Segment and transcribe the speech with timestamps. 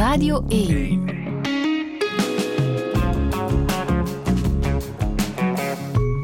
[0.00, 1.04] Radio 1.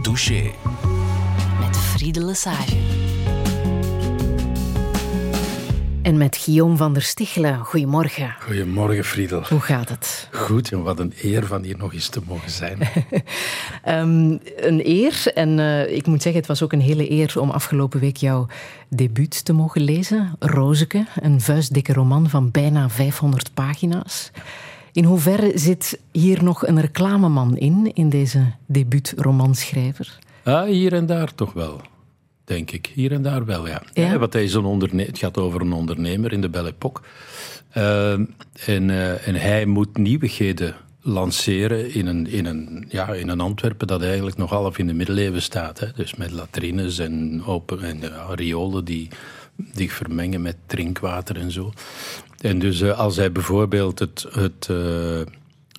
[0.02, 0.50] Douche.
[1.60, 2.76] Met Friede Lesage.
[6.02, 7.58] En met Guillaume van der Stichelen.
[7.58, 8.34] Goedemorgen.
[8.40, 9.42] Goedemorgen, Friedel.
[9.48, 10.28] Hoe gaat het?
[10.32, 12.78] Goed, en wat een eer van hier nog eens te mogen zijn.
[13.88, 15.22] um, een eer.
[15.34, 18.46] En uh, ik moet zeggen, het was ook een hele eer om afgelopen week jouw
[18.88, 20.32] debuut te mogen lezen.
[20.38, 24.30] Rozeke, een vuistdikke roman van bijna 500 pagina's.
[24.92, 30.18] In hoeverre zit hier nog een reclameman in, in deze debuutromanschrijver?
[30.44, 31.80] Ah, hier en daar toch wel
[32.46, 32.90] denk ik.
[32.94, 33.82] Hier en daar wel, ja.
[33.92, 34.18] ja?
[34.18, 37.02] want hij is een ondernemer, het gaat over een ondernemer in de Belle Époque.
[37.76, 40.74] Uh, en, uh, en hij moet nieuwigheden
[41.06, 44.94] lanceren in een, in, een, ja, in een Antwerpen dat eigenlijk nog half in de
[44.94, 45.78] middeleeuwen staat.
[45.78, 45.86] Hè.
[45.96, 48.00] Dus met latrines en, open, en
[48.34, 49.08] riolen die
[49.74, 51.72] zich vermengen met drinkwater en zo.
[52.40, 54.68] En dus als hij bijvoorbeeld het, het,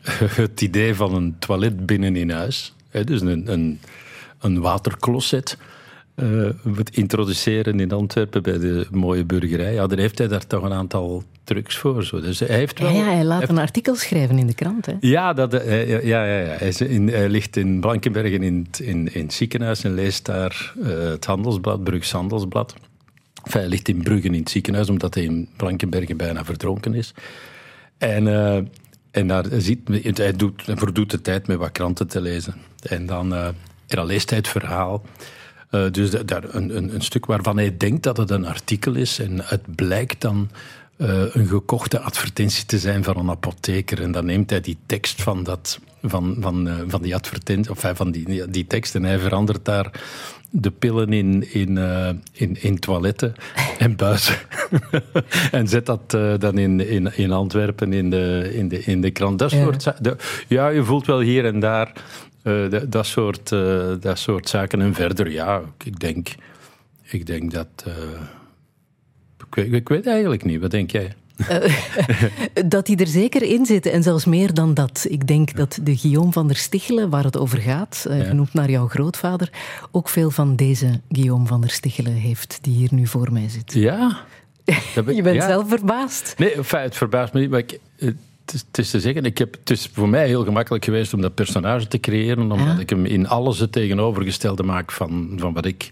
[0.43, 3.79] het idee van een toilet binnen in huis, hè, dus een, een,
[4.39, 5.57] een watercloset
[6.23, 6.49] uh,
[6.91, 11.23] introduceren in Antwerpen bij de mooie burgerij, ja, dan heeft hij daar toch een aantal
[11.43, 12.03] trucs voor.
[12.03, 12.21] Zo.
[12.21, 14.85] Dus hij, heeft wel, ja, ja, hij laat een artikel schrijven in de krant.
[14.85, 14.93] Hè?
[14.99, 16.55] Ja, dat, uh, ja, ja, ja.
[16.57, 20.87] Hij, in, hij, ligt in Blankenbergen in, in, in het ziekenhuis en leest daar uh,
[20.87, 22.73] het Handelsblad, Brugs Handelsblad.
[23.43, 27.13] Enfin, hij ligt in Bruggen in het ziekenhuis, omdat hij in Blankenbergen bijna verdronken is.
[27.97, 28.27] En,
[29.11, 29.79] en daar ziet,
[30.17, 32.55] hij, doet, verdoet de tijd met wat kranten te lezen.
[32.81, 33.55] En dan, en
[33.87, 35.03] dan leest hij het verhaal
[35.71, 39.19] uh, dus daar een, een, een, stuk waarvan hij denkt dat het een artikel is.
[39.19, 40.49] En het blijkt dan
[40.97, 44.01] uh, een gekochte advertentie te zijn van een apotheker.
[44.01, 47.91] En dan neemt hij die tekst van, dat, van, van, uh, van die advertentie, of
[47.93, 49.91] van die, die tekst, en hij verandert daar
[50.49, 51.77] de pillen in, in,
[52.31, 53.35] in, in toiletten
[53.79, 54.35] en buizen.
[55.51, 59.39] en zet dat dan in, in, in Antwerpen in de, in de, in de krant.
[59.39, 60.15] Dat soort, ja.
[60.47, 61.93] ja, je voelt wel hier en daar
[62.47, 64.81] uh, dat, soort, uh, dat soort zaken.
[64.81, 66.29] En verder, ja, ik denk,
[67.01, 67.67] ik denk dat.
[67.87, 67.93] Uh,
[69.49, 70.61] ik, weet, ik, weet, eigenlijk niet.
[70.61, 71.13] Wat denk jij?
[72.65, 75.05] dat die er zeker in zitten en zelfs meer dan dat.
[75.09, 78.87] Ik denk dat de Guillaume van der Stichelen, waar het over gaat, genoemd naar jouw
[78.87, 79.49] grootvader,
[79.91, 83.73] ook veel van deze Guillaume van der Stichelen heeft, die hier nu voor mij zit.
[83.73, 84.17] Ja.
[85.15, 85.47] Je bent ja.
[85.47, 86.33] zelf verbaasd.
[86.37, 87.79] Nee, het verbaast me niet, maar ik,
[88.51, 91.35] het is te zeggen, ik heb, het is voor mij heel gemakkelijk geweest om dat
[91.35, 95.91] personage te creëren, omdat ik hem in alles het tegenovergestelde maak van, van wat ik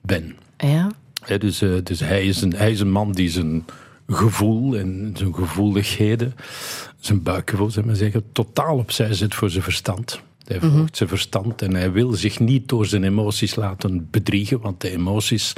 [0.00, 0.36] ben.
[0.56, 0.90] Ja.
[1.38, 3.64] dus uh, dus hij, is een, hij is een man die zijn
[4.08, 6.34] gevoel en zijn gevoeligheden,
[6.98, 10.20] zijn buikgevoel, zeg maar zeggen, totaal opzij zet voor zijn verstand.
[10.44, 14.60] Hij volgt mm zijn verstand en hij wil zich niet door zijn emoties laten bedriegen,
[14.60, 15.52] want de emoties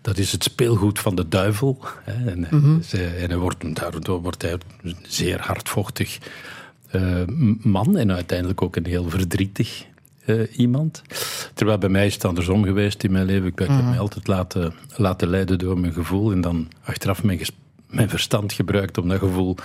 [0.00, 1.78] dat is het speelgoed van de duivel.
[2.04, 2.30] Hè.
[2.30, 6.18] En, mm en hij wordt, daardoor wordt hij een zeer hardvochtig
[6.92, 7.22] uh,
[7.60, 9.86] man en uiteindelijk ook een heel verdrietig
[10.26, 11.02] uh, iemand.
[11.54, 13.46] Terwijl bij mij is het andersom geweest in mijn leven.
[13.46, 17.40] Ik heb mm mij altijd laten, laten leiden door mijn gevoel en dan achteraf mijn,
[17.86, 19.56] mijn verstand gebruikt om dat gevoel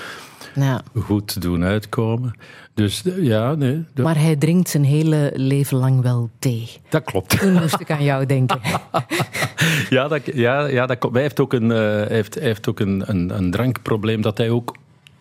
[0.56, 0.82] ja.
[0.96, 2.36] goed doen uitkomen.
[2.74, 3.86] Dus ja, nee.
[3.96, 6.70] Maar hij drinkt zijn hele leven lang wel thee.
[6.90, 7.30] Dat klopt.
[7.40, 8.60] Toen moest ik aan jou denken.
[9.90, 13.38] ja, dat, ja, ja dat, hij heeft ook, een, uh, heeft, heeft ook een, een,
[13.38, 14.76] een, drankprobleem dat hij ook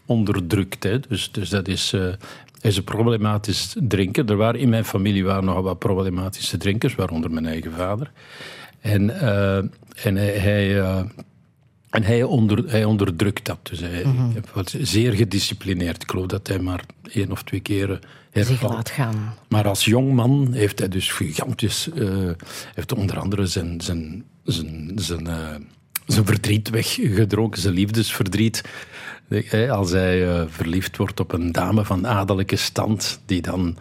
[0.06, 0.82] onderdrukt.
[0.82, 1.00] Hè.
[1.00, 2.12] Dus, dus dat is, uh,
[2.60, 4.26] is een problematisch drinken.
[4.26, 8.10] Er waren in mijn familie waren nogal wat problematische drinkers, waaronder mijn eigen vader.
[8.80, 9.56] En, uh,
[10.04, 11.04] en hij, hij
[11.92, 13.58] en hij, onder, hij onderdrukt dat.
[13.62, 16.02] Dus hij mm was zeer gedisciplineerd.
[16.02, 18.58] Ik geloof dat hij maar één of twee keren hervalt.
[18.58, 19.34] Zich laat gaan.
[19.48, 21.88] Maar als jong man heeft hij dus gigantisch...
[21.94, 22.30] Uh,
[22.74, 25.54] heeft onder andere zijn, zijn, zijn, zijn, uh,
[26.06, 28.62] zijn verdriet weggedronken, zijn liefdesverdriet.
[29.70, 33.76] Als hij uh, verliefd wordt op een dame van adellijke stand, die dan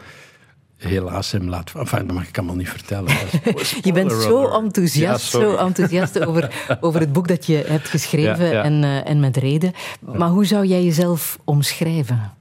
[0.82, 1.72] helaas hem laat...
[1.76, 3.14] Enfin, dat mag ik allemaal niet vertellen.
[3.88, 8.84] je bent zo enthousiast, zo enthousiast over, over het boek dat je hebt geschreven En,
[8.84, 9.74] uh, en met reden.
[10.00, 12.34] Maar hoe zou jij jezelf omschrijven?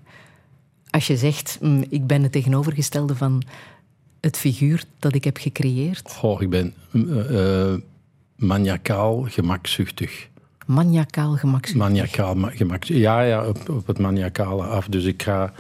[0.91, 3.43] Als je zegt, mm, ik ben het tegenovergestelde van
[4.21, 6.19] het figuur dat ik heb gecreëerd.
[6.23, 7.75] Oh, ik ben uh,
[8.37, 10.29] maniacaal gemakzuchtig.
[10.67, 11.83] Maniacaal gemakzuchtig?
[11.83, 12.97] Maniacaal gemakzuchtig.
[12.97, 14.87] Ja, ja op, op het maniacale af.
[14.87, 15.53] Dus ik ga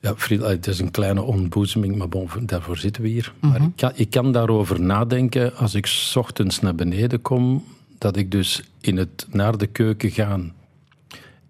[0.00, 0.14] ja,
[0.48, 3.32] het is een kleine ontboezeming, maar bon, daarvoor zitten we hier.
[3.40, 3.62] Maar mhm.
[3.62, 7.64] ik kan, ik kan, daarover nadenken als ik s ochtends naar beneden kom,
[7.98, 10.52] dat ik dus in het naar de keuken gaan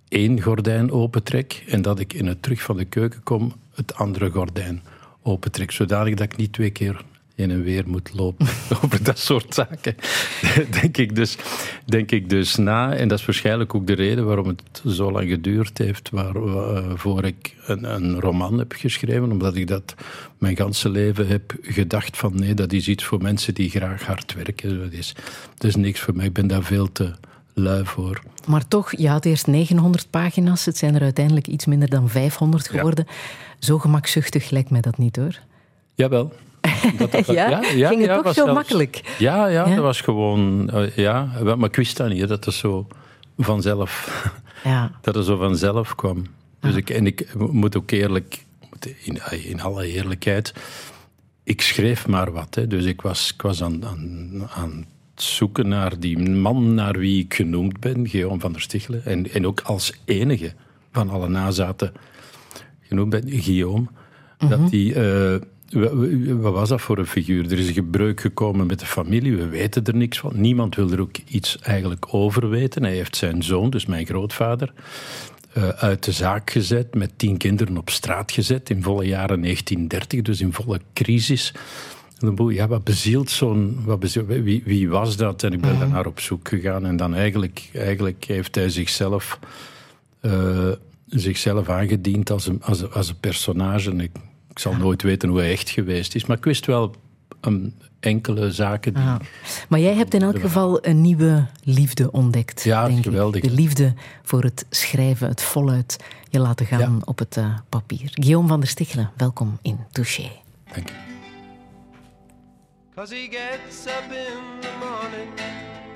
[0.09, 4.31] één gordijn opentrek en dat ik in het terug van de keuken kom het andere
[4.31, 4.83] gordijn
[5.23, 7.05] opentrek, zodanig dat ik niet twee keer
[7.39, 8.47] in en weer moet lopen
[8.83, 9.97] over dat soort zaken.
[10.81, 11.37] denk, ik dus,
[11.85, 12.95] denk ik dus na.
[12.95, 16.11] En dat is waarschijnlijk ook de reden waarom het zo lang geduurd heeft.
[16.11, 19.33] Waarvoor ik een, een roman heb geschreven.
[19.33, 19.95] Omdat ik dat
[20.39, 24.35] mijn ganse leven heb gedacht van nee, dat is iets voor mensen die graag hard
[24.35, 24.79] werken.
[24.79, 25.15] Dat is,
[25.55, 26.27] dat is niks voor mij.
[26.27, 27.15] Ik ben daar veel te
[27.55, 28.23] lui voor.
[28.47, 30.65] Maar toch, je had eerst 900 pagina's.
[30.65, 33.07] Het zijn er uiteindelijk iets minder dan 500 geworden.
[33.59, 35.39] Zo gemakzuchtig lijkt mij dat niet hoor.
[35.95, 36.33] Jawel.
[36.97, 37.49] Dat, dat, ja?
[37.49, 39.15] Ja, ja, ging het toch zo makkelijk?
[39.19, 40.71] Ja, ja, dat was gewoon...
[40.75, 42.87] Uh, ja, maar ik wist dat niet, dat het zo
[43.37, 44.23] vanzelf...
[44.65, 44.91] Ja.
[45.03, 46.27] dat het zo vanzelf kwam.
[46.61, 48.47] Dus ik, en ik moet ook eerlijk...
[49.05, 50.55] In, in alle eerlijkheid...
[51.45, 52.55] Ik schreef maar wat.
[52.55, 52.67] Hè.
[52.67, 57.25] Dus ik was, ik was aan, aan, aan het zoeken naar die man naar wie
[57.25, 59.05] ik genoemd ben, Guillaume van der Stichelen.
[59.05, 60.53] En, en ook als enige
[60.93, 61.93] van alle nazaten
[62.81, 63.87] genoemd ben, Guillaume.
[64.39, 64.69] Dat mhm.
[64.69, 64.95] die...
[64.95, 65.37] Uh,
[65.71, 67.53] wat was dat voor een figuur?
[67.53, 70.41] Er is een gebreuk gekomen met de familie, we weten er niks van.
[70.41, 72.83] Niemand wil er ook iets eigenlijk over weten.
[72.83, 74.73] Hij heeft zijn zoon, dus mijn grootvader,
[75.57, 80.23] uh, uit de zaak gezet, met tien kinderen op straat gezet in volle jaren 1930,
[80.23, 81.55] dus in volle crisis.
[82.49, 83.85] Ja, wat bezielt zo'n...
[84.27, 85.43] Wie, wie, was dat?
[85.43, 86.87] En ik ben mm daar naar op zoek gegaan.
[86.87, 89.39] En dan eigenlijk, eigenlijk heeft hij zichzelf,
[90.23, 90.69] uh,
[91.07, 93.93] zichzelf aangediend als een, als, als een personage.
[93.93, 94.11] ik,
[94.59, 96.27] ik zal nooit weten hoe hij echt geweest is.
[96.27, 96.95] Maar ik wist wel
[97.41, 99.03] um, enkele zaken die...
[99.69, 102.65] Maar jij hebt in elk geval een nieuwe liefde ontdekt.
[102.65, 103.43] Ja, geweldig.
[103.43, 105.97] De liefde voor het schrijven, het voluit
[106.31, 108.11] je laten gaan op het uh, papier.
[108.13, 110.31] Guillaume van der Stichelen, welkom in Touché.
[110.75, 110.95] Dank je.
[112.95, 115.31] Cause he gets up in the morning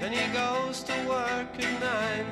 [0.02, 2.26] and he goes to work at nine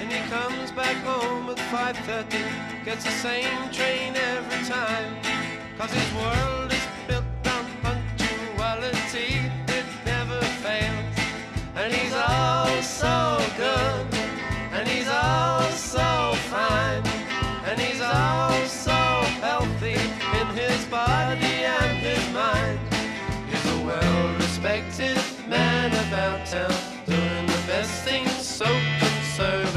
[0.00, 5.33] and he comes back home at 5.30 gets the same train every time
[5.86, 7.24] cause his world is built
[7.56, 9.50] on punctuality.
[9.68, 11.16] It never fails.
[11.76, 14.06] And he's all so good.
[14.72, 16.08] And he's all so
[16.52, 17.04] fine.
[17.68, 19.00] And he's all so
[19.44, 19.98] healthy
[20.40, 22.78] in his body and his mind.
[23.50, 26.74] He's a well respected man about town,
[27.06, 28.66] doing the best things so
[29.00, 29.73] conservatively.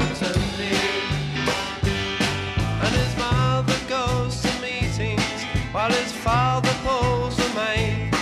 [6.28, 8.12] Father pulls a maid.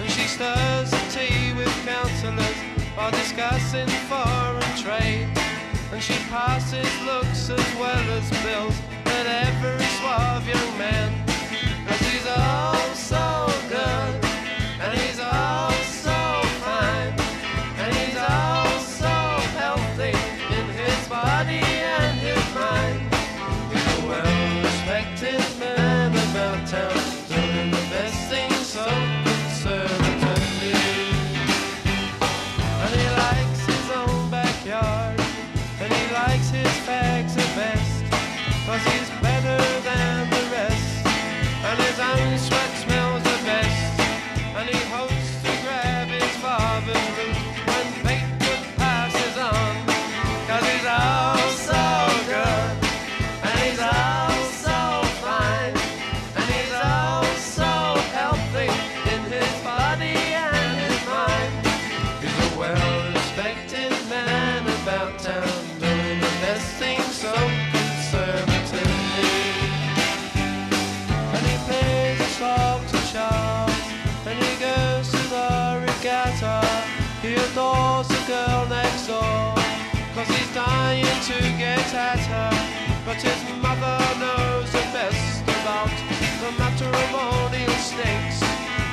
[0.00, 2.58] And she stirs the tea with councillors
[2.96, 5.28] while discussing foreign trade.
[5.92, 8.76] And she passes looks as well as bills
[9.16, 11.10] at every suave young man.
[11.86, 13.26] Cause he's all so
[13.68, 14.29] good,
[81.92, 85.92] at her, but his mother knows the best about
[86.40, 88.40] the matrimonial snakes.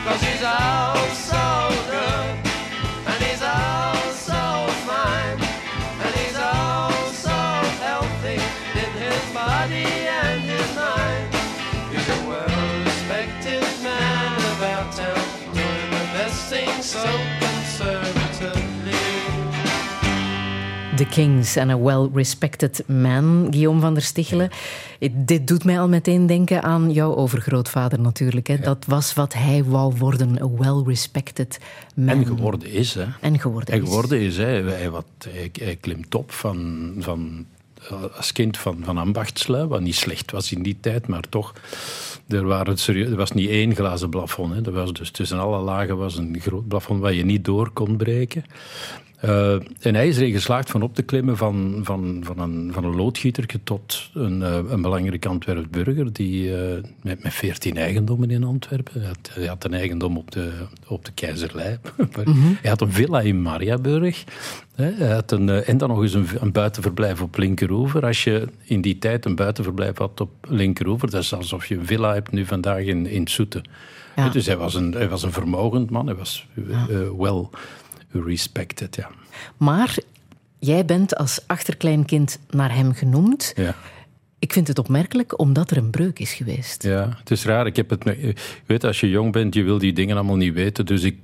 [0.03, 2.35] Cause he's out so good,
[3.07, 4.43] and he's out so
[4.83, 5.39] fine,
[6.03, 7.15] and he's out
[7.79, 8.41] healthy
[8.75, 9.87] in his body
[10.19, 11.33] and his mind.
[11.91, 17.05] He's a well respected man about town, doing the best thing so
[20.97, 24.49] The Kings and a well-respected man, Guillaume van der Stichelen.
[25.11, 28.47] Dit doet mij al meteen denken aan jouw overgrootvader natuurlijk.
[28.47, 28.57] Hè.
[28.59, 31.59] Dat was wat hij wou worden, a well-respected
[31.95, 32.07] man.
[32.07, 32.93] En geworden is.
[32.93, 33.05] Hè.
[33.21, 34.37] En geworden en geworden is.
[34.37, 37.45] Hij, hij, wat, hij, hij klimt op van, van,
[38.17, 41.53] als kind van, van ambachtslui, wat niet slecht was in die tijd, maar toch...
[42.27, 44.53] Er, waren serieus, er was niet één glazen plafond.
[44.53, 44.65] Hè.
[44.65, 47.97] Er was dus tussen alle lagen was een groot plafond waar je niet door kon
[47.97, 48.43] breken.
[49.25, 52.83] Uh, en hij is erin geslaagd van op te klimmen van, van, van, een, van
[52.83, 58.31] een loodgieter tot een, uh, een belangrijke Antwerp burger die, uh, met, met veertien eigendommen
[58.31, 58.99] in Antwerpen.
[58.99, 60.51] Hij had, hij had, een eigendom op de,
[60.87, 61.77] op de Keizerlei.
[62.25, 62.57] mm-hmm.
[62.61, 64.23] Hij had een villa in Mariaburg.
[64.75, 64.91] Hè.
[64.91, 68.05] Hij had een, en dan nog eens een, een, buitenverblijf op Linkeroever.
[68.05, 71.85] Als je in die tijd een buitenverblijf had op Linkeroever, dat is alsof je een
[71.85, 73.61] villa hebt nu vandaag in, in Soete.
[74.15, 74.29] Ja.
[74.29, 76.47] Dus hij was, een, hij was een vermogend man, hij was
[77.17, 77.51] wel
[78.11, 79.09] respected, ja.
[79.57, 79.97] Maar
[80.59, 83.53] jij bent als achterkleinkind naar hem genoemd.
[83.55, 83.75] Ja.
[84.39, 86.83] Ik vind het opmerkelijk omdat er een breuk is geweest.
[86.83, 87.65] Ja, het is raar.
[87.65, 88.03] Ik heb het,
[88.65, 90.85] weet, als je jong bent, je wil die dingen allemaal niet weten.
[90.85, 91.17] Dus ik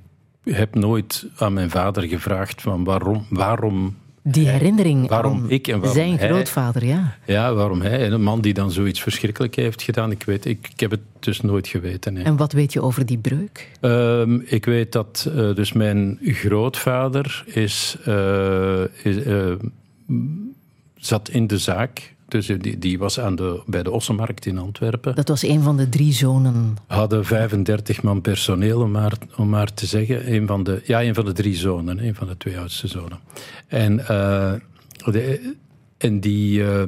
[0.44, 5.96] heb nooit aan mijn vader gevraagd van waarom, waarom die herinnering waarom ik en waarom
[5.96, 7.16] zijn grootvader, ja.
[7.24, 8.04] Ja, waarom hij.
[8.04, 10.10] En een man die dan zoiets verschrikkelijk heeft gedaan.
[10.10, 12.16] Ik, weet, ik, ik heb het dus nooit geweten.
[12.16, 13.70] En wat weet je over die breuk?
[13.80, 19.16] Uh, ik weet dat uh, dus mijn grootvader is, uh, is
[20.96, 25.14] zat in de zaak dus die, die was aan de, bij de Ossenmarkt in Antwerpen.
[25.14, 26.76] Dat was een van de drie zonen.
[26.86, 30.32] Hadden 35 man personeel, om maar, om maar te zeggen.
[30.32, 33.18] Een van de, ja, een van de drie zonen, een van de twee oudste zonen.
[33.66, 34.52] En, uh,
[35.04, 35.54] de,
[35.98, 36.82] en die, uh,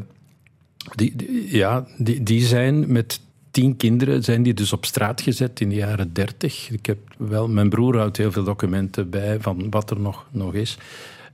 [0.94, 5.60] die, die, ja, die, die zijn met tien kinderen zijn die dus op straat gezet
[5.60, 6.70] in de jaren dertig.
[6.70, 10.54] Ik heb wel, mijn broer houdt heel veel documenten bij van wat er nog, nog
[10.54, 10.78] is.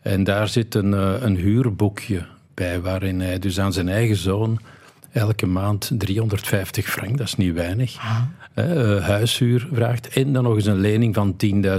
[0.00, 4.60] En daar zit een, uh, een huurboekje bij, waarin hij dus aan zijn eigen zoon
[5.12, 7.96] elke maand 350 frank, dat is niet weinig,
[8.54, 10.08] uh, huishuur vraagt.
[10.08, 11.36] En dan nog eens een lening van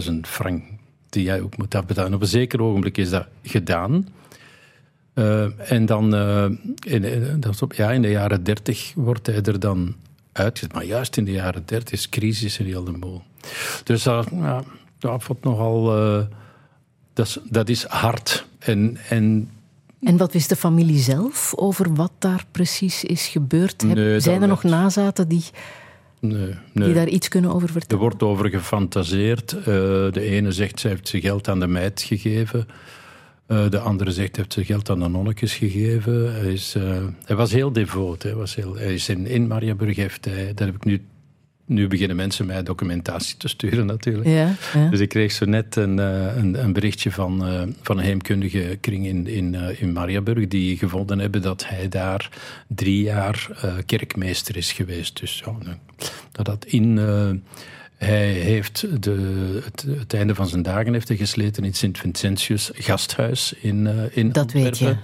[0.08, 0.64] 10.000 frank,
[1.10, 2.14] die hij ook moet afbetalen.
[2.14, 4.08] Op een zeker ogenblik is dat gedaan.
[5.16, 6.46] Uh, en dan, uh,
[6.86, 9.96] in, dat op, ja, in de jaren 30 wordt hij er dan
[10.32, 10.74] uitgezet.
[10.74, 13.22] Maar juist in de jaren 30 is crisis in heel de boel.
[13.84, 14.64] Dus dat, ja,
[15.00, 15.86] dat wordt nogal.
[17.14, 18.46] dat, is, dat is hard.
[18.60, 19.50] En, en
[20.04, 23.84] en wat wist de familie zelf over wat daar precies is gebeurd?
[23.84, 25.44] Nee, Zijn er nog nazaten die,
[26.20, 26.86] nee, nee.
[26.86, 28.04] die daar iets kunnen over vertellen?
[28.04, 29.56] Er wordt over gefantaseerd.
[29.60, 32.68] Uh, de ene zegt ze heeft ze geld aan de meid gegeven.
[33.48, 36.36] Uh, de andere zegt heeft ze geld aan de nonnetjes gegeven.
[36.36, 36.84] Hij, is, uh,
[37.26, 38.24] hij was heel devoot.
[38.24, 41.02] Hij, was heel, hij is in, in Mariaburg heeft hij, daar heb ik nu
[41.66, 44.28] nu beginnen mensen mij documentatie te sturen natuurlijk.
[44.28, 44.90] Ja, ja.
[44.90, 48.78] Dus ik kreeg zo net een, eh, een, een berichtje van, uh, van een heemkundige
[48.82, 52.30] kring in, in, uh, in Mariaburg die gevonden hebben dat hij daar
[52.68, 55.20] drie jaar uh, kerkmeester is geweest.
[55.20, 55.78] Dus ja,
[56.32, 56.98] dat dat in...
[57.98, 63.54] hij heeft de, het, het, einde van zijn dagen heeft hij gesleten in Sint-Vincentius gasthuis
[63.62, 64.96] in, in Dat weet je.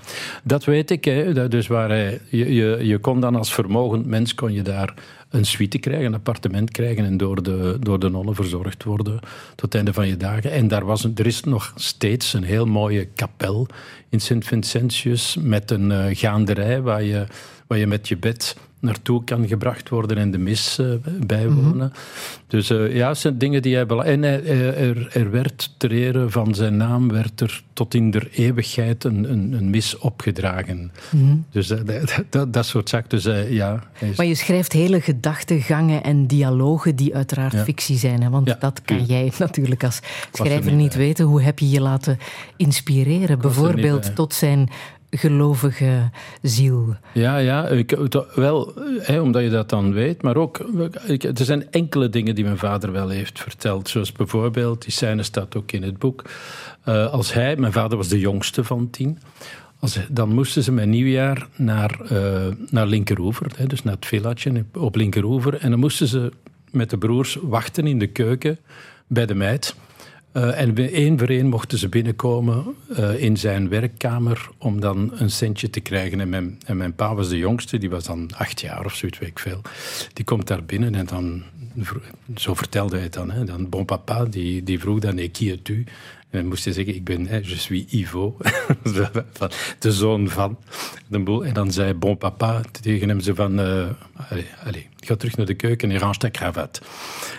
[0.44, 1.06] Dat weet ik.
[1.06, 1.48] Hè.
[1.48, 4.94] Dus waar hij, je, je, je kon dan als vermogend mens kon je daar
[5.30, 9.20] een suite krijgen, een appartement krijgen en door de, door de nonnen verzorgd worden
[9.50, 10.52] tot het einde van je dagen.
[10.52, 13.68] En daar was er is nog steeds een heel mooie kapel
[14.10, 17.26] in Sint-Vincentius met een uh, gaanderij waar je,
[17.68, 20.94] waar je met je bed naartoe kan gebracht worden en de mis uh,
[21.26, 21.74] bijwonen.
[21.74, 21.92] Mm -hmm.
[22.48, 23.86] Dus uh, ja, het zijn dingen die hij...
[23.86, 24.44] En hij,
[24.76, 29.32] er, er werd ter ere van zijn naam werd er tot in der eeuwigheid een,
[29.32, 30.92] een, een mis opgedragen.
[31.10, 31.46] Mm -hmm.
[31.52, 33.10] Dus uh, dat, dat, dat, soort zaken.
[33.10, 34.18] Dus, ja, is...
[34.18, 37.64] Maar je schrijft hele gedachtegangen en dialogen die uiteraard ja.
[37.64, 38.22] fictie zijn.
[38.22, 38.30] Hè?
[38.30, 40.00] Want ja, dat kan jij natuurlijk als
[40.32, 41.26] schrijver niet weten.
[41.26, 42.18] Hoe heb je je laten
[42.58, 43.40] inspireren?
[43.40, 44.70] Bijvoorbeeld tot zijn
[45.12, 46.10] gelovige
[46.42, 46.96] ziel.
[47.14, 47.98] Ja, ja ik,
[48.36, 50.58] wel, hè, omdat je dat dan weet, maar ook,
[51.08, 53.90] ik, er zijn enkele dingen die mijn vader wel heeft verteld.
[53.90, 56.24] Zoals bijvoorbeeld, die scène staat ook in het boek.
[56.86, 59.20] Uh, als hij, mijn vader was de jongste van tien,
[59.80, 64.66] als, dan moesten ze met nieuwjaar naar, uh, naar Linkeroever, hè, dus naar het villatje
[64.74, 65.58] op Linkeroever.
[65.58, 66.32] En dan moesten ze
[66.72, 68.60] met de broers wachten in de keuken
[69.08, 69.76] bij de meid.
[70.34, 75.32] Uh, en één voor één mochten ze binnenkomen uh, in zijn werkkamer om dan een
[75.32, 76.20] centje te krijgen.
[76.20, 79.20] En mijn, en mijn pa was de jongste, die was dan acht jaar of zoiets,
[79.20, 79.62] weet ik veel.
[80.14, 81.44] Die komt daar binnen en dan,
[82.36, 85.58] zo vertelde hij het dan, hè, dan bon papa, die, die vroeg dan, qui es
[85.64, 85.84] tu?
[86.30, 88.38] En dan moest hij zeggen, ik ben, hè, je suis Ivo,
[89.80, 90.58] de zoon van.
[91.10, 93.88] En dan zei bon papa tegen hem zo van, uh,
[94.30, 96.82] allez, allez, ga terug naar de keuken en range ta cravate.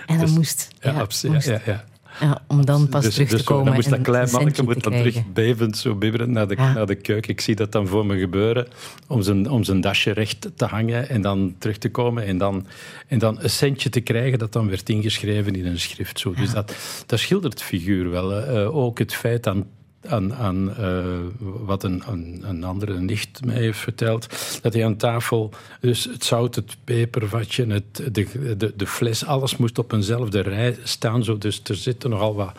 [0.06, 0.68] En dan dus, moest.
[0.80, 1.46] Ja, ja, moest.
[1.46, 1.84] ja, ja.
[2.20, 3.64] Ja, om dan pas dus, terug te dus komen.
[3.64, 6.72] Dan moest dat klein mannetje moet dan terug bevend, zo bibberend naar de, ja.
[6.72, 7.30] naar de keuken.
[7.30, 8.66] Ik zie dat dan voor me gebeuren,
[9.06, 12.66] om zijn, om zijn dasje recht te hangen en dan terug te komen en dan,
[13.06, 16.18] en dan een centje te krijgen dat dan werd ingeschreven in een schrift.
[16.18, 16.34] Zo.
[16.34, 16.74] Dus dat,
[17.06, 18.56] dat schildert figuur wel.
[18.56, 19.66] Uh, ook het feit aan
[20.08, 24.26] aan, aan uh, wat een, een, een, andere nicht mij heeft verteld.
[24.62, 29.56] Dat hij aan tafel, dus het zout, het pepervatje, het, de, de, de fles, alles
[29.56, 31.24] moest op eenzelfde rij staan.
[31.24, 32.52] Zo, dus er zitten nogal wat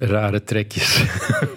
[0.00, 1.02] rare trekjes.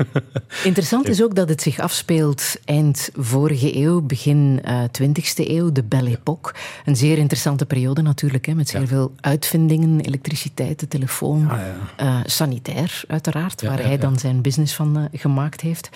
[0.63, 5.71] Interessant is ook dat het zich afspeelt eind vorige eeuw, begin uh, eh, 20e eeuw,
[5.71, 6.53] de Belle Époque.
[6.85, 11.59] Een zeer interessante periode natuurlijk, hè, met zeer veel uitvindingen, elektriciteit, de telefoon, ah,
[11.97, 12.05] ja.
[12.05, 15.89] uh, sanitair uiteraard, waar hij dan zijn business van uh, gemaakt heeft.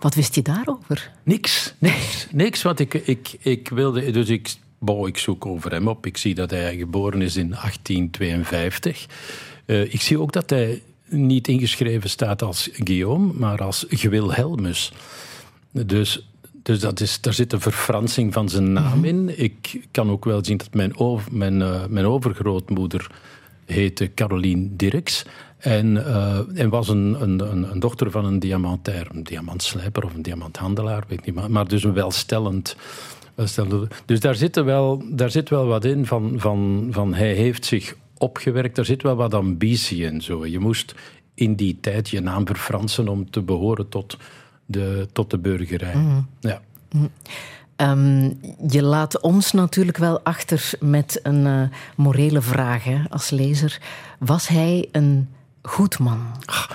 [0.00, 1.10] Wat wist je daarover?
[1.22, 5.88] Niks, niks, niks, want ik, ik, ik wilde, dus ik, bon, ik zoek over hem
[5.88, 6.06] op.
[6.06, 9.06] Ik zie dat hij geboren is in 1852.
[9.66, 10.82] ik zie ook dat hij
[11.12, 14.92] niet ingeschreven staat als Guillaume, maar als Gewilhelmus.
[15.70, 19.04] Dus, dus dat is, daar zit een verfransing van zijn naam mhm.
[19.04, 19.42] in.
[19.42, 23.10] Ik kan ook wel zien dat mijn, over, mijn, uh, mijn overgrootmoeder
[23.64, 25.24] heette Caroline Dirks.
[25.58, 27.40] En, uh, en was een, een,
[27.72, 31.84] een, dochter van een diamantair, een diamantslijper of een diamanthandelaar, weet niet, maar, maar dus
[31.84, 32.76] een welstellend.
[34.06, 37.96] Dus daar zit, wel, daar zit wel wat in van, van, van hij heeft zich
[38.22, 38.78] opgewerkt.
[38.78, 40.20] Er zit wel wat ambitie in.
[40.20, 40.46] Zo.
[40.46, 40.94] Je moest
[41.34, 44.16] in die tijd je naam verfransen om te behoren tot
[44.66, 45.96] de, tot de burgerij.
[45.96, 46.20] Mhm.
[46.40, 46.60] Ja.
[46.90, 47.06] Mhm.
[47.76, 48.30] Ehm,
[48.68, 51.62] je laat ons natuurlijk wel achter met een uh,
[51.96, 53.80] morele vraag hè, als lezer.
[54.18, 55.28] Was hij een
[55.62, 56.26] goed man?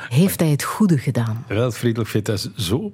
[0.09, 1.43] Heeft hij het goede gedaan?
[1.47, 2.89] Wel, Friedrich vindt dat zo...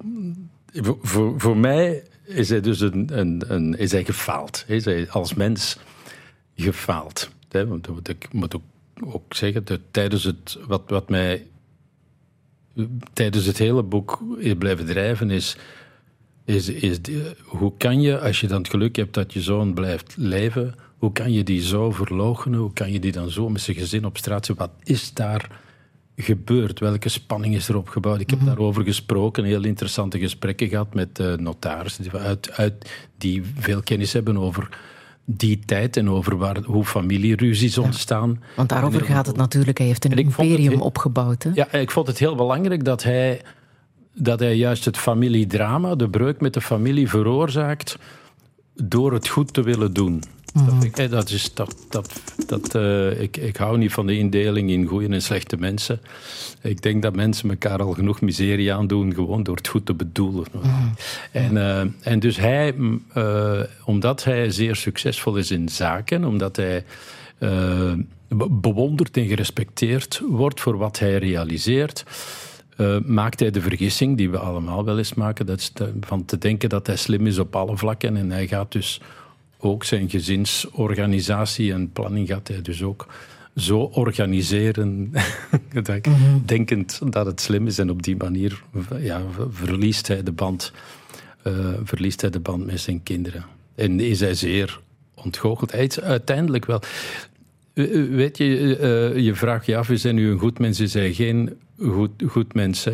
[1.02, 4.64] Voor, voor mij is hij dus een, een, een, is hij gefaald.
[4.66, 5.78] Is hij als mens
[6.56, 7.30] gefaald.
[7.62, 8.62] Want ik moet ook,
[9.04, 11.46] ook zeggen dat tijdens het, wat, wat mij
[13.12, 15.56] tijdens het hele boek is blijven drijven, is,
[16.44, 16.98] is, is
[17.44, 21.12] hoe kan je, als je dan het geluk hebt dat je zoon blijft leven, hoe
[21.12, 22.58] kan je die zo verloochenen?
[22.58, 24.66] Hoe kan je die dan zo met zijn gezin op straat zetten?
[24.66, 25.60] Wat is daar
[26.16, 26.80] gebeurd?
[26.80, 28.20] Welke spanning is er opgebouwd?
[28.20, 32.90] Ik heb mm daarover gesproken, heel interessante gesprekken gehad met uh, notarissen die, uit, uit,
[33.18, 34.78] die veel kennis hebben over
[35.24, 38.42] die tijd en over waar, hoe familieruzies ontstaan.
[38.56, 39.78] Want daarover gaat het natuurlijk.
[39.78, 41.42] Hij heeft een imperium opgebouwd.
[41.42, 41.50] Hè?
[41.54, 43.42] Ja, ik vond het heel belangrijk dat hij,
[44.14, 47.98] dat hij juist het familiedrama, de breuk met de familie, veroorzaakt
[48.74, 50.22] door het goed te willen doen.
[50.54, 54.86] Dat, dat is, dat, dat, dat, uh, ik, ik hou niet van de indeling in
[54.86, 56.00] goede en slechte mensen.
[56.60, 60.44] Ik denk dat mensen elkaar al genoeg miserie aandoen, gewoon door het goed te bedoelen.
[61.32, 62.74] En, uh, en dus hij,
[63.16, 66.84] uh, omdat hij zeer succesvol is in zaken, omdat hij
[68.50, 72.04] bewonderd en gerespecteerd wordt voor wat hij realiseert.
[72.76, 76.38] Uh, maakt hij de vergissing, die we allemaal wel eens maken, dat is van te
[76.38, 78.16] denken dat hij slim is op alle vlakken.
[78.16, 79.00] En hij gaat dus
[79.64, 83.06] ook zijn gezinsorganisatie en planning gaat hij dus ook
[83.56, 85.12] zo organiseren,
[85.82, 86.38] dat mhm.
[86.44, 87.78] denkend dat het slim is.
[87.78, 88.62] En op die manier
[88.98, 90.72] ja, verliest, hij de band,
[91.46, 93.44] uh, verliest hij de band met zijn kinderen.
[93.74, 94.80] En is hij zeer
[95.14, 95.72] ontgoocheld.
[95.72, 96.82] Hij is uiteindelijk wel...
[98.10, 98.78] Weet je,
[99.14, 100.80] uh, je vraagt je af, is hij nu een goed mens?
[100.80, 102.86] Is hij geen goed, goed mens?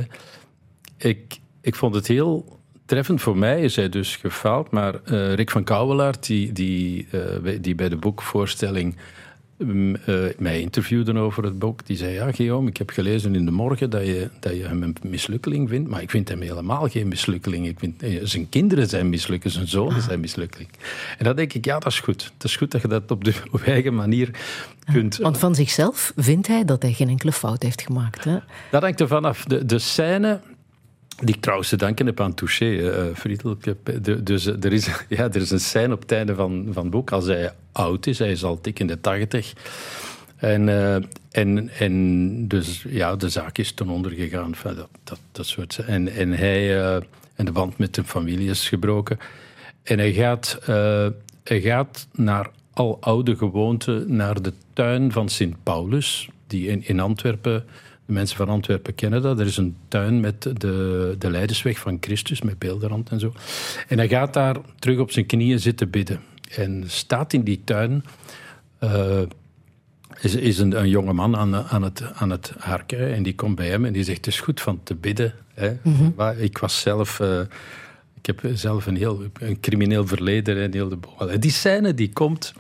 [0.96, 2.59] Ik, ik vond het heel
[2.90, 4.70] treffend voor mij is hij dus gefaald.
[4.70, 7.06] Maar uh, Rick van Kouwelaert, die, die,
[7.44, 8.96] uh, die bij de boekvoorstelling
[9.58, 13.44] um, uh, mij interviewde over het boek, die zei: Ja, Guillaume, ik heb gelezen in
[13.44, 15.90] de morgen dat je, dat je hem een mislukkeling vindt.
[15.90, 17.66] Maar ik vind hem helemaal geen mislukkeling.
[17.66, 20.06] Ik vind, zijn kinderen zijn mislukkeling, zijn zonen ah.
[20.06, 20.70] zijn mislukkeling.
[21.18, 22.30] En dan denk ik: Ja, dat is goed.
[22.34, 24.30] Het is goed dat je dat op, de, op eigen manier
[24.92, 25.16] kunt.
[25.16, 28.24] Want van zichzelf vindt hij dat hij geen enkele fout heeft gemaakt.
[28.24, 28.38] Hè?
[28.70, 29.44] Dat hangt er vanaf.
[29.44, 30.40] De, de scène
[31.20, 33.58] die ik trouwens te danken heb aan Touché, uh, Friedel.
[34.22, 37.10] Dus er is, ja, er is een scène op het einde van, van het boek.
[37.10, 39.52] Als hij oud is, hij is al dik in de tachtig.
[40.36, 40.68] En,
[41.30, 44.54] en, en dus ja, de zaak is ten onder gegaan.
[45.04, 46.76] dat, dat, soort, en, en, hij,
[47.34, 49.18] en de band met de familie is gebroken.
[49.82, 50.58] En hij gaat,
[51.44, 57.00] hij gaat naar al oude gewoonte naar de tuin van Sint Paulus, die in, in
[57.00, 57.64] Antwerpen
[58.10, 59.40] de mensen van Antwerpen kennen dat.
[59.40, 63.32] Er is een tuin met de, de Leidersweg van Christus, met beeldenrand en zo.
[63.88, 66.20] En hij gaat daar terug op zijn knieën zitten bidden.
[66.56, 68.04] En staat in die tuin...
[68.80, 69.20] Uh,
[70.20, 73.56] is, is een, een jonge man aan, aan, het, aan het harken en die komt
[73.56, 75.34] bij hem en die zegt: Het is goed van te bidden.
[75.54, 75.76] Hè.
[75.82, 76.38] Mhm.
[76.38, 77.18] Ik was zelf.
[77.18, 77.40] Uh,
[78.14, 80.62] ik heb zelf een heel een crimineel verleden.
[80.62, 82.52] En heel de, die scène die komt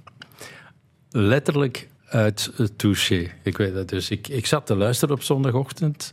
[1.10, 3.30] letterlijk uit Touché.
[3.42, 4.10] Ik weet dat dus.
[4.10, 6.12] Ik, ik zat te luisteren op zondagochtend.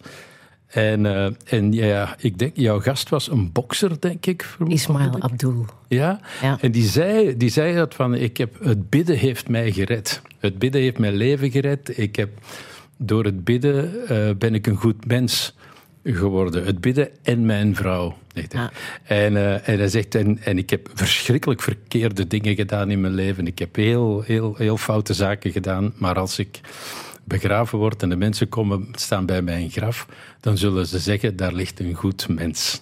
[0.67, 4.57] En, uh, en ja, ik denk, jouw gast was een bokser, denk ik.
[4.67, 5.65] Ismail Abdul.
[5.87, 6.19] Ja?
[6.41, 10.21] ja, en die zei, die zei dat van, ik heb, het bidden heeft mij gered.
[10.39, 11.97] Het bidden heeft mijn leven gered.
[11.97, 12.29] Ik heb,
[12.97, 15.55] door het bidden uh, ben ik een goed mens
[16.15, 16.65] geworden.
[16.65, 18.17] Het bidden en mijn vrouw.
[19.03, 23.13] En, uh, en hij zegt, en, en ik heb verschrikkelijk verkeerde dingen gedaan in mijn
[23.13, 23.47] leven.
[23.47, 25.93] Ik heb heel, heel, heel foute zaken gedaan.
[25.97, 26.59] Maar als ik
[27.23, 30.07] begraven word en de mensen komen staan bij mijn graf,
[30.39, 32.81] dan zullen ze zeggen, daar ligt een goed mens.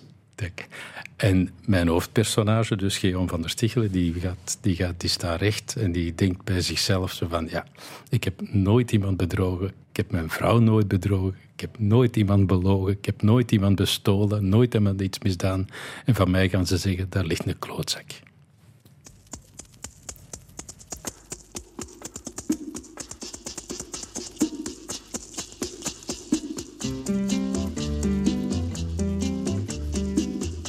[1.16, 5.76] En mijn hoofdpersonage, dus Geon van der Stichelen, die, gaat, die, gaat, die staat recht
[5.76, 7.66] en die denkt bij zichzelf zo van, ja,
[8.10, 12.48] ik heb nooit iemand bedrogen, ik heb mijn vrouw nooit bedrogen, ik heb nooit iemand
[12.48, 15.68] belogen, ik heb nooit iemand bestolen, nooit iemand iets misdaan.
[16.06, 18.06] En van mij gaan ze zeggen, daar ligt een klootzak.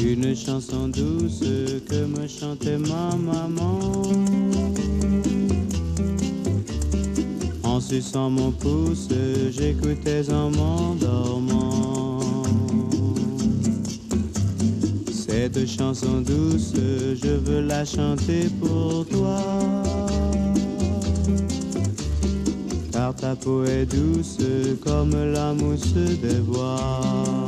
[0.09, 1.41] Une chanson douce
[1.89, 4.03] que me chantait ma maman.
[7.65, 9.09] En suçant mon pouce,
[9.51, 12.21] j'écoutais en m'endormant.
[15.11, 19.41] Cette chanson douce, je veux la chanter pour toi.
[22.93, 24.39] Car ta peau est douce
[24.85, 27.46] comme la mousse des bois.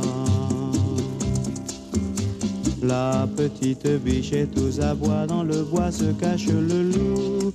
[2.89, 7.53] La petite bichette aux abois, dans le bois se cache le loup.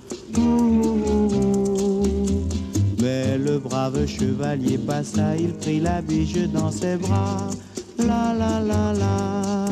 [3.02, 7.50] Mais le brave chevalier passa, il prit la biche dans ses bras.
[7.98, 9.64] La la la la.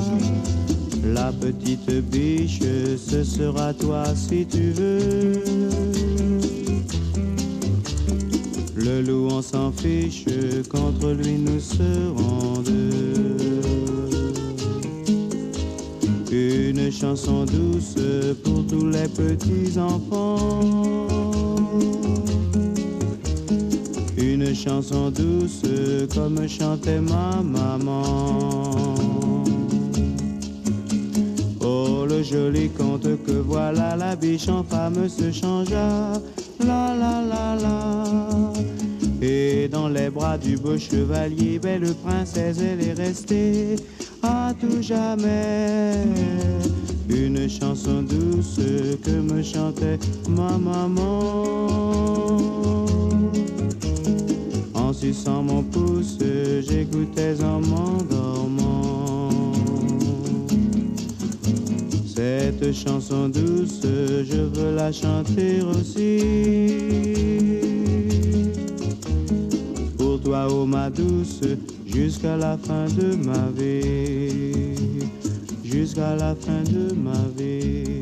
[1.05, 2.59] La petite biche,
[2.96, 5.44] ce sera toi si tu veux.
[8.75, 10.25] Le loup, on s'en fiche,
[10.68, 13.41] contre lui nous serons deux.
[16.83, 17.95] Une chanson douce
[18.42, 21.07] pour tous les petits enfants.
[24.18, 25.62] Une chanson douce
[26.12, 28.97] comme chantait ma maman.
[31.61, 36.14] Oh, le joli conte que voilà, la biche en femme se changea.
[36.59, 38.53] La la la la.
[39.23, 43.77] Et dans les bras du beau chevalier, belle princesse, elle est restée
[44.23, 45.95] à tout jamais.
[47.09, 48.61] Une chanson douce
[49.03, 51.67] que me chantait ma maman.
[54.75, 56.19] En suçant mon pouce,
[56.67, 59.31] j'écoutais en m'endormant.
[62.07, 66.23] Cette chanson douce, je veux la chanter aussi.
[69.99, 71.41] Pour toi, oh ma douce,
[71.92, 75.09] jusqu'à la fin de ma vie.
[75.64, 78.02] Jusqu'à la fin de ma vie.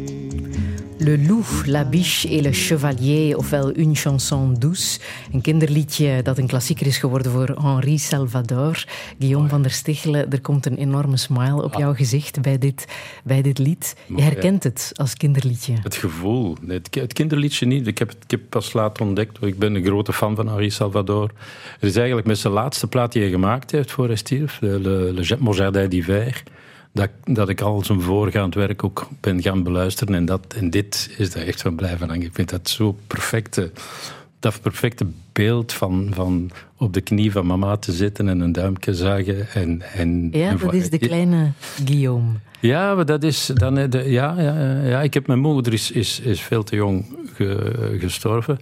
[1.10, 5.00] Le Loup, La Biche et le Chevalier, ofwel Une chanson douce.
[5.32, 8.84] Een kinderliedje dat een klassieker is geworden voor Henri Salvador.
[9.18, 12.84] Guillaume van der Stichelen, er komt een enorme smile op jouw gezicht bij dit,
[13.24, 13.96] bij dit lied.
[14.16, 15.74] Je herkent het als kinderliedje.
[15.82, 16.56] Het gevoel.
[16.66, 17.86] Het, kinderliedje niet.
[17.86, 19.42] Ik heb het ik heb pas laat ontdekt.
[19.42, 21.30] Ik ben een grote fan van Henri Salvador.
[21.78, 24.60] Het is eigenlijk met zijn laatste plaat die hij gemaakt heeft voor hij stierf.
[24.60, 26.42] Le, le, le Jardin d'hiver
[26.92, 30.14] dat, dat ik al zijn voorgaand werk ook ben gaan beluisteren.
[30.14, 32.26] En, dat, en dit is daar echt van blijven hangen.
[32.26, 33.70] Ik vind dat zo perfecte,
[34.38, 38.94] dat perfecte beeld van, van op de knie van mama te zitten en een duimpje
[38.94, 39.48] zagen.
[39.50, 41.52] En, en, ja, dat is de kleine
[41.84, 42.32] Guillaume.
[42.60, 43.74] Ja, maar dat is dan.
[43.74, 47.96] De, ja, ja, ja, ik heb mijn moeder is, is, is veel te jong ge,
[48.00, 48.58] gestorven.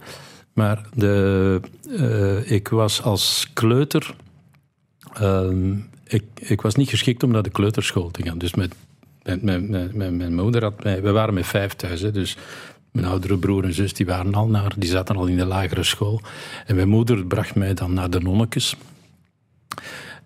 [0.53, 4.15] Maar de, uh, ik was als kleuter.
[5.21, 5.49] Uh,
[6.13, 8.37] ik, ik was niet geschikt om naar de kleuterschool te gaan.
[8.37, 8.75] Dus met,
[9.23, 11.01] met, met, met mijn moeder had mij...
[11.01, 12.37] We waren met vijf thuis, hè, dus
[12.91, 15.83] mijn oudere broer en zus die waren al naar, die zaten al in de lagere
[15.83, 16.21] school.
[16.65, 18.75] En mijn moeder bracht mij dan naar de nonnekes.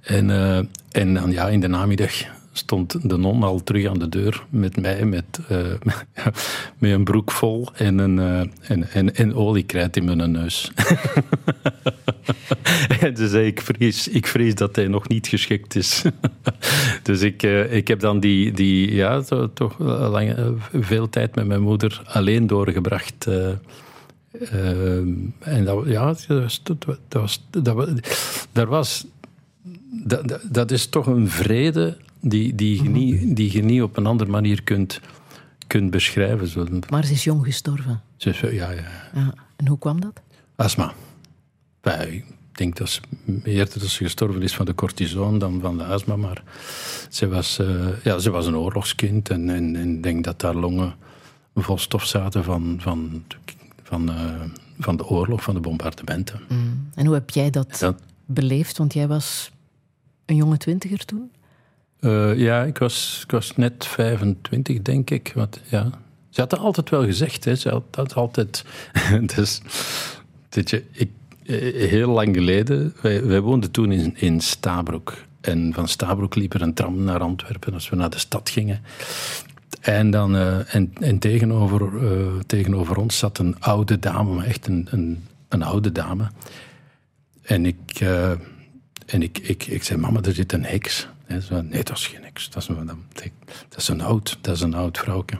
[0.01, 0.57] En, uh,
[0.91, 2.13] en dan ja, in de namiddag
[2.53, 5.57] stond de non al terug aan de deur met mij, met, uh,
[6.79, 8.39] met een broek vol en, een, uh,
[8.71, 10.71] en, en, en oliekrijt in mijn neus.
[12.99, 16.03] en ze zei, ik vrees, ik vrees dat hij nog niet geschikt is.
[17.03, 19.21] dus ik, uh, ik heb dan die, die ja,
[19.53, 20.35] toch lang,
[20.73, 23.27] veel tijd met mijn moeder alleen doorgebracht.
[25.39, 27.87] en dat, ja, dat was, dat was, dat was,
[28.53, 29.05] was
[30.49, 34.29] dat is toch een vrede die, die, je niet, die je niet op een andere
[34.29, 34.99] manier kunt,
[35.67, 36.47] kunt beschrijven.
[36.47, 36.67] Zo.
[36.89, 38.01] Maar ze is jong gestorven.
[38.17, 38.71] Ze is, ja, ja.
[39.13, 39.33] ja.
[39.55, 40.21] En hoe kwam dat?
[40.55, 40.93] Astma.
[42.07, 43.01] ik denk dat ze
[43.43, 46.15] eerder dat ze gestorven is van de cortison dan van de astma.
[46.15, 46.43] Maar
[47.09, 50.55] ze was, uh, ja, ze was een oorlogskind en ik en, en denk dat haar
[50.55, 50.95] longen
[51.55, 53.23] vol stof zaten van, van,
[53.83, 54.41] van, uh,
[54.79, 56.39] van de oorlog, van de bombardementen.
[56.49, 56.89] Mm.
[56.95, 57.95] En hoe heb jij dat ja.
[58.25, 58.77] beleefd?
[58.77, 59.51] Want jij was
[60.25, 61.31] een jonge twintiger toen?
[62.05, 65.31] Uh, ja, ik was, ik was net 25, denk ik.
[65.35, 65.89] Want, ja.
[66.29, 67.45] Ze had het altijd wel gezegd.
[67.45, 67.55] Hè.
[67.55, 68.65] Ze had dat altijd...
[69.35, 69.61] dus,
[70.49, 71.09] dat je, ik,
[71.45, 75.13] eh, heel lang geleden, wij, woonden toen in, in Stabroek.
[75.41, 78.81] En van Stabroek liep er een tram naar Antwerpen als we naar de stad gingen.
[79.83, 84.87] En, dan, eh, en, en tegenover, eh, tegenover ons zat een oude dame, echt een,
[84.91, 86.27] een, een oude dame.
[87.41, 88.31] En ik, eh,
[89.05, 91.07] en ik, ik, ik zei, mama, er zit een heks.
[91.41, 92.49] Ze zei, nee, dat is geen heks.
[92.49, 92.85] Dat is, een-
[93.69, 95.37] dat is een oud, dat is een oud vrouwke.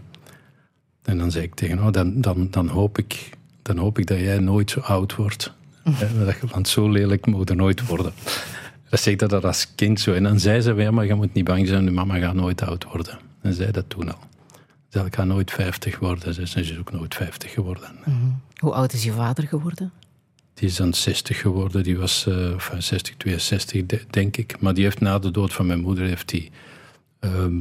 [1.03, 3.29] En dan zei ik tegen haar, dan, dan, dan, hoop ik,
[3.61, 5.53] dan hoop ik dat jij nooit zo oud wordt.
[6.51, 8.13] Want zo lelijk moet er nooit worden.
[8.89, 10.13] Dat zeg ik dat als kind zo.
[10.13, 12.61] En dan zei ze, ja, maar je moet niet bang zijn, je mama gaat nooit
[12.61, 13.19] oud worden.
[13.41, 14.19] En zei dat toen al.
[14.51, 16.33] Ze zei, ik ga nooit 50 worden.
[16.33, 17.89] Ze is ook nooit 50 geworden.
[18.57, 19.91] Hoe oud is je vader geworden?
[20.53, 21.83] Die is dan 60 geworden.
[21.83, 24.59] Die was enfin, 60, 62, de- denk ik.
[24.59, 26.51] Maar die heeft na de dood van mijn moeder heeft die,
[27.19, 27.59] ehm,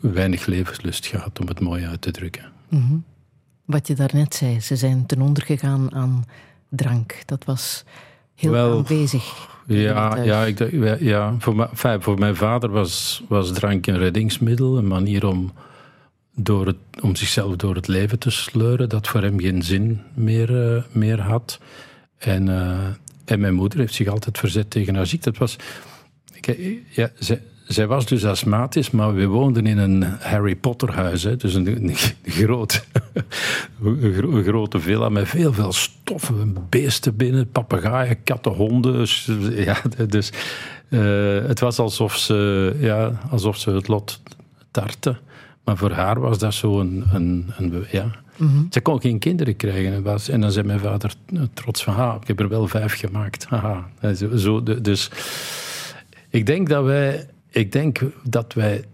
[0.00, 2.44] weinig levenslust gehad, om het mooi uit te drukken.
[3.64, 6.24] Wat je daarnet zei, ze zijn ten onder gegaan aan
[6.68, 7.22] drank.
[7.24, 7.84] Dat was
[8.34, 9.48] heel Wel, aanwezig.
[9.66, 11.34] Ja, ja, ik, ja,
[12.00, 14.78] voor mijn vader was, was drank een reddingsmiddel.
[14.78, 15.52] Een manier om,
[16.34, 18.88] door het, om zichzelf door het leven te sleuren.
[18.88, 21.58] Dat voor hem geen zin meer, eh, meer had.
[22.18, 22.78] En, eh,
[23.24, 25.28] en mijn moeder heeft zich altijd verzet tegen haar ziekte.
[25.28, 25.56] Het was,
[26.90, 31.22] ja, zij, zij was dus astmatisch, maar we woonden in een Harry Potter huis.
[31.22, 32.84] Hè, dus een, groot,
[33.82, 39.08] een, gro- een grote villa met veel, veel stoffen, beesten binnen, papegaaien, katten, honden.
[39.08, 39.76] s- Ja,
[40.08, 40.30] dus
[40.88, 41.00] eh,
[41.46, 44.20] het was alsof ze, ja, alsof ze het lot
[44.70, 45.16] tartte.
[45.66, 47.04] Maar voor haar was dat zo een...
[47.12, 48.10] een, een ja.
[48.70, 49.92] Ze kon geen kinderen krijgen.
[49.92, 51.14] En, was, en dan zei mijn vader
[51.54, 51.94] trots van...
[51.94, 53.46] Ha, ik heb er wel vijf gemaakt.
[53.50, 53.90] Haha.
[54.14, 55.10] Zo, zo, dus
[56.28, 58.84] ik denk dat wij, ik denk dat wij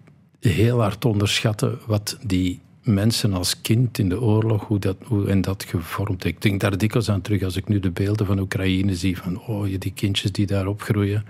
[0.40, 5.40] heel hard onderschatten wat die mensen als kind in de oorlog, hoe dat, hoe, en
[5.40, 6.24] dat gevormd.
[6.24, 9.40] Ik denk daar dikwijls aan terug als ik nu de beelden van Oekraïne zie, van
[9.40, 11.24] oh, je, die kindjes die daar opgroeien,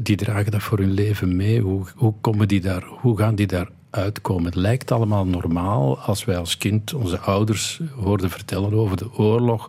[0.00, 1.60] die dragen dat voor hun leven mee.
[1.60, 4.44] Hoe, hoe, komen die daar, hoe gaan die daar uitkomen?
[4.44, 9.68] Het lijkt allemaal normaal als wij als kind onze ouders hoorden vertellen over de oorlog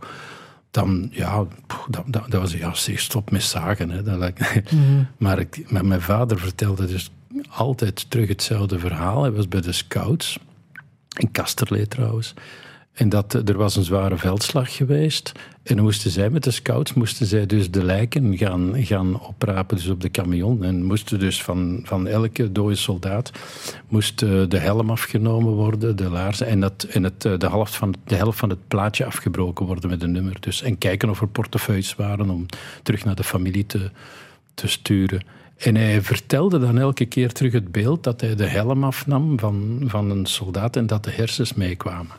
[0.71, 1.45] dan, ja,
[1.89, 3.89] dat, dat, dat was, ja, zeg, stop met zagen.
[3.89, 4.03] Hè.
[4.03, 4.71] Dat lijkt-
[5.17, 7.11] maar, ik, maar mijn vader vertelde dus
[7.49, 9.21] altijd terug hetzelfde verhaal.
[9.21, 10.39] Hij was bij de scouts,
[11.17, 12.33] in Kasterlee trouwens.
[12.93, 15.31] En dat, eh, er was een zware veldslag geweest.
[15.63, 19.87] En moesten zij met de scouts moesten zij dus de lijken gaan, gaan oprapen dus
[19.87, 20.63] op de camion.
[20.63, 23.31] En moesten dus van, van elke dode soldaat
[23.87, 26.47] moest eh, de helm afgenomen worden, de laarzen.
[26.47, 29.89] En, dat, en het, eh, de, helft van, de helft van het plaatje afgebroken worden
[29.89, 30.37] met een nummer.
[30.39, 32.45] Dus, en kijken of er portefeuilles waren om
[32.83, 33.89] terug naar de familie te,
[34.53, 35.21] te sturen.
[35.57, 39.83] En hij vertelde dan elke keer terug het beeld dat hij de helm afnam van,
[39.85, 42.15] van een soldaat en dat de hersens meekwamen.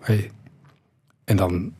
[0.00, 0.30] Hey.
[1.24, 1.72] En dan,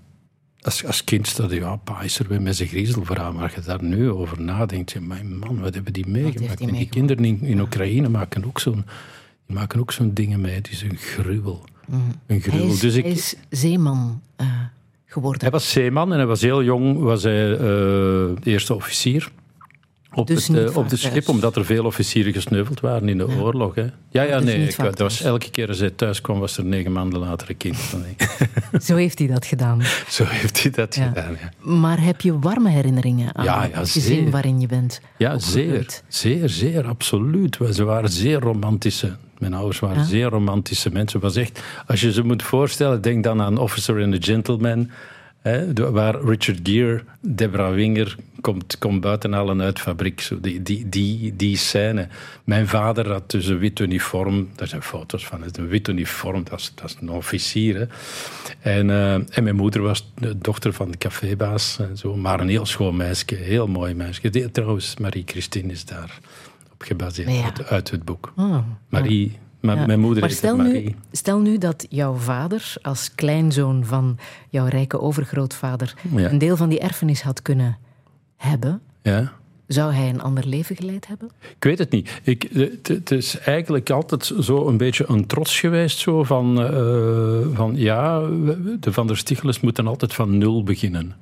[0.61, 3.33] als, als kind staat je, ja, pa is er weer met zijn griezelverhaal.
[3.33, 6.59] Maar als je daar nu over nadenkt, je, mijn man, wat hebben die meegemaakt?
[6.59, 8.85] hij en die kinderen in, in Oekraïne maken ook zo'n
[9.47, 10.55] maken ook zo'n dingen mee.
[10.55, 11.65] Het is een gruwel.
[11.65, 12.15] Een Mm.
[12.27, 12.67] Hij gruwel.
[12.67, 14.47] is, dus ik, hij is zeeman eh,
[15.07, 15.41] geworden.
[15.41, 19.31] hij was zeeman en hij was heel jong, was hij eh, eerste officier.
[20.19, 23.29] Op, Dus het, eh, op het schip, omdat er veel officieren gesneuveld waren in de
[23.29, 23.75] oorlog.
[23.75, 23.87] Hè.
[24.11, 24.69] Ja, ja, Dus nee.
[24.69, 27.57] Ik, dat was elke keer als hij thuis kwam, was er negen maanden later een
[27.57, 27.77] kind.
[28.83, 29.83] Zo heeft hij dat gedaan.
[30.09, 31.07] Zo heeft hij dat Ja.
[31.09, 31.33] gedaan.
[31.41, 35.01] Ja, Maar heb je warme herinneringen aan Ja, ja, het gezin waarin je bent?
[35.17, 36.03] ja zeer, opgegroeid?
[36.09, 37.59] zeer, zeer, absoluut.
[37.73, 39.17] Ze waren zeer romantische.
[39.39, 40.05] Mijn ouders waren Ja.
[40.05, 41.21] zeer romantische mensen.
[41.21, 44.91] Was echt, als je ze moet voorstellen, denk dan aan Officer and a Gentleman.
[45.39, 50.21] Hè, de- waar Richard Gere, Deborah Winger, komt, komt buiten al een uit fabriek.
[50.21, 52.09] Zo, die, die, die, die scène.
[52.45, 54.49] Mijn vader had dus een wit uniform.
[54.57, 55.43] Daar zijn foto's van.
[55.43, 57.77] Het een wit uniform, dat is, dat is een officier.
[57.79, 57.87] Hè.
[58.61, 61.79] En, eh, en mijn moeder was de dochter van de cafébaas.
[61.79, 63.35] En zo, maar een heel schoon meisje.
[63.35, 64.31] Heel mooi meisje.
[64.31, 66.19] Die, trouwens, Marie-Christine is daar
[66.73, 67.43] op gebaseerd Ja.
[67.45, 68.33] uit, uit het boek.
[68.37, 69.87] Ah, Marie, ma- ja.
[69.87, 75.01] mijn moeder maar stel nu, stel nu dat jouw vader als kleinzoon van jouw rijke
[75.01, 76.31] overgrootvader Ja.
[76.31, 77.79] een deel van die erfenis had kunnen
[78.39, 78.81] hebben.
[79.03, 79.33] Ja.
[79.67, 81.31] Zou hij een ander leven geleid hebben?
[81.57, 82.21] Ik weet het niet.
[82.23, 82.49] Ik,
[82.87, 88.21] het, is eigenlijk altijd zo een beetje een trots geweest zo van, eh, van ja,
[88.81, 91.15] de Van der Stichels moeten altijd van nul beginnen.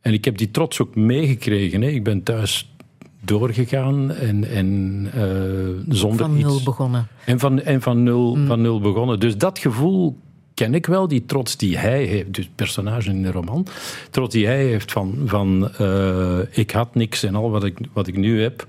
[0.00, 1.82] En ik heb die trots ook meegekregen.
[1.82, 1.88] Hè.
[1.88, 2.72] Ik ben thuis
[3.20, 6.62] doorgegaan en, en eh, zonder Van nul iets.
[6.62, 7.06] begonnen.
[7.24, 9.20] En van, en van, nul, van nul begonnen.
[9.20, 10.18] Dus dat gevoel
[10.62, 13.66] ken ik wel, die trots die hij heeft, dus personage in de roman,
[14.10, 18.06] trots die hij heeft van, van eh, ik had niks en al wat ik, wat
[18.06, 18.66] ik nu heb,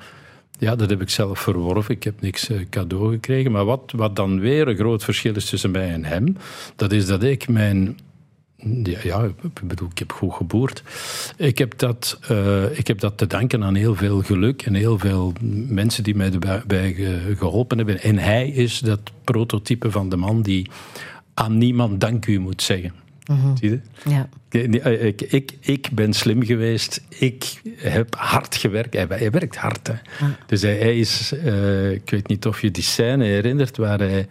[0.60, 1.96] ja, dat heb ik zelf verworven.
[1.96, 3.52] Ik heb niks eh, cadeau gekregen.
[3.52, 6.38] Maar wat, wat dan weer een groot verschil is tussen mij en hem,
[6.76, 8.00] dat is dat ik mijn
[9.04, 10.84] Ja, ik bedoel, ik heb goed geboerd.
[11.38, 15.00] Ik heb, dat, eh, ik heb dat te danken aan heel veel geluk en heel
[15.00, 15.34] veel
[15.68, 16.94] mensen die mij erbij
[17.38, 18.02] geholpen hebben.
[18.02, 20.70] En hij is dat prototype van de man die
[21.34, 22.94] aan niemand dank u moet zeggen.
[23.26, 23.56] Mhm.
[23.58, 23.80] Zie je?
[24.10, 24.30] Ja.
[24.50, 27.02] Ik, ik, ik ben slim geweest.
[27.10, 28.94] Ik heb hard gewerkt.
[28.94, 29.88] Hij, hij werkt hard.
[29.88, 29.94] Hè.
[30.46, 31.32] Dus hij, hij is...
[31.32, 34.28] eh, ik weet niet of je die scène herinnert waar hij...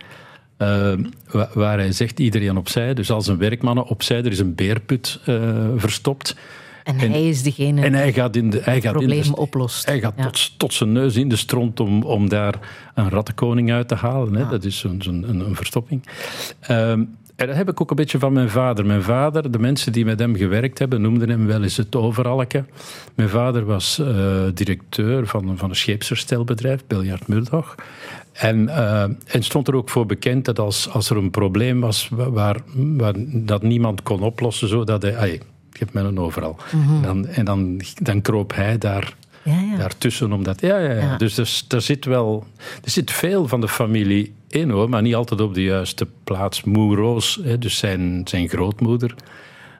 [0.56, 0.92] eh,
[1.30, 2.94] wa- waar hij zegt iedereen opzij.
[2.94, 6.36] Dus als een werkmannen opzij, er is een beerput eh, verstopt.
[6.84, 9.86] En, hij is degene En hij gaat in de, hij in de, oplost.
[9.86, 10.22] hij gaat Ja.
[10.24, 12.54] tot, tot zijn neus in de stront om, om daar
[12.94, 14.34] een rattenkoning uit te halen.
[14.34, 14.48] Hè.
[14.48, 16.06] Dat is zo'n zo'n een, een verstopping.
[16.60, 17.02] Ehm,
[17.36, 18.86] en dat heb ik ook een beetje van mijn vader.
[18.86, 22.64] Mijn vader, de mensen die met hem gewerkt hebben, noemden hem wel eens het overalke.
[23.14, 27.74] Mijn vader was eh, directeur van, van een scheepsherstelbedrijf, Biljart Murdoch.
[28.32, 32.08] En, eh, en stond er ook voor bekend dat als, als er een probleem was
[32.10, 35.40] wa- waar, waar, dat niemand kon oplossen, zo dat hij...
[35.72, 36.56] Ik heb mij een overal.
[36.72, 39.76] En, dan, en dan, dan kroop hij daar Ja, ja.
[39.76, 40.32] daartussen.
[40.32, 41.00] Omdat, ja, ja, ja.
[41.00, 41.16] Ja.
[41.16, 42.46] Dus er, er zit wel
[42.84, 46.62] er zit veel van de familie in, hoor, maar niet altijd op de juiste plaats.
[46.62, 49.14] Moe Roos, hè, dus zijn, zijn grootmoeder,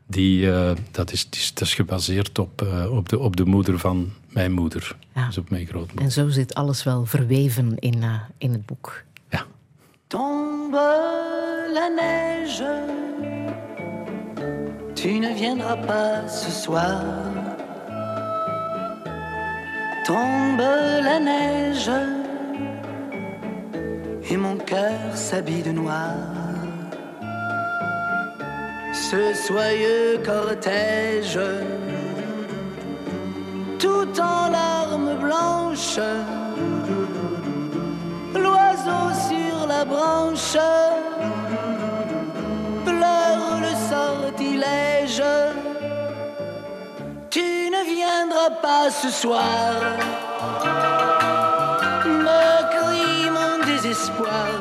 [0.07, 3.44] die, eh, dat, is, die is, dat is gebaseerd op, eh, op, de, op de
[3.44, 4.96] moeder van mijn moeder.
[5.14, 5.26] Ja.
[5.26, 6.05] Dus op mijn grootmoeder.
[6.05, 9.02] En zo zit alles wel verweven in, eh, in het boek.
[9.31, 9.44] Ja.
[10.07, 11.11] Tombe
[11.74, 12.85] la neige,
[14.94, 17.02] tu ne viendras pas ce soir.
[20.07, 20.61] Tombe
[21.09, 21.90] la neige,
[24.31, 26.14] et mon cœur s'habille de noir.
[28.92, 31.40] Ce soyeux cortège,
[33.78, 36.00] tout en larmes blanches
[38.35, 40.57] l'oiseau sur la branche
[42.84, 45.22] pleure le sortilège.
[47.30, 49.72] Tu ne viendras pas ce soir,
[52.04, 54.52] me crie mon désespoir.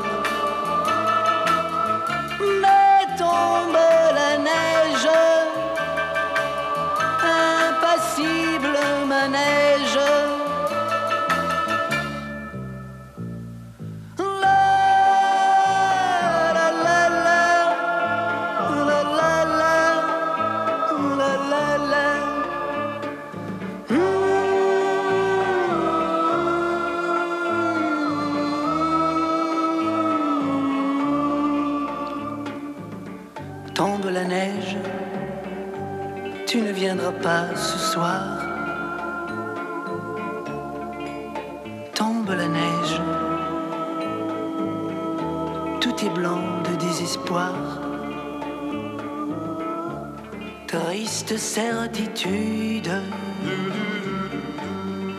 [2.61, 3.77] Mais tombe
[4.19, 5.09] la neige,
[7.23, 9.60] impassible manège.
[36.93, 38.21] Viendras pas ce soir.
[41.95, 43.01] Tombe la neige,
[45.79, 47.53] tout est blanc de désespoir.
[50.67, 52.91] Triste certitude,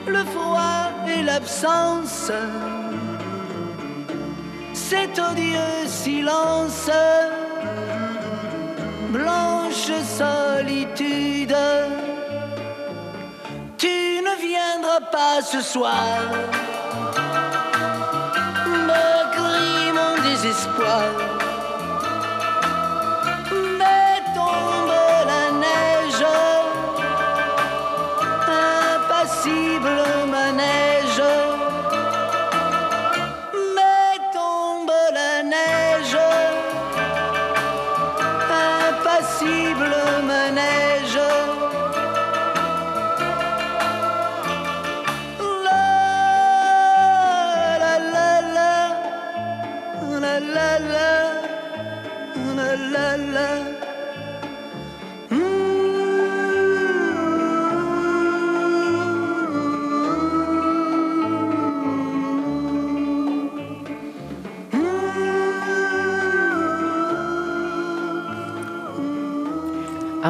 [0.06, 2.30] le froid et l'absence,
[4.74, 6.90] cet odieux silence,
[9.72, 11.56] solitude.
[13.78, 16.18] Tu ne viendras pas ce soir
[18.88, 21.41] me crie mon désespoir.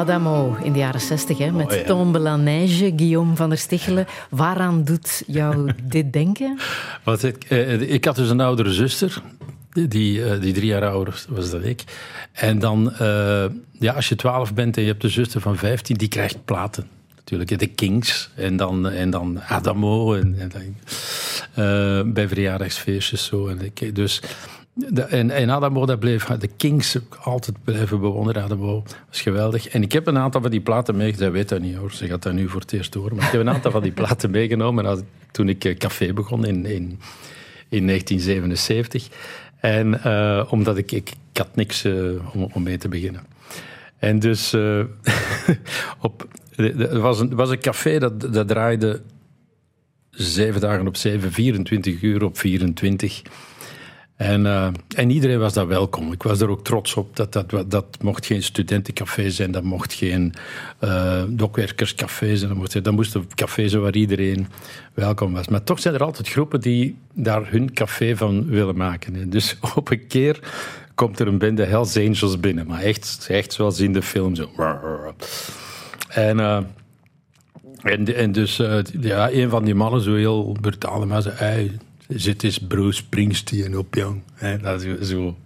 [0.03, 1.83] Adamo in de jaren zestig, hè, met Oh, ja.
[1.83, 4.05] Tombe la Neige, Guillaume van der Stichelen.
[4.29, 6.59] Waaraan doet jou dit denken?
[7.03, 9.21] Wat ik, eh, ik had dus een oudere zuster,
[9.87, 11.83] die, eh, die drie jaar ouder was dan ik.
[12.31, 13.45] En dan, eh,
[13.79, 16.87] ja, als je twaalf bent en je hebt een zuster van vijftien, die krijgt platen.
[17.15, 20.51] Natuurlijk, de Kings en dan, en dan Adamo en, en
[21.53, 23.47] dan, bij verjaardagsfeestjes zo.
[23.47, 24.21] En ik, dus,
[25.09, 28.43] en, en Adamo, dat bleef, de Kings altijd blijven bewonderen.
[28.43, 29.67] Adamo was geweldig.
[29.67, 31.23] En ik heb een aantal van die platen meegenomen.
[31.23, 33.15] Zij weet dat niet hoor, ze gaat dat nu voor het eerst horen.
[33.15, 36.65] Maar ik heb een aantal van die platen meegenomen toen ik eh, café begon in,
[36.65, 36.99] in,
[37.69, 39.07] in 1977.
[39.59, 41.93] En eh, omdat ik, ik, had niks eh,
[42.33, 43.25] om, om mee te beginnen.
[43.97, 44.83] En dus uh,
[45.99, 49.01] op, er was een, was een café dat, dat draaide
[50.09, 53.21] zeven dagen op zeven, 24 uur op 24.
[54.23, 56.11] En, uh, en iedereen was daar welkom.
[56.11, 57.15] Ik was er ook trots op.
[57.15, 60.33] Dat, dat, dat mocht geen studentencafé zijn, dat mocht geen
[60.83, 62.49] uh, dokwerkerscafé zijn.
[62.49, 64.47] Dat moest, dat moest een café zijn waar iedereen
[64.93, 65.47] welkom was.
[65.47, 69.29] Maar toch zijn er altijd groepen die daar hun café van willen maken.
[69.29, 70.39] Dus op een keer
[70.95, 72.67] komt er een bende Hells Angels binnen.
[72.67, 74.35] Maar echt, echt zoals in de film.
[74.35, 74.49] Zo.
[76.09, 76.37] En...
[76.37, 76.59] Uh,
[77.81, 78.61] en, en dus
[78.99, 81.71] ja, een van die mannen, zo heel brutaal, maar zei:
[82.15, 84.17] zit eens Bruce Springsteen op.
[84.33, 85.37] He, dat is zo.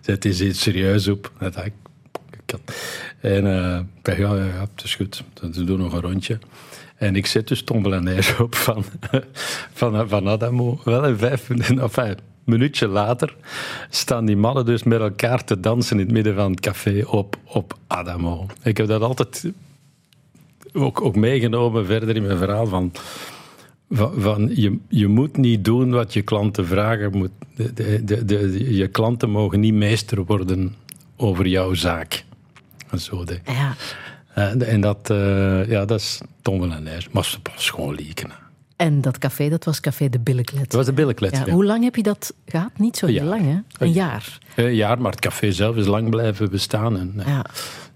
[0.00, 1.32] Zet eens iets serieus op.
[1.38, 1.72] Dat ik.
[3.20, 5.24] En uh, ja, het is goed.
[5.40, 6.38] We doen nog een rondje.
[6.96, 8.84] En ik zet dus tombelaneer op van,
[9.78, 10.80] van, van Adamo.
[10.84, 11.50] Wel in vijf
[11.80, 13.36] of een minuutje later,
[13.90, 17.36] staan die mannen dus met elkaar te dansen in het midden van het café op,
[17.44, 18.46] op Adamo.
[18.62, 19.52] Ik heb dat altijd
[20.72, 22.92] ook, ook meegenomen verder in mijn verhaal van
[23.90, 27.16] van, van, je, je moet niet doen wat je klanten vragen.
[27.16, 30.74] Moet, de, de, de, je klanten mogen niet meester worden
[31.16, 32.24] over jouw zaak.
[32.96, 33.40] Zo de.
[33.44, 33.74] Ja.
[34.38, 37.08] Uh, en dat, uh, ja, dat is tongel en ijs.
[37.08, 38.30] Maar het was gewoon lieken.
[38.76, 40.62] En dat café, dat was Café de Billenklet.
[40.62, 42.70] Dat was de Billenklet, ja, Hoe lang heb je dat gehad?
[42.76, 43.84] Niet zo heel lang, hè?
[43.84, 44.38] Een jaar.
[44.54, 46.98] Een jaar, maar het café zelf is lang blijven bestaan.
[46.98, 47.44] En, ja.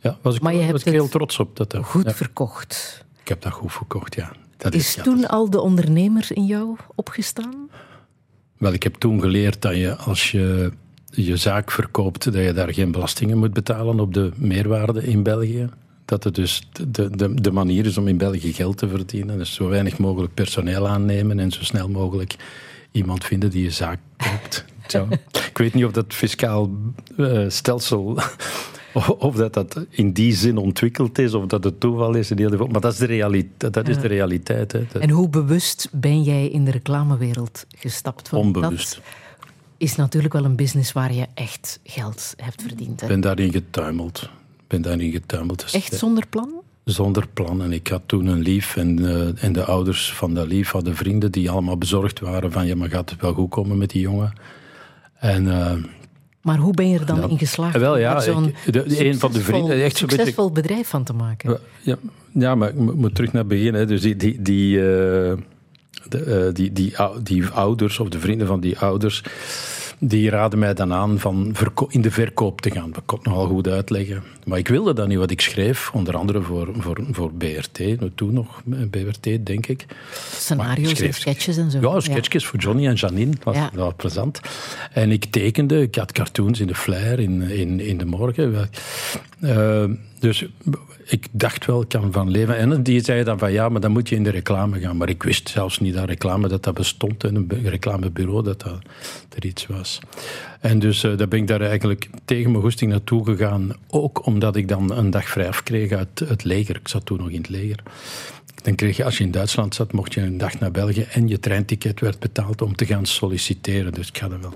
[0.01, 1.57] Ja, was ik, maar je was hebt ik heel trots op.
[1.57, 3.05] Dat, goed verkocht.
[3.23, 4.33] Ik heb dat goed verkocht, ja.
[4.63, 7.69] Dat is, is toen al de ondernemer in jou opgestaan?
[8.59, 10.73] Wel, ik heb toen geleerd dat je als je
[11.11, 15.69] je zaak verkoopt, dat je daar geen belastingen moet betalen op de meerwaarde in België.
[16.05, 19.39] Dat het dus de, de, de manier is om in België geld te verdienen.
[19.39, 22.37] Dus zo weinig mogelijk personeel aannemen en zo snel mogelijk
[22.93, 24.65] iemand vinden die je zaak koopt.
[24.87, 25.09] Zo.
[25.31, 26.71] Ik weet niet of dat fiscaal
[27.17, 28.19] uh, stelsel
[29.19, 32.31] of dat dat in die zin ontwikkeld is, of dat het toeval is.
[32.31, 33.73] Maar dat is de realiteit.
[33.75, 34.85] Dat is de realiteit hè.
[34.99, 38.31] En hoe bewust ben jij in de reclamewereld gestapt?
[38.31, 38.95] Want Onbewust.
[38.95, 39.05] Dat
[39.77, 43.03] is natuurlijk wel een business waar je echt geld hebt verdiend.
[43.03, 44.29] Ik ben daarin getuimeld.
[44.67, 45.61] Ben daarin getuimeld.
[45.61, 46.51] Dus echt zonder plan?
[46.85, 47.63] Zonder plan.
[47.63, 50.97] En ik had toen een lief en, uh, en de ouders van dat lief hadden
[50.97, 54.01] vrienden die allemaal bezorgd waren van ja, maar gaat het wel goed komen met die
[54.01, 54.33] jongen?
[55.15, 55.45] En...
[55.45, 55.73] Uh,
[56.43, 58.55] maar hoe ben je er dan in geslaagd wel, ja, om zo'n
[58.87, 61.61] een van de vrienden, echt succesvol beetje, bedrijf van te maken?
[61.83, 61.97] Ja,
[62.33, 63.75] ja, maar ik moet terug naar het begin.
[63.75, 63.87] Hè.
[63.87, 68.61] Dus die, die, die, uh, de, uh, die, die, die ouders of de vrienden van
[68.61, 69.23] die ouders
[70.05, 71.55] die raden mij dan aan van
[71.89, 72.91] in de verkoop te gaan.
[72.93, 74.23] Dat kon ik nogal goed uitleggen.
[74.45, 77.81] Maar ik wilde dat niet wat ik schreef, onder andere voor, voor, voor BRT,
[78.15, 79.87] toen nog BRT, denk ik.
[80.35, 81.81] Scenario's en sketches en zo.
[81.81, 82.49] Ja, sketches ja.
[82.49, 83.31] voor Johnny en Janine.
[83.31, 83.71] Dat was, ja.
[83.75, 84.41] dat was plezant.
[84.93, 88.71] En ik tekende, ik had cartoons in de flyer in, in, in de morgen.
[89.45, 89.85] Uh,
[90.19, 90.47] dus
[91.05, 92.57] ik dacht wel, ik kan van leven.
[92.57, 94.97] En die zei dan van ja, maar dan moet je in de reclame gaan.
[94.97, 97.25] Maar ik wist zelfs niet dat reclame dat dat bestond.
[97.25, 98.81] En een reclamebureau dat dat
[99.37, 99.99] er iets was.
[100.61, 103.73] En dus uh, daar ben ik daar eigenlijk tegen mijn goesting naartoe gegaan.
[103.91, 106.77] Ook omdat ik dan een dag vrij afkreeg uit het leger.
[106.77, 107.79] Ik zat toen nog in het leger.
[108.63, 111.29] Dan kreeg je, als je in Duitsland zat, mocht je een dag naar België en
[111.29, 113.93] je treinticket werd betaald om te gaan solliciteren.
[113.93, 114.55] Dus ik ga dat wel.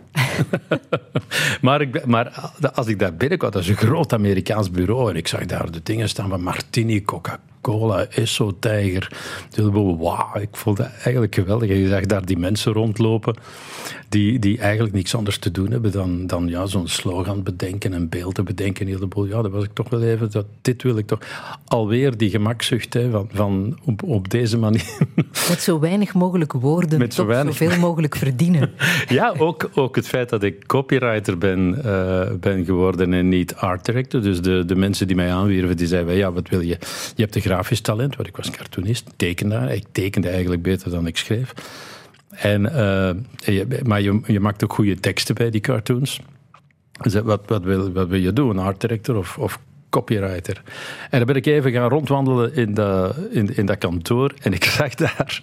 [1.67, 5.29] maar, ik, maar als ik daar binnenkwam, dat is een groot Amerikaans bureau en ik
[5.29, 9.09] zag daar de dingen staan van Martini, Coca-Cola Cola, Esso Tijger.
[9.73, 11.69] Wauw, ik vond dat eigenlijk geweldig.
[11.69, 13.35] Je zag daar die mensen rondlopen
[14.09, 18.09] die, die eigenlijk niks anders te doen hebben dan, dan ja, zo'n slogan bedenken en
[18.09, 18.89] beelden bedenken.
[18.89, 21.19] Ja, dat was ik toch wel even, dat, dit wil ik toch.
[21.65, 24.99] Alweer die gemakzucht hè, van, van op, op deze manier.
[25.49, 27.57] Met zo weinig mogelijk woorden Met zo weinig...
[27.57, 28.71] zoveel mogelijk verdienen.
[29.09, 33.85] ja, ook, ook het feit dat ik copywriter ben, uh, ben geworden en niet art
[33.85, 34.23] director.
[34.23, 36.79] Dus de, de mensen die mij aanwierven, die zeiden, ja, wat wil je?
[37.15, 39.73] Je hebt een grafisch talent, want ik was cartoonist, tekenaar.
[39.73, 41.53] Ik tekende eigenlijk beter dan ik schreef.
[42.31, 46.21] En, uh, maar je, je maakt ook goede teksten bij die cartoons.
[47.03, 48.59] Dus wat, wat, wil, wat je doen?
[48.59, 49.61] Art director of, of
[49.97, 50.63] copywriter.
[51.11, 54.35] En dan ben ik even gaan rondwandelen in, de, in, in dat kantoor.
[54.43, 55.43] En ik zag daar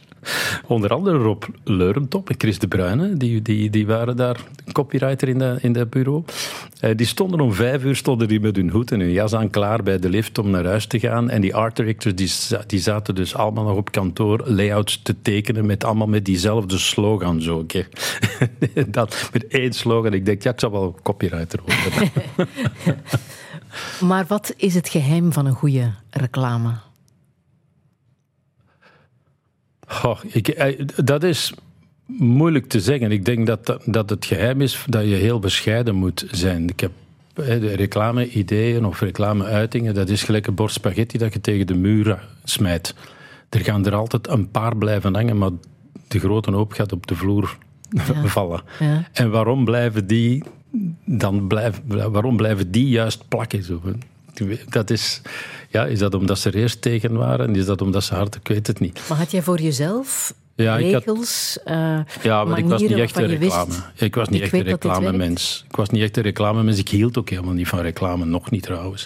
[0.68, 3.18] onder andere Rob Leurentop en Chris de Bruyne.
[3.18, 4.39] Die, die, die waren daar
[4.72, 6.24] copywriter in dat in de bureau.
[6.80, 9.49] Eh, die stonden om vijf uur stonden die met hun hoed en hun jas aan
[9.49, 11.30] klaar bij de lift om naar huis te gaan.
[11.30, 12.32] En die art directors die,
[12.68, 17.41] die zaten dus allemaal nog op kantoor layouts te tekenen met allemaal met diezelfde slogan.
[17.41, 17.66] Zo,
[18.88, 20.14] dat, met één slogan.
[20.14, 22.12] Ik denk, ja, ik zou wel copywriter worden.
[23.99, 26.74] Maar wat is het geheim van een goede reclame?
[30.03, 31.53] Oh, ik, eh, dat is
[32.05, 33.11] moeilijk te zeggen.
[33.11, 36.69] Ik denk dat, dat het geheim is dat je heel bescheiden moet zijn.
[36.69, 36.91] Ik heb
[37.34, 42.28] de reclame-ideeën of reclame-uitingen, dat is gelijk een bord spaghetti dat je tegen de muur
[42.43, 42.95] smijt.
[43.49, 45.51] Er gaan er altijd een paar blijven hangen, maar
[46.07, 47.57] de grote hoop gaat op de vloer
[48.26, 48.61] vallen.
[48.80, 49.03] Ja.
[49.11, 50.43] En waarom blijven die
[51.05, 53.63] dan blijven, waarom blijven die juist plakken?
[53.63, 53.82] Zo?
[54.69, 55.21] Dat is,
[55.69, 57.55] ja, is dat omdat ze er eerst tegen waren?
[57.55, 58.36] Is dat omdat ze hard?
[58.36, 59.01] Ik weet het niet.
[59.09, 62.91] Maar had jij voor jezelf Ja, ik had- regels, eh, Ja, maar ik was niet
[62.91, 63.74] echt een wist, reclame.
[63.95, 65.65] Ik was niet echt een reclamemens.
[65.69, 66.78] Ik was niet echt een reclamemens.
[66.80, 69.05] Ik hield ook helemaal niet van reclame, nog niet trouwens.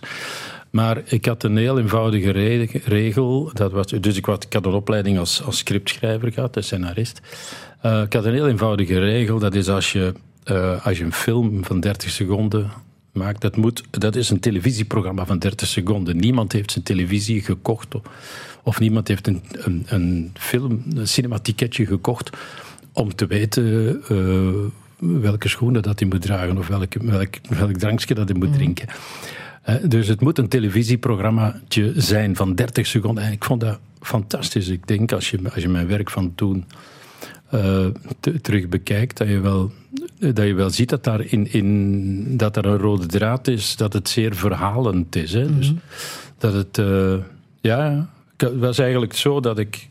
[0.69, 3.51] Maar ik had een heel eenvoudige re- regel.
[3.53, 7.19] Dat was, dus ik, was, ik had een opleiding als, als scriptschrijver gehad, als scenarist.
[7.81, 9.39] Eh, ik had een heel eenvoudige regel.
[9.39, 10.13] Dat is als je,
[10.47, 12.71] eh, als je een film van 30 seconden
[13.11, 13.41] maakt.
[13.41, 16.17] Dat, moet, dat is een televisieprogramma van 30 seconden.
[16.17, 17.95] Niemand heeft zijn televisie gekocht.
[17.95, 18.01] Of,
[18.63, 22.29] of niemand heeft een, een, een film, een cinematieketje gekocht.
[22.93, 24.01] om te weten.
[24.07, 24.47] eh,
[25.21, 28.87] welke schoenen dat hij moet dragen of welk, welk, welk drankje dat hij moet drinken.
[29.61, 33.23] Eh, dus het moet een televisieprogrammaatje zijn van 30 seconden.
[33.23, 34.67] En ik vond dat fantastisch.
[34.67, 36.65] Ik denk als je, als je mijn werk van toen
[38.41, 39.71] terug bekijkt, dat je wel,
[40.19, 43.93] dat je wel ziet dat daar, in, in, dat er een rode draad is, dat
[43.93, 45.33] het zeer verhalend is.
[45.33, 45.55] Hè?
[45.55, 45.73] Dus
[46.37, 47.15] dat het, eh,
[47.61, 49.89] ja, het was eigenlijk zo dat ik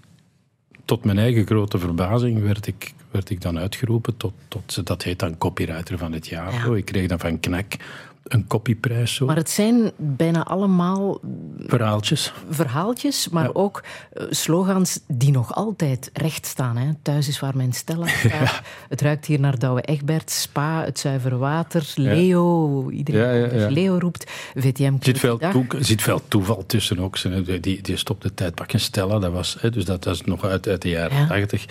[0.85, 5.19] tot mijn eigen grote verbazing werd ik, werd ik dan uitgeroepen tot, tot dat heet
[5.19, 6.69] dan copywriter van het jaar.
[6.69, 6.75] Ja.
[6.75, 7.75] Ik kreeg dan van Knak
[8.29, 9.15] een copyprijs.
[9.15, 9.27] Zo.
[9.27, 11.21] Maar het zijn bijna allemaal
[11.59, 12.33] Verhaaltjes.
[12.51, 13.51] verhaaltjes, maar Ja.
[13.53, 16.77] ook eh, slogans die nog altijd recht staan.
[16.77, 16.91] Hè.
[17.03, 18.61] Thuis is waar mijn Stella staat.
[18.89, 22.91] Het ruikt hier naar Douwe Egberts, Spa, het zuivere water, Leo.
[22.91, 23.71] Iedereen die.
[23.71, 24.31] Leo roept.
[24.55, 25.53] VTM Er zit veel, Dag.
[25.53, 27.17] toe, zit veel toeval tussen ook.
[27.17, 30.69] Ze- Die, die stopte tijdpak in Stella, dat was, hè, dus dat was nog uit,
[30.69, 31.27] uit de jaren Ja.
[31.27, 31.67] 80.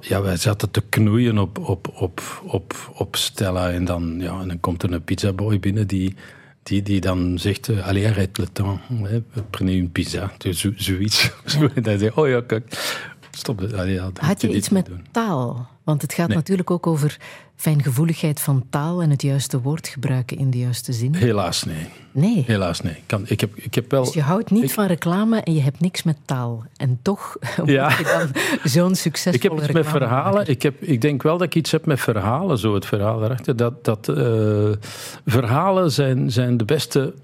[0.00, 4.48] Ja, wij zaten te knoeien op, op, op, op, op Stella en dan, ja, en
[4.48, 6.14] dan komt er een pizzaboy binnen die,
[6.62, 9.20] die, die dan zegt, eh, allez, arrête le temps, hè,
[9.50, 11.30] prenez une pizza, dus zo, zoiets.
[11.44, 12.64] Zo, en dan zeg je, oh ja, kijk,
[13.36, 15.06] stop ja, dat Had moet je iets met doen.
[15.10, 15.66] taal?
[15.84, 16.36] Want het gaat Nee.
[16.36, 17.16] natuurlijk ook over
[17.56, 21.14] fijngevoeligheid van taal en het juiste woord gebruiken in de juiste zin.
[21.14, 22.44] Helaas nee, Nee.
[22.46, 22.92] helaas nee.
[22.92, 24.04] Ik, kan, ik, heb, ik heb wel...
[24.04, 26.64] Dus je houdt niet ik- van reclame en je hebt niks met taal.
[26.76, 27.82] En toch Ja.
[27.88, 30.48] word je dan zo'n succesvolle Ik heb iets met verhalen.
[30.48, 33.56] Ik, heb, ik denk wel dat ik iets heb met verhalen, zo het verhaal daarachter.
[33.56, 34.70] Dat, dat eh,
[35.26, 37.14] verhalen zijn, zijn de beste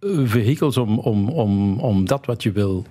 [0.00, 2.86] eh, vehikels om, om, om, om dat wat je wil,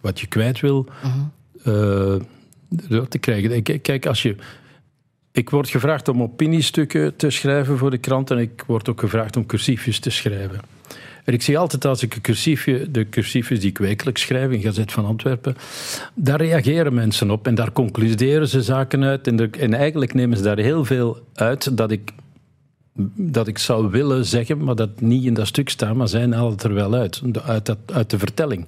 [0.00, 1.14] wat je kwijt wil, eh, door
[1.62, 3.62] te krijgen.
[3.82, 4.34] Kijk, als je.
[5.32, 9.36] Ik word gevraagd om opiniestukken te schrijven voor de krant en ik word ook gevraagd
[9.36, 10.60] om cursiefjes te schrijven.
[11.24, 14.60] En ik zie altijd als ik een cursiefje, de cursiefjes die ik wekelijks schrijf in
[14.60, 15.56] Gazet van Antwerpen,
[16.14, 19.26] daar reageren mensen op en daar concluderen ze zaken uit.
[19.26, 22.12] En, en eigenlijk nemen ze daar heel veel uit dat ik,
[23.14, 26.52] dat ik zou willen zeggen, maar dat niet in dat stuk staat, maar zij halen
[26.52, 28.66] het er wel uit, uit, uit de vertelling.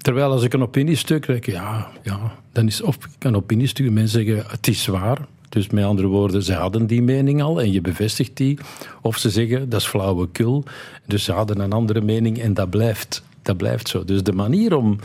[0.00, 4.50] Terwijl als ik een opiniestuk denk, ja, ja, dan is of een opiniestuk, mensen zeggen
[4.50, 5.26] het is waar.
[5.48, 8.58] Dus met andere woorden, ze hadden die mening al en je bevestigt die.
[9.02, 10.64] Of ze zeggen dat is flauwekul.
[11.06, 14.04] Dus ze hadden een andere mening en dat blijft, dat blijft zo.
[14.04, 14.98] Dus de manier om.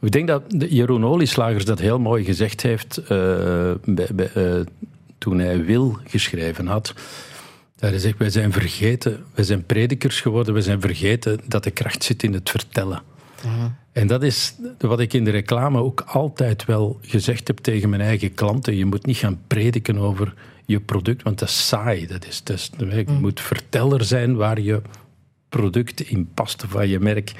[0.00, 4.66] Ik denk dat Jeroen Olieslagers dat heel mooi gezegd heeft eh, eh,
[5.18, 6.94] toen hij Wil geschreven had.
[7.78, 11.70] Dat hij zegt, wij zijn vergeten, wij zijn predikers geworden, wij zijn vergeten dat de
[11.70, 13.02] kracht zit in het vertellen.
[13.92, 18.02] En dat is wat ik in de reclame ook altijd wel gezegd heb tegen mijn
[18.02, 18.76] eigen klanten.
[18.76, 22.06] Je moet niet gaan prediken over je product, want dat is saai.
[22.06, 24.82] Dat is, dat is, je moet verteller zijn waar je
[25.48, 27.32] product in past, of waar je merk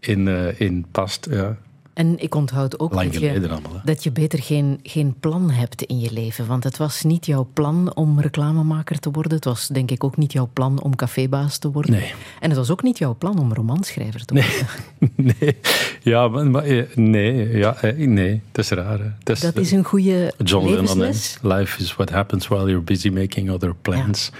[0.00, 1.26] in, eh, in past.
[1.30, 1.56] Ja.
[1.96, 6.00] En ik onthoud ook dat je, allemaal, dat je beter geen, geen plan hebt in
[6.00, 6.46] je leven.
[6.46, 9.34] Want het was niet jouw plan om reclamemaker te worden.
[9.34, 11.90] Het was denk ik ook niet jouw plan om cafébaas te worden.
[11.90, 12.12] Nee.
[12.40, 15.36] En het was ook niet jouw plan om romanschrijver te worden.
[15.38, 15.56] Nee,
[16.12, 19.16] ja, maar, maar, eh, nee, ja, eh, nee, dat is raar.
[19.22, 21.12] Dat is, Dat is een goede John Lennon.
[21.42, 24.30] Life is what happens while you're busy making other plans.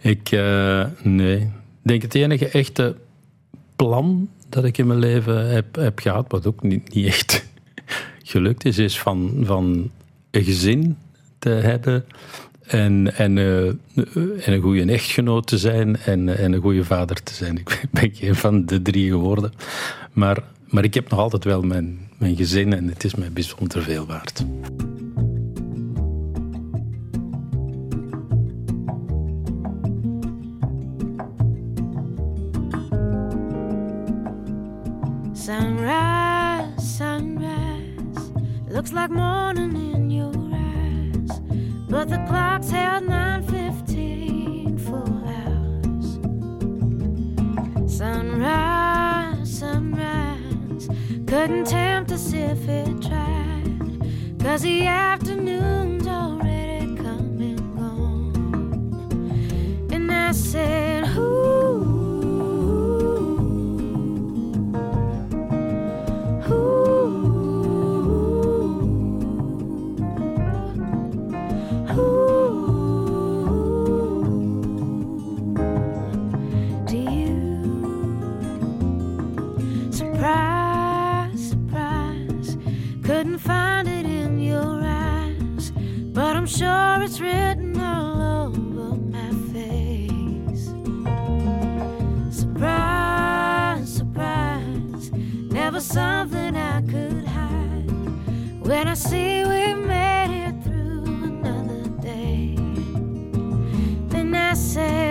[0.00, 1.36] Ik, eh, nee.
[1.36, 1.48] Ik
[1.82, 2.96] denk het enige echte
[3.76, 7.46] plan dat ik in mijn leven heb, heb gehad, wat ook niet, niet echt
[8.22, 9.90] gelukt is, is van, van
[10.30, 10.96] een gezin
[11.38, 12.04] te hebben
[12.66, 13.66] en, en, eh,
[14.46, 17.58] en een goede echtgenoot te zijn en, en een goede vader te zijn.
[17.58, 19.52] Ik ben geen van de drie geworden.
[20.12, 23.82] Maar, maar ik heb nog altijd wel mijn, mijn gezin en het is mij bijzonder
[23.82, 24.44] veel waard.
[38.76, 41.40] Looks like morning in your eyes,
[41.88, 45.02] but the clock's held 9:15 for
[45.34, 46.18] hours.
[47.90, 50.90] Sunrise, sunrise,
[51.26, 53.80] couldn't tempt us if it tried,
[54.40, 58.34] cause the afternoon's already coming on.
[59.90, 61.65] And I said, Who?
[83.38, 85.70] Find it in your eyes,
[86.14, 90.72] but I'm sure it's written all over my face.
[92.30, 97.90] Surprise, surprise, never something I could hide.
[98.66, 102.56] When I see we made it through another day,
[104.08, 105.05] then I say,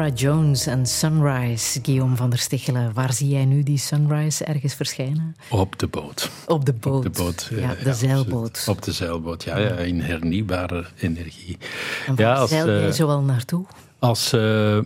[0.00, 2.92] Nora Jones en Sunrise, Guillaume van der Stichelen.
[2.94, 5.36] Waar zie jij nu die Sunrise ergens verschijnen?
[5.50, 6.30] Op de boot.
[6.46, 7.02] Op de boot.
[7.02, 7.50] De boot.
[7.54, 8.64] Ja, de zeilboot.
[8.68, 11.58] Op de zeilboot, ja, ja in hernieuwbare energie.
[12.06, 13.64] En waar Ja, als, zeil jij eh, zoal naartoe?
[13.98, 14.32] Als.
[14.32, 14.78] eh,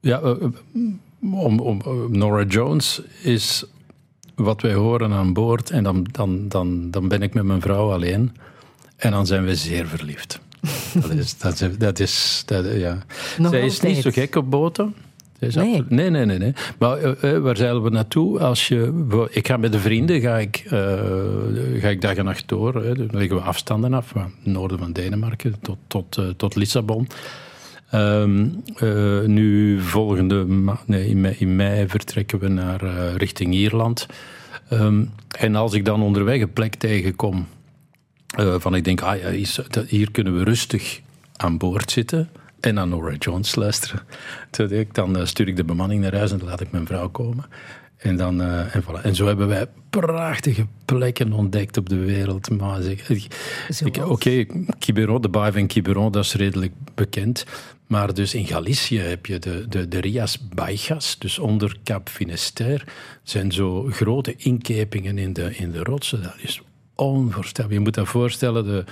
[0.00, 0.34] ja, eh,
[1.20, 3.64] om, om, Nora Jones is
[4.34, 5.70] wat wij horen aan boord.
[5.70, 8.36] En dan, dan, dan, dan ben ik met mijn vrouw alleen.
[8.96, 10.40] En dan zijn we zeer verliefd.
[10.94, 11.38] Dat is.
[11.38, 12.98] Dat is, dat is dat, ja.
[13.38, 14.94] Nog Zij is niet zo gek op boten.
[15.38, 15.84] Nee.
[15.88, 16.52] nee, nee, nee, nee.
[16.78, 18.40] Maar eh, eh, waar zeilen we naartoe?
[18.40, 20.72] Als je, ik ga met de vrienden ga ik, eh,
[21.80, 22.74] ga ik dag en nacht door.
[22.74, 22.94] Hè.
[22.94, 24.06] Dan leggen we afstanden af.
[24.08, 27.08] Van het noorden van Denemarken tot, tot, eh, tot Lissabon.
[27.90, 28.46] Ehm,
[28.76, 30.46] eh, nu volgende
[30.86, 34.06] nee, in, mei, in mei vertrekken we naar eh, richting Ierland.
[34.68, 35.04] Ehm,
[35.38, 37.46] en als ik dan onderweg een plek tegenkom
[38.36, 41.00] eh, van ik denk, ah ja, hier, dat- hier kunnen we rustig
[41.36, 42.28] aan boord zitten
[42.60, 44.00] en naar Nora Jones luisteren.
[44.70, 47.08] Ik, dan eh, stuur ik de bemanning naar huis en dan laat ik mijn vrouw
[47.08, 47.44] komen.
[47.96, 49.02] En, dan, eh, en, voilà.
[49.02, 52.50] en zo hebben wij prachtige plekken ontdekt op de wereld.
[52.50, 52.80] Maar?
[54.04, 54.46] Oké,
[54.78, 57.44] Quiberon, de baai van Quiberon, dat is redelijk bekend.
[57.86, 62.84] Maar dus in Galicië heb je de, de, de Rias Baixas, dus onder Cap Finisterre,
[63.22, 66.22] zijn zo grote inkepingen in de, in de rotsen.
[66.22, 66.60] Dat is
[66.98, 67.72] onvoorstelbaar.
[67.72, 68.84] Je moet dat voorstellen, de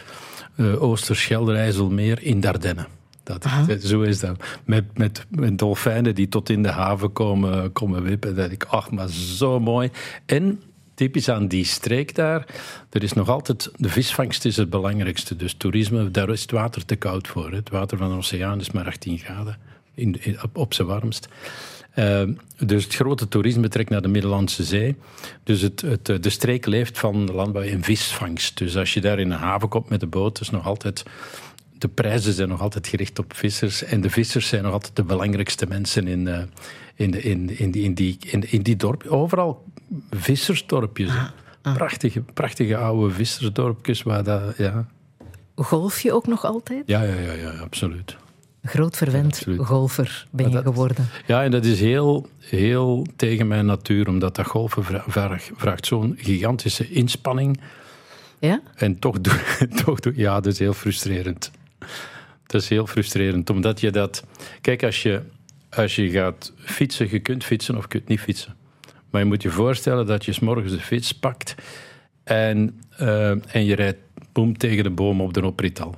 [0.57, 2.87] uh, Oosterschelde-IJsselmeer in Dardenne.
[3.23, 3.47] Dat,
[3.83, 4.45] zo is dat.
[4.65, 8.37] Met, met, met dolfijnen die tot in de haven komen, komen wippen.
[8.37, 9.91] Dat ik, ach, maar zo mooi.
[10.27, 10.63] En
[10.95, 12.47] typisch aan die streek daar,
[12.91, 15.37] er is nog altijd, de visvangst is het belangrijkste.
[15.37, 17.51] Dus toerisme, daar is het water te koud voor.
[17.51, 17.57] hè.
[17.57, 19.59] Het water van de oceaan is maar 18 graden
[19.95, 21.29] in, in- op, op zijn warmst.
[21.99, 22.23] Uh,
[22.59, 24.97] dus het grote toerisme trekt naar de Middellandse Zee.
[25.43, 28.59] Dus het, het, eh, de streek leeft van landbouw en visvangst.
[28.59, 31.05] Dus als je daar in een haven komt met de boot, is nog altijd
[31.79, 33.83] de prijzen zijn nog altijd gericht op vissers.
[33.83, 36.39] En de vissers zijn nog altijd de belangrijkste mensen in, uh,
[36.95, 39.07] in, de, in, in, die, in, die, in, in die dorp.
[39.07, 39.65] Overal
[40.11, 41.11] vissersdorpjes.
[41.11, 41.25] Ah,
[41.63, 41.75] ah.
[41.75, 44.03] Prachtige, prachtige oude vissersdorpjes.
[44.03, 44.87] Waar dat, ja.
[45.55, 46.83] Golf je ook nog altijd?
[46.87, 48.17] Ja, ja, ja, ja absoluut.
[48.67, 51.09] Groot verwend golfer ben je geworden.
[51.27, 55.87] Ja, en dat is heel, heel tegen mijn natuur, omdat dat golfen vra- vraagt, vraagt
[55.87, 57.61] zo'n gigantische inspanning.
[58.39, 58.61] Ja?
[58.75, 59.41] En toch doe,
[59.85, 61.51] toch doe ja, dat is heel frustrerend.
[62.47, 64.25] Dat is heel frustrerend, omdat je dat...
[64.61, 65.23] Kijk, als je,
[65.71, 68.55] als je gaat fietsen, je kunt fietsen of je kunt niet fietsen.
[69.11, 71.55] Maar je moet je voorstellen dat je 's morgens de fiets pakt
[72.25, 73.99] en, eh, en je rijdt
[74.33, 75.95] boem tegen de boom op de oprital.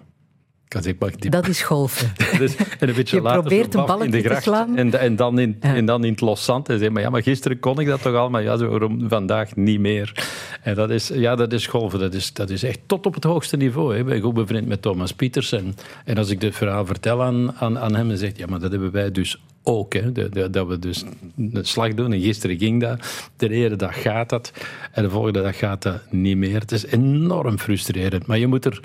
[0.68, 2.12] Ik kan zeggen, pak die Dat is golfen.
[2.38, 4.76] dus, en een beetje Je later probeert een baf in balletje de te gracht slaan.
[4.76, 5.74] En, en, dan in, Ja.
[5.74, 6.68] en dan in het loszand.
[6.68, 9.56] En zeg maar, ja, maar gisteren kon ik dat toch al, maar ja, waarom vandaag
[9.56, 10.26] niet meer.
[10.62, 11.98] En dat is, ja, dat is golven.
[11.98, 13.92] Dat is, dat is echt tot op het hoogste niveau.
[13.92, 13.98] Hè.
[13.98, 15.52] Ik ben goed bevriend met Thomas Pieters.
[15.52, 18.60] En, en als ik dit verhaal vertel aan, aan, aan hem, dan zegt ja, maar
[18.60, 19.92] dat hebben wij dus ook.
[19.92, 20.12] Hè.
[20.12, 21.04] De- de- dat we dus
[21.36, 22.12] een slag doen.
[22.12, 23.28] En gisteren ging dat.
[23.36, 24.52] De ene dag gaat dat.
[24.92, 26.60] En de volgende dag gaat dat niet meer.
[26.60, 28.26] Het is enorm frustrerend.
[28.26, 28.80] Maar je moet er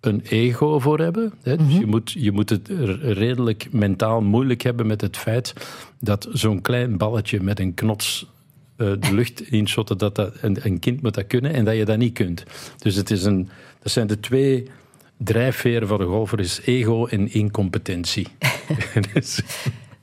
[0.00, 1.32] een ego voor hebben.
[1.42, 1.56] Hè?
[1.56, 2.68] Dus je, moet, je moet het
[3.00, 5.52] redelijk mentaal moeilijk hebben met het feit
[6.00, 8.26] dat zo'n klein balletje met een knots
[8.76, 11.84] eh, de lucht inschotten, dat dat, een, een kind moet dat kunnen en dat je
[11.84, 12.44] dat niet kunt.
[12.78, 13.48] Dus het is een,
[13.82, 14.68] dat zijn de twee
[15.16, 18.26] drijfveren van de golfer, is ego en incompetentie.
[19.14, 19.42] Dus-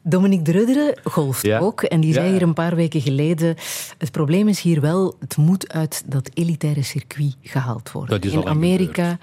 [0.09, 1.59] Dominique Drudderen golft Ja.
[1.59, 1.81] ook.
[1.81, 2.31] En die zei Ja.
[2.31, 3.55] hier een paar weken geleden...
[3.97, 8.21] Het probleem is hier wel, het moet uit dat elitaire circuit gehaald worden.
[8.21, 9.17] Dat is In Amerika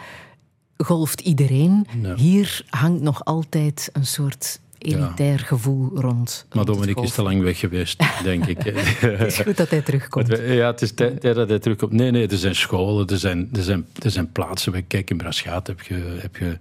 [0.76, 1.86] golft iedereen.
[2.16, 6.46] Hier hangt nog altijd een soort elitair gevoel rond.
[6.52, 8.62] maar Dominique is te lang weg geweest, denk ik.
[9.00, 10.28] Het is goed dat hij terugkomt.
[10.28, 11.92] Ja, het is tijd dat hij terugkomt.
[11.92, 14.86] Nee, nee, er zijn scholen, er zijn, er zijn, er zijn plaatsen.
[14.86, 16.56] Kijk, in Braschaat heb je, heb je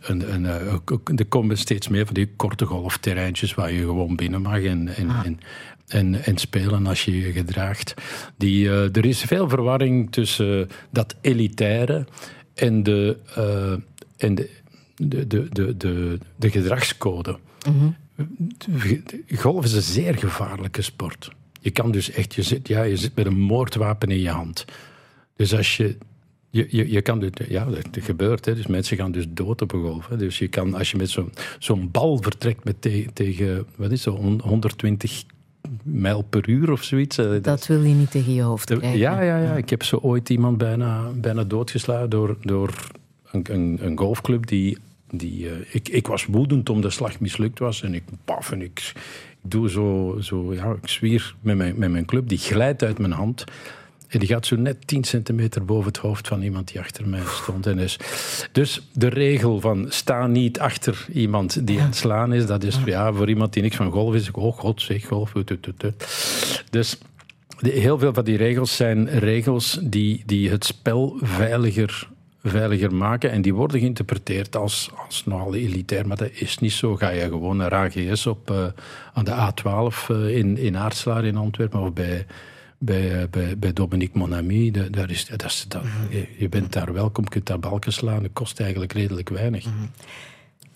[0.00, 4.42] een, een, eh, er komen steeds meer van die korte golfterreintjes waar je gewoon binnen
[4.42, 5.40] mag en, en, en,
[5.88, 7.94] en, en spelen als je je gedraagt.
[8.36, 12.06] Die, eh, er is veel verwarring tussen dat elitaire
[12.54, 13.72] en de, eh,
[14.16, 14.50] en de,
[14.96, 17.38] de, de, de, de, de gedragscode.
[19.34, 21.30] Golf is een zeer gevaarlijke sport.
[21.60, 24.64] Je kan dus echt, je zit, ja, je zit met een moordwapen in je hand.
[25.36, 25.96] Dus als je,
[26.50, 28.54] je, je, je kan, dit- ja, dat dat gebeurt, hè.
[28.54, 30.08] dus mensen gaan dus dood op een golf.
[30.08, 30.16] Hè.
[30.16, 34.04] Dus je kan, als je met zo'n zo'n bal vertrekt met te- tegen, wat is
[34.04, 35.22] het, 120
[35.82, 37.16] mijl per uur of zoiets.
[37.16, 38.98] dat- Dat wil je niet tegen je hoofd krijgen.
[38.98, 39.56] ja, ja, ja.
[39.56, 42.70] Ik heb zo ooit iemand bijna, bijna doodgeslagen door, door
[43.30, 44.78] een, een, een golfclub die...
[45.10, 47.82] die eh, ik, ik was woedend omdat de slag mislukt was.
[47.82, 48.92] En ik paf en ik,
[49.42, 50.16] ik doe zo...
[50.20, 52.28] zo ja, ik zwier met mijn, met mijn club.
[52.28, 53.44] Die glijdt uit mijn hand.
[54.12, 57.22] En die gaat zo net 10 centimeter boven het hoofd van iemand die achter mij
[57.26, 57.66] stond.
[57.66, 57.98] En dus,
[58.52, 62.78] dus de regel van sta niet achter iemand die aan het slaan is, dat is
[62.84, 64.30] ja, voor iemand die niks van golf is.
[64.30, 65.32] Oh god, zeg golf.
[66.70, 66.98] Dus
[67.60, 72.08] heel veel van die regels zijn regels die, die het spel veiliger,
[72.42, 73.30] veiliger maken.
[73.30, 76.06] En die worden geïnterpreteerd als, als nogal elitair.
[76.06, 76.96] Maar dat is niet zo.
[76.96, 78.64] Ga je gewoon naar AGS op, eh,
[79.12, 82.26] aan de A12 eh, in, in Aartslaar in Antwerpen of bij,
[82.84, 84.70] bij, eh, bij, bij Dominique Monami.
[84.70, 87.92] Da- Daar is, dat is, dat, je, je bent daar welkom, je kunt daar balken
[87.92, 88.22] slaan.
[88.22, 89.66] Dat kost eigenlijk redelijk weinig.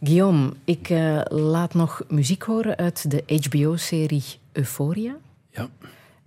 [0.03, 5.17] Guillaume, ik eh, laat nog muziek horen uit de HBO-serie Euphoria.
[5.51, 5.69] Ja.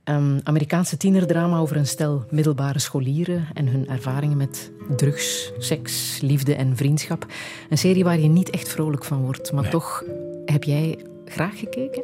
[0.03, 6.55] Een Amerikaanse tienerdrama over een stel middelbare scholieren en hun ervaringen met drugs, seks, liefde
[6.55, 7.25] en vriendschap.
[7.69, 9.71] Een serie waar je niet echt vrolijk van wordt, maar Nee.
[9.71, 10.03] toch
[10.45, 12.03] heb jij graag gekeken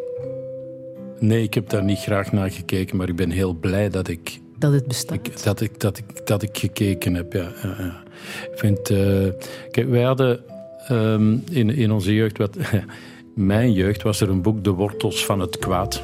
[1.19, 4.39] Nee, ik heb daar niet graag naar gekeken, maar ik ben heel blij dat ik
[4.57, 5.15] dat het bestaat.
[5.15, 7.51] Ik, dat, ik, dat, ik, dat ik gekeken heb, ja.
[7.63, 8.03] ja, ja.
[8.51, 8.89] Ik vind...
[8.89, 9.27] eh,
[9.71, 10.39] kijk, wij hadden
[10.87, 12.37] ehm, in, in onze jeugd...
[12.37, 12.57] Wat,
[13.33, 16.03] mijn jeugd was er een boek, De Wortels van het Kwaad.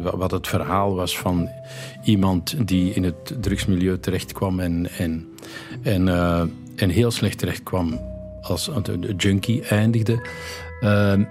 [0.00, 1.48] wa- Wat het verhaal was van
[2.04, 5.28] iemand die in het drugsmilieu terechtkwam en, en,
[5.82, 6.42] en, eh,
[6.76, 8.00] en heel slecht terechtkwam
[8.42, 10.20] als een een junkie eindigde.
[10.80, 11.22] Ehm,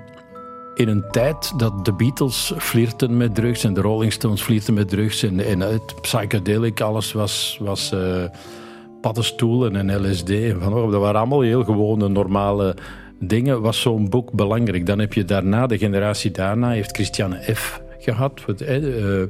[0.76, 4.90] in een tijd dat de Beatles flirten met drugs en de Rolling Stones flirten met
[4.90, 8.24] drugs en, en het psychedelic, alles was, was eh,
[9.02, 10.30] paddenstoelen en LSD.
[10.30, 12.76] En van, dat waren allemaal heel gewone, normale
[13.20, 13.62] dingen.
[13.62, 14.86] Was zo'n boek belangrijk?
[14.86, 17.82] Dan heb je daarna, de generatie daarna, heeft Christiane F.
[18.00, 18.42] gehad.
[18.58, 19.30] Eh, eh,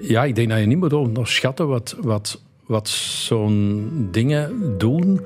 [0.00, 5.20] ja, ik denk dat je niet moet onderschatten wat, wat, wat zo'n dingen doen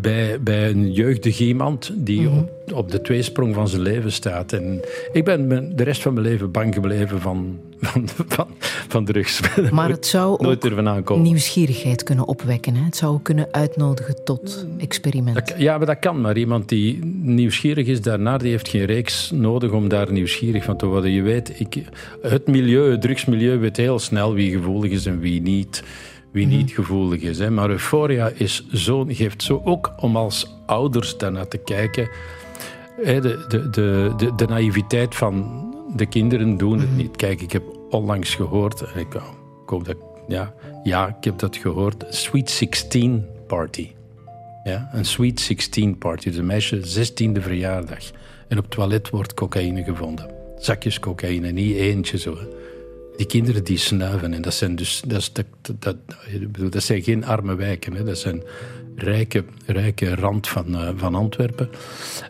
[0.00, 4.52] bij, bij, een jeugdig iemand die op, op de tweesprong van zijn leven staat.
[4.52, 4.80] En
[5.12, 8.46] ik ben mijn- de rest van mijn leven bang gebleven van, van, van,
[8.88, 9.40] van drugs.
[9.70, 10.64] Maar het zou Nooit
[11.08, 12.74] ook nieuwsgierigheid kunnen opwekken.
[12.74, 12.84] Hè?
[12.84, 15.34] Het zou kunnen uitnodigen tot experiment.
[15.36, 16.20] Dat kan- ja, maar dat kan.
[16.20, 20.76] Maar iemand die nieuwsgierig is daarnaar, die heeft geen reeks nodig om daar nieuwsgierig van
[20.76, 21.10] te worden.
[21.10, 21.82] Je weet, ik,
[22.22, 25.82] het milieu, het drugsmilieu weet heel snel wie gevoelig is en wie niet.
[26.36, 27.38] Wie niet gevoelig is.
[27.38, 27.50] Hè.
[27.50, 32.08] Maar Euphoria is zo, geeft zo ook om als ouders daarnaar te kijken.
[33.02, 35.64] Hè, de, de, de, de, de naïviteit van
[35.96, 37.16] de kinderen doen het niet.
[37.16, 39.96] Kijk, ik heb onlangs gehoord, en ik, ik hoop dat,
[40.28, 43.90] ja, ja, ik heb dat gehoord, Sweet 16 Party.
[44.64, 48.10] Ja, een Sweet 16 Party, dus een meisje 16e verjaardag.
[48.48, 50.30] En op het toilet wordt cocaïne gevonden.
[50.58, 52.36] Zakjes cocaïne, niet eentje zo.
[52.36, 52.46] hè.
[53.16, 55.46] Die kinderen die snuiven, en dat zijn dus dat, is, dat,
[55.78, 55.96] dat,
[56.70, 58.04] dat zijn geen arme wijken, hè.
[58.04, 58.42] dat zijn
[58.96, 61.68] rijke, rijke rand van, eh, van Antwerpen.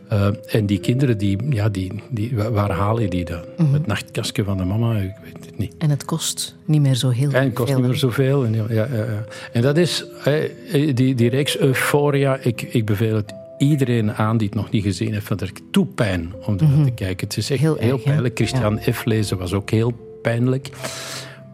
[0.09, 3.41] Eh, en die kinderen, die, ja, die, die, wa- waar haal je die dan?
[3.72, 4.97] Het nachtkastje van de mama?
[4.97, 5.74] Ik weet het niet.
[5.78, 7.78] En het kost niet meer zo heel En het kost veel.
[7.80, 8.45] niet meer zoveel.
[8.45, 10.49] En, ja, ja, ja, en dat is, hè,
[10.95, 15.12] die, die reeks Euphoria, ik, ik beveel het iedereen aan die het nog niet gezien
[15.12, 17.26] heeft, want er toe pijn om ernaar te kijken.
[17.28, 17.70] Het is echt Mhm.
[17.70, 18.11] Heel heel, erg, hè?
[18.11, 18.37] pijnlijk.
[18.37, 19.05] Christian F.
[19.05, 20.70] lezen was ook heel pijnlijk.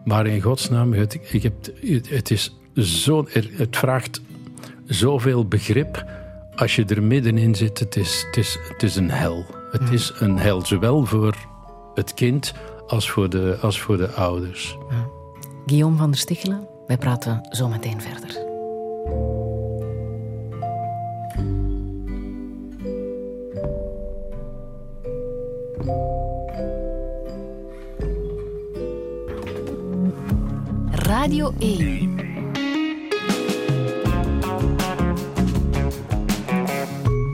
[0.03, 1.53] Maar in godsnaam, het, ik heb,
[2.09, 3.25] het, is zo,
[3.57, 4.21] het vraagt
[4.85, 6.05] zoveel begrip.
[6.55, 9.45] Als je er middenin zit, het is, het is, het is een hel.
[9.71, 11.35] Het is een hel, zowel voor
[11.93, 12.53] het kind
[12.87, 14.77] als voor de, als voor de ouders.
[15.65, 18.43] Guillaume van der Stichelen, wij praten zo meteen verder.
[31.03, 32.15] Radio 1.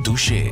[0.02, 0.52] Douche.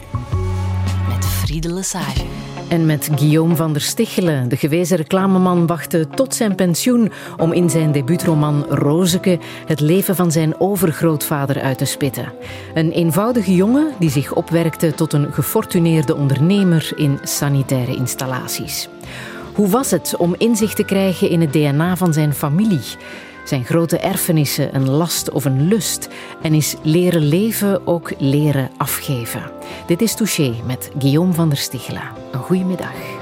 [1.09, 2.23] Met Friede Lesage.
[2.69, 7.69] En met Guillaume van der Stichelen, de gewezen reclameman, wachtte tot zijn pensioen om in
[7.69, 12.33] zijn debuutroman Rozeke het leven van zijn overgrootvader uit te spitten.
[12.73, 18.89] Een eenvoudige jongen die zich opwerkte tot een gefortuneerde ondernemer in sanitaire installaties.
[19.57, 22.95] Hoe was het om inzicht te krijgen in het DNA van zijn familie?
[23.45, 26.07] Zijn grote erfenissen een last of een lust?
[26.41, 29.51] En is leren leven ook leren afgeven?
[29.87, 32.11] Dit is Touché met Guillaume van der Stichelen.
[32.31, 33.16] Een goede middag.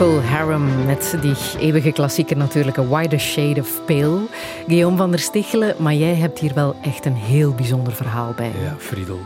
[0.00, 4.20] Procol Harum met die eeuwige klassieker natuurlijk, A Wider Shade of Pale.
[4.66, 8.52] Guillaume van der Stichelen, maar jij hebt hier wel echt een heel bijzonder verhaal bij.
[8.62, 9.20] Ja, Friedel.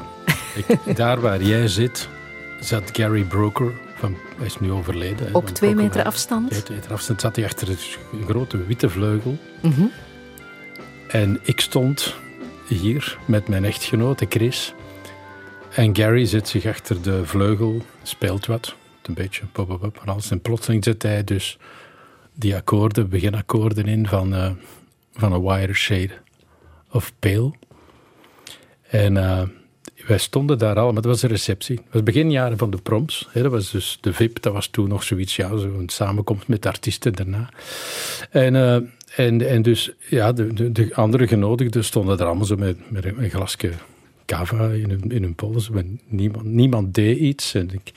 [0.54, 2.08] Ik, daar waar jij zit,
[2.60, 3.72] zat Gary Broker.
[3.94, 5.34] Van, hij is nu overleden.
[5.34, 6.12] Op twee Procol meter Harum.
[6.12, 6.50] afstand?
[6.50, 9.38] Twee meter afstand zat hij achter een grote witte vleugel.
[9.60, 9.84] Mhm.
[11.08, 12.14] En ik stond
[12.68, 14.74] hier met mijn echtgenote Chris.
[15.74, 18.74] En Gary zit zich achter de vleugel, speelt wat.
[19.08, 20.30] Een beetje pop, pop, pop, en alles.
[20.30, 21.58] En plotseling zet hij dus
[22.34, 24.50] die akkoorden, beginakkoorden in van, eh,
[25.12, 26.12] van A Wider Shade
[26.90, 27.52] of Pale.
[28.82, 29.42] En eh,
[30.06, 31.76] wij stonden daar allemaal, dat was een receptie.
[31.76, 33.28] Het was begin jaren van de proms.
[33.30, 36.66] Hè, dat was dus de VIP, dat was toen nog zoiets, ja, zo'n samenkomst met
[36.66, 37.48] artiesten daarna.
[38.30, 38.74] En, eh,
[39.26, 43.04] en, en dus, ja, de, de, de andere genodigden stonden er allemaal zo met, met
[43.04, 43.70] een, een glasje
[44.26, 45.70] cava in hun, in hun pols.
[46.06, 47.54] Niemand, niemand deed iets.
[47.54, 47.92] En ik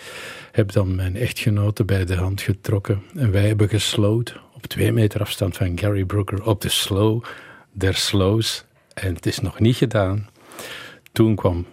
[0.51, 3.01] heb dan mijn echtgenote bij de hand getrokken.
[3.15, 7.23] En wij hebben geslowed op twee meter afstand van Gary Brooker op de slow
[7.71, 8.65] der slows.
[8.93, 10.29] En het is nog niet gedaan.
[11.11, 11.65] Toen kwam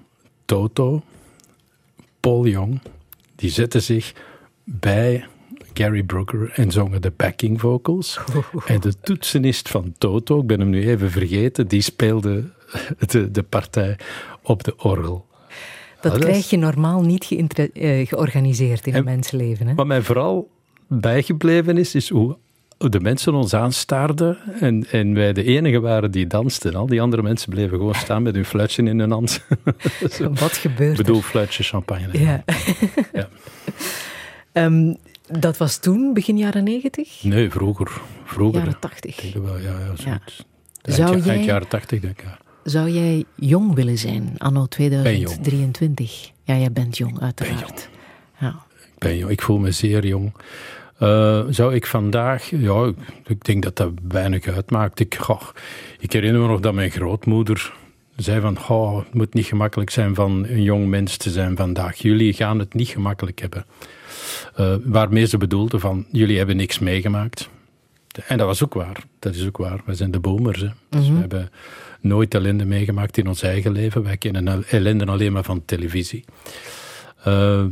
[0.45, 1.03] Toto,
[2.21, 2.81] Paul Jong,
[3.37, 4.13] die zette zich
[4.65, 5.27] bij
[5.75, 8.21] Gary Brooker en zongen de backing vocals.
[8.67, 12.45] En de toetsenist van Toto, ik ben hem nu even vergeten, die speelde
[13.07, 13.97] de, de partij
[14.45, 15.27] op de orgel.
[16.01, 17.31] Dat dat krijg je normaal niet
[17.73, 19.67] eh, georganiseerd in En- een mensenleven.
[19.67, 19.75] Hè?
[19.75, 20.51] Wat mij vooral
[20.89, 22.37] bijgebleven is, is hoe
[22.79, 26.75] de mensen ons aanstaarden en, en wij de enige waren die dansten.
[26.75, 29.45] Al die andere mensen bleven gewoon staan met hun fluitje in hun hand.
[30.41, 32.09] Wat gebeurt Ik bedoel, fluitje champagne.
[32.19, 32.45] Ja.
[33.13, 33.29] Ja.
[34.53, 34.95] Ehm,
[35.41, 37.23] dat was toen, begin jaren negentig?
[37.23, 38.01] Nee, vroeger.
[38.25, 39.23] vroeger Jaren tachtig.
[39.23, 40.45] Ja, ja, zoiets.
[40.83, 42.25] Zou Eind, jij- eind jaren tachtig, denk ik.
[42.25, 42.39] Ja.
[42.65, 46.31] Zou jij jong willen zijn, anno 2023?
[46.43, 47.89] Ja, jij bent jong, uiteraard.
[48.41, 48.57] Ja.
[48.71, 50.33] Ik ben jong, ik voel me zeer jong.
[50.99, 52.93] Eh, zou ik vandaag, ja,
[53.27, 55.01] ik, denk dat dat weinig uitmaakt.
[55.01, 55.43] Ik, goh,
[55.99, 57.73] ik herinner me nog dat mijn grootmoeder
[58.17, 61.97] zei van, goh, het moet niet gemakkelijk zijn van een jong mens te zijn vandaag.
[61.97, 63.67] Jullie gaan het niet gemakkelijk hebben.
[64.55, 67.49] Eh, waarmee ze bedoelde van, jullie hebben niks meegemaakt.
[68.27, 69.05] En dat was ook waar.
[69.19, 69.81] Dat is ook waar.
[69.85, 70.61] We zijn de boomers.
[70.61, 70.69] Hè.
[70.89, 71.51] Dus we hebben
[72.05, 74.03] nooit ellende meegemaakt in ons eigen leven.
[74.03, 76.25] Wij kennen ellende alleen maar van televisie.
[77.25, 77.65] Eh,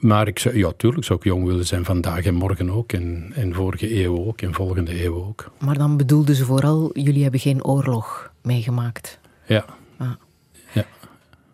[0.00, 2.92] maar ik zou, ja, tuurlijk zou ik jong willen zijn vandaag en morgen ook.
[2.92, 4.42] En, en vorige eeuw ook.
[4.42, 5.50] En volgende eeuw ook.
[5.58, 9.18] Maar dan bedoelden ze vooral, jullie hebben geen oorlog meegemaakt.
[9.46, 9.64] Ja.
[9.96, 10.10] Ah.
[10.72, 10.84] Ja.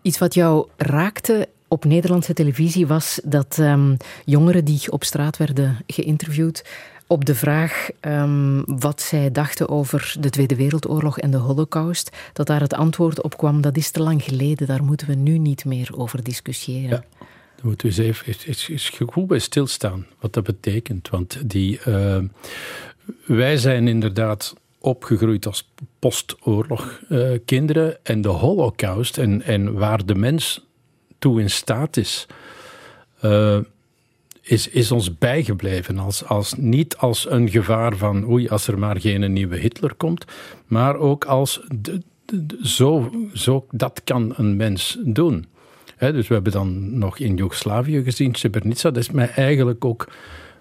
[0.02, 5.78] Iets wat jou raakte op Nederlandse televisie was dat ehm, jongeren die op straat werden
[5.86, 6.64] geïnterviewd
[7.14, 12.46] op de vraag ehm, wat zij dachten over de Tweede Wereldoorlog en de Holocaust, dat
[12.46, 15.64] daar het antwoord op kwam, dat is te lang geleden, daar moeten we nu niet
[15.64, 16.88] meer over discussiëren.
[16.88, 17.26] Ja.
[17.62, 21.08] Moeten we eens even eens goed bij stilstaan wat dat betekent.
[21.08, 22.22] Want die, eh,
[23.26, 30.14] wij zijn inderdaad opgegroeid als postoorlog eh, kinderen en de holocaust en, en waar de
[30.14, 30.66] mens
[31.18, 32.26] toe in staat is,
[33.20, 33.58] eh,
[34.44, 35.98] is, is ons bijgebleven.
[35.98, 40.24] Als, als, niet als een gevaar van oei, als er maar geen nieuwe Hitler komt,
[40.66, 41.60] maar ook als
[42.62, 45.46] zo, zo, dat kan een mens doen.
[45.98, 48.90] Dus we hebben dan nog in Joegoslavië gezien, Srebrenica.
[48.90, 50.08] Dat is mij eigenlijk ook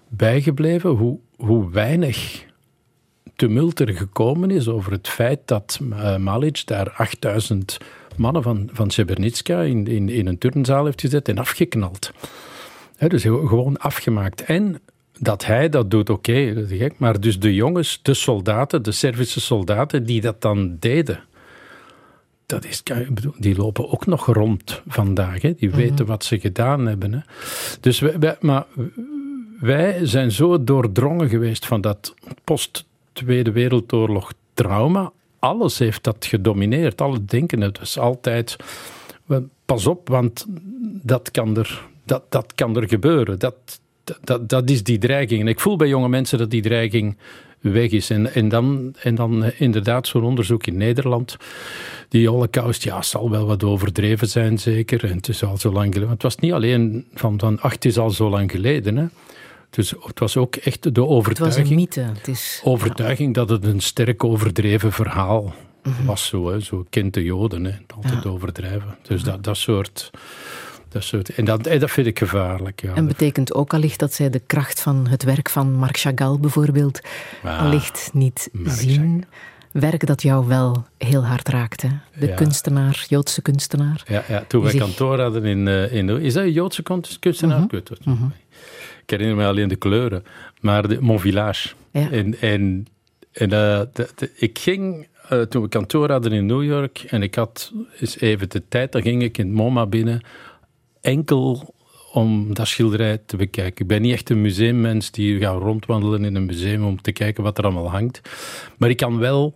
[0.08, 2.44] bijgebleven hoe, hoe weinig
[3.36, 7.78] tumult er gekomen is over het feit dat eh, Malic daar 8000
[8.16, 12.12] mannen van, van Srebrenica in, in, in een turnzaal heeft gezet en afgeknald.
[12.98, 14.42] Dus gewoon afgemaakt.
[14.44, 14.80] En
[15.18, 16.98] dat hij dat doet, oké, dat is gek.
[16.98, 21.20] Maar dus de jongens, de soldaten, de Servische soldaten die dat dan deden.
[22.46, 22.82] Dat is,
[23.38, 25.42] die lopen ook nog rond vandaag.
[25.42, 25.54] Hè.
[25.54, 27.12] Die weten wat ze gedaan hebben.
[27.12, 27.18] Hè.
[27.80, 28.66] Dus wij, wij- maar
[29.60, 32.14] wij zijn zo doordrongen geweest van dat
[32.44, 35.12] post-Tweede Wereldoorlog trauma.
[35.38, 37.00] Alles heeft dat gedomineerd.
[37.00, 38.56] Alle denken het was altijd.
[39.64, 40.46] Pas op, want
[41.02, 43.38] dat kan er, dat, dat kan er gebeuren.
[43.38, 43.80] Dat,
[44.24, 45.40] dat, dat is die dreiging.
[45.40, 47.16] En ik voel bij jonge mensen dat die dreiging
[47.60, 48.10] weg is.
[48.10, 51.36] En, en, dan, en dan eh, inderdaad zo'n onderzoek in Nederland.
[52.08, 55.04] Die holocaust, ja, zal wel wat overdreven zijn, zeker.
[55.04, 56.08] En het is al zo lang geleden.
[56.08, 58.96] Want het was niet alleen van, van ach, het is al zo lang geleden.
[58.96, 59.06] Hè.
[59.70, 62.00] Dus het was ook echt de Het was een overtuiging mythe.
[62.00, 65.54] Het is, overtuiging dat het een sterk overdreven verhaal
[66.04, 66.26] was.
[66.26, 66.60] Zo, hè.
[66.60, 67.72] zo kent de Joden, hè.
[67.94, 68.30] altijd Ja.
[68.30, 68.96] overdrijven.
[69.02, 70.10] Dus dat, dat soort...
[70.94, 72.82] Dat soort en, dat, en dat vind ik gevaarlijk.
[72.82, 72.94] Ja.
[72.94, 77.00] En betekent ook allicht dat zij de kracht van het werk van Marc Chagall bijvoorbeeld
[77.42, 79.24] Ah, allicht niet Marc zien.
[79.72, 81.88] werk dat jou wel heel hard raakte.
[82.18, 82.34] De Ja.
[82.34, 84.02] kunstenaar, Joodse kunstenaar.
[84.08, 86.08] Ja, ja toen zich- kantoor hadden in, eh, in...
[86.08, 87.66] Is dat een Joodse kunst- kunstenaar?
[88.04, 88.24] Mhm.
[89.02, 90.24] Ik herinner me alleen de kleuren.
[90.60, 91.68] Maar de, Mon Village.
[91.90, 92.10] Ja.
[92.10, 92.86] En, en,
[93.32, 95.06] en eh, de- de- ik ging...
[95.28, 98.92] eh, toen we kantoor hadden in New York en ik had eens even de tijd,
[98.92, 100.20] dan ging ik in het MoMA binnen
[101.04, 101.74] enkel
[102.12, 103.82] om dat schilderij te bekijken.
[103.82, 107.42] Ik ben niet echt een museummens die gaat rondwandelen in een museum om te kijken
[107.42, 108.20] wat er allemaal hangt.
[108.78, 109.54] Maar ik kan wel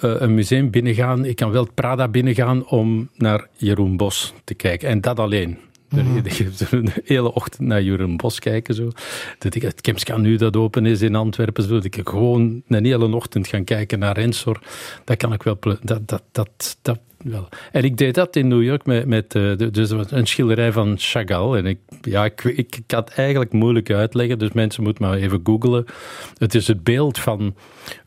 [0.00, 4.54] eh, een museum binnengaan, ik kan wel het Prada binnengaan om naar Jeroen Bos te
[4.54, 4.88] kijken.
[4.88, 5.58] En dat alleen.
[5.88, 6.22] Een
[7.04, 8.74] hele ochtend naar Jeroen Bos kijken.
[8.74, 8.90] Zo.
[9.38, 11.62] Dat ik het Kemska nu dat open is in Antwerpen.
[11.62, 11.74] Zo.
[11.74, 14.60] Dat ik gewoon een hele ochtend gaan kijken naar Rensor.
[15.04, 15.58] Dat kan ik wel.
[15.60, 16.98] Dat, dat, dat, dat,
[17.72, 21.56] En ik deed dat in New York met, met eh, dus een schilderij van Chagall.
[21.56, 25.84] En ik, ja, ik, ik, het eigenlijk moeilijk uitleggen, dus mensen moeten maar even googlen.
[26.38, 27.54] Het is het beeld van,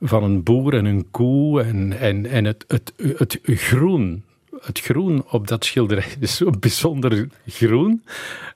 [0.02, 4.24] van een boer en een koe en, en, en het, het, het groen.
[4.64, 8.04] Het groen op dat schilderij is zo bijzonder groen.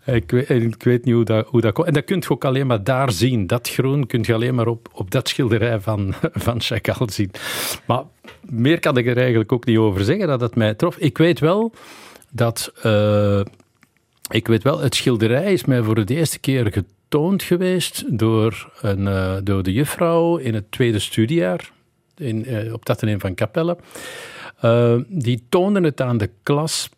[0.05, 1.87] Ik weet, ik weet niet hoe dat, dat komt.
[1.87, 3.47] En dat kun je ook alleen maar daar zien.
[3.47, 6.13] Dat groen kun je alleen maar op, op dat schilderij van,
[6.47, 7.31] van Chagall zien.
[7.85, 8.03] Maar
[8.41, 10.97] meer kan ik er eigenlijk ook niet over zeggen dat het mij trof.
[10.97, 11.73] Ik weet wel
[12.31, 12.71] dat...
[12.81, 13.41] eh,
[14.29, 19.07] ik weet wel, het schilderij is mij voor de eerste keer getoond geweest door, een,
[19.07, 21.71] eh, door de juffrouw in het tweede studiejaar
[22.15, 23.77] in, eh, op ateneum van Capelle.
[24.59, 26.89] Eh, die toonde het aan de klas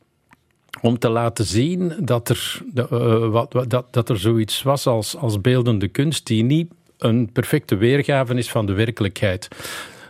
[0.81, 5.41] om te laten zien dat er, eh, wat- dat, dat er zoiets was als, als
[5.41, 9.47] beeldende kunst die niet een perfecte weergave is van de werkelijkheid.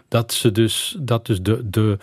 [0.08, 1.98] Dat, ze dus, dat dus de, de,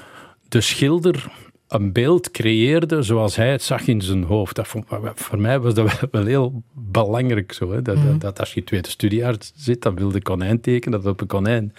[0.49, 1.27] de schilder
[1.69, 4.57] een beeld creëerde zoals hij het zag in zijn hoofd.
[4.57, 7.73] Dat vond, voor mij was dat wel, heel belangrijk zo.
[7.73, 7.83] Hè?
[7.83, 11.13] Dat, dat, dat als je tweede studiejaar zit, dan wil de konijn tekenen dat het
[11.13, 11.75] op een konijn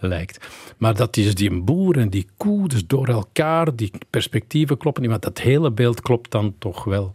[0.00, 0.46] lijkt.
[0.78, 5.10] Maar dat is die boer en die koe, dus door elkaar, die perspectieven kloppen niet,
[5.10, 7.10] maar dat hele beeld klopt dan toch wel.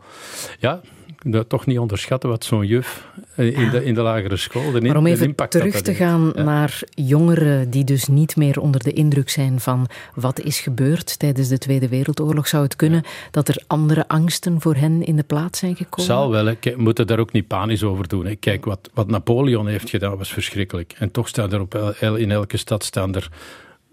[0.60, 0.82] Ja,
[1.26, 4.72] dat toch niet onderschatten wat zo'n juf eh, in de, in de lagere school...
[4.72, 6.44] De, Maar om even terug te gaan Ja.
[6.44, 11.48] naar jongeren die dus niet meer onder de indruk zijn van wat is gebeurd tijdens
[11.48, 15.60] de Tweede Wereldoorlog, zou het kunnen dat er andere angsten voor hen in de plaats
[15.60, 16.06] zijn gekomen?
[16.06, 18.26] Zal wel, we moeten daar ook niet panisch over doen.
[18.26, 18.36] Hè.
[18.36, 20.96] Kijk, wat, wat Napoleon heeft gedaan was verschrikkelijk.
[20.98, 23.30] En toch staan er op in elke stad staan er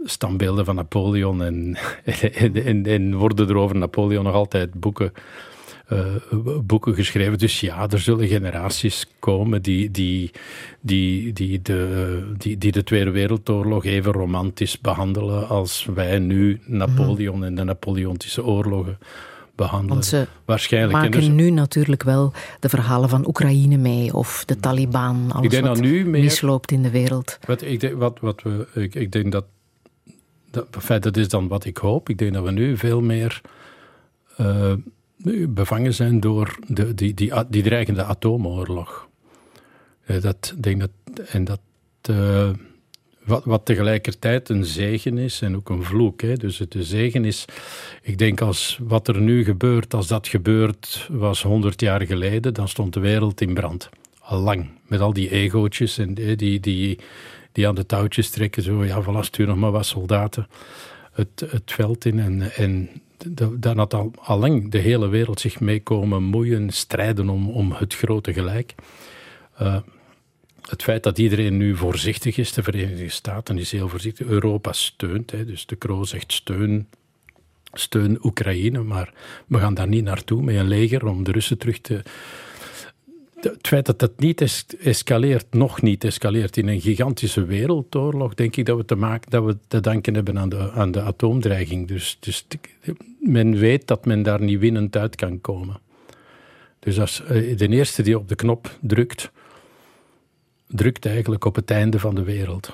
[0.05, 1.77] standbeelden van Napoleon en,
[2.35, 5.13] en, en, en worden er over Napoleon nog altijd boeken,
[6.63, 7.39] boeken geschreven.
[7.39, 10.31] Dus ja, er zullen generaties komen die, die,
[10.81, 17.45] die, die, de, die, die de Tweede Wereldoorlog even romantisch behandelen als wij nu Napoleon
[17.45, 18.99] en de Napoleontische oorlogen
[19.55, 19.95] behandelen.
[19.95, 20.95] Want ze Waarschijnlijk.
[20.95, 25.45] En maken dus- nu natuurlijk wel de verhalen van Oekraïne mee of de Taliban, alles
[25.45, 27.39] Ik denk wat dat nu meer- misloopt in de wereld.
[27.47, 29.45] Wat, ik, denk, wat, wat we, ik, ik denk dat,
[30.51, 32.09] dat, dat is dan wat ik hoop.
[32.09, 33.41] Ik denk dat we nu veel meer
[34.37, 34.73] eh,
[35.49, 39.09] bevangen zijn door de, die, die, die dreigende atoomoorlog.
[40.05, 40.91] Eh, dat, denk dat,
[41.27, 41.61] en dat,
[42.03, 42.51] eh,
[43.25, 46.21] wat, wat tegelijkertijd een zegen is en ook een vloek.
[46.21, 46.35] Hè.
[46.35, 47.45] Dus de zegen is,
[48.03, 52.69] ik denk als wat er nu gebeurt, als dat gebeurd was 100 jaar geleden, dan
[52.69, 53.89] stond de wereld in brand.
[54.21, 54.71] Al lang.
[54.87, 56.99] Met al die egootjes en die, die, die,
[57.53, 58.63] die aan de touwtjes trekken.
[58.63, 60.47] Zo, ja, voilà, stuur nog maar wat soldaten
[61.13, 62.19] het, het veld in.
[62.19, 62.89] En, en
[63.35, 64.11] d- dan had al,
[64.69, 68.75] de hele wereld zich mee komen moeien, strijden om, om het grote gelijk.
[69.57, 69.77] Eh,
[70.69, 75.31] het feit dat iedereen nu voorzichtig is, de Verenigde Staten is heel voorzichtig, Europa steunt,
[75.31, 76.89] hè, dus de Kroo zegt steun,
[77.73, 79.13] steun Oekraïne, maar
[79.47, 82.03] we gaan daar niet naartoe met een leger om de Russen terug te...
[83.41, 88.57] Het feit dat dat niet es- escaleert, nog niet escaleert in een gigantische wereldoorlog, denk
[88.57, 91.89] ik dat we te, maken, dat we te danken hebben aan de, aan de atoomdreiging.
[91.89, 92.47] Dus, dus
[93.21, 95.81] men weet dat men daar niet winnend uit kan komen.
[96.79, 99.31] Dus als eh, de eerste die op de knop drukt,
[100.69, 102.73] drukt eigenlijk op het einde van de wereld.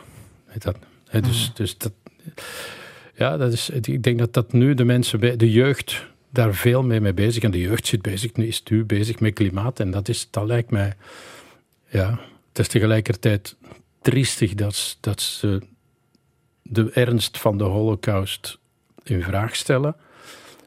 [0.58, 0.76] Dat?
[1.10, 1.92] Dus, dus dat,
[3.14, 6.82] ja, dat is, ik denk dat dat nu de mensen, bij, de jeugd, daar veel
[6.82, 7.42] mee, mee bezig.
[7.42, 9.80] En de jeugd zit bezig, nu is nu bezig met klimaat.
[9.80, 10.94] En dat, is, dat lijkt mij,
[11.88, 13.56] ja, het is tegelijkertijd
[14.00, 15.62] triestig dat, ze-
[16.62, 18.58] de ernst van de holocaust
[19.02, 19.96] in vraag stellen.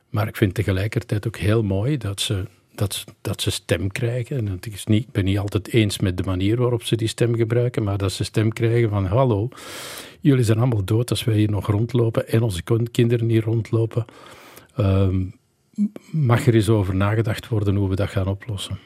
[0.10, 2.46] Maar ik vind tegelijkertijd ook heel mooi dat ze,
[2.76, 4.38] dat, dat ze stem krijgen.
[4.38, 7.08] En het is niet, ik ben niet altijd eens met de manier waarop ze die
[7.08, 9.50] stem gebruiken, maar dat ze stem krijgen van hallo,
[10.20, 12.62] jullie zijn allemaal dood als wij hier nog rondlopen en onze
[12.92, 14.06] kinderen hier rondlopen.
[14.76, 15.22] Ehm,
[16.12, 18.78] mag er eens over nagedacht worden hoe we dat gaan oplossen?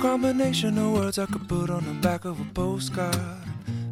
[0.00, 3.44] combination of words I could put on the back of a postcard.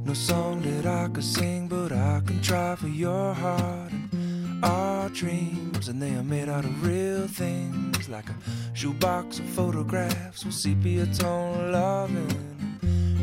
[0.04, 3.92] No song that I could sing, but I can try for your heart.
[4.12, 8.34] And our dreams, and they are made out of real things, like a
[8.74, 12.57] shoebox of photographs with sepia tone loving.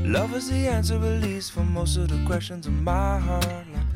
[0.06, 3.66] Love is the answer, at least, for most of the questions in my heart.
[3.74, 3.88] Like,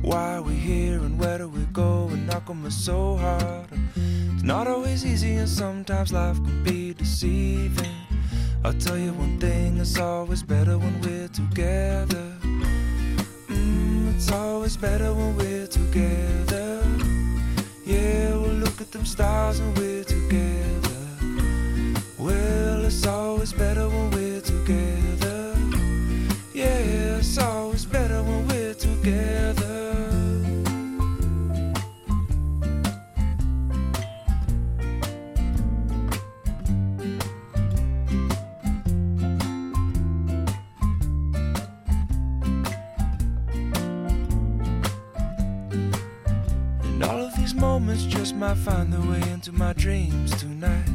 [0.00, 2.08] why are we here and where do we go?
[2.12, 3.66] And come it's so hard?
[3.96, 7.96] It's not always easy, and sometimes life can be deceiving.
[8.64, 12.32] I'll tell you one thing, it's always better when we're together.
[13.48, 16.84] Mm, it's always better when we're together.
[17.84, 20.96] Yeah, we'll look at them stars and we're together.
[22.18, 24.25] Well, it's always better when we're
[49.46, 50.88] into my dreams tonight.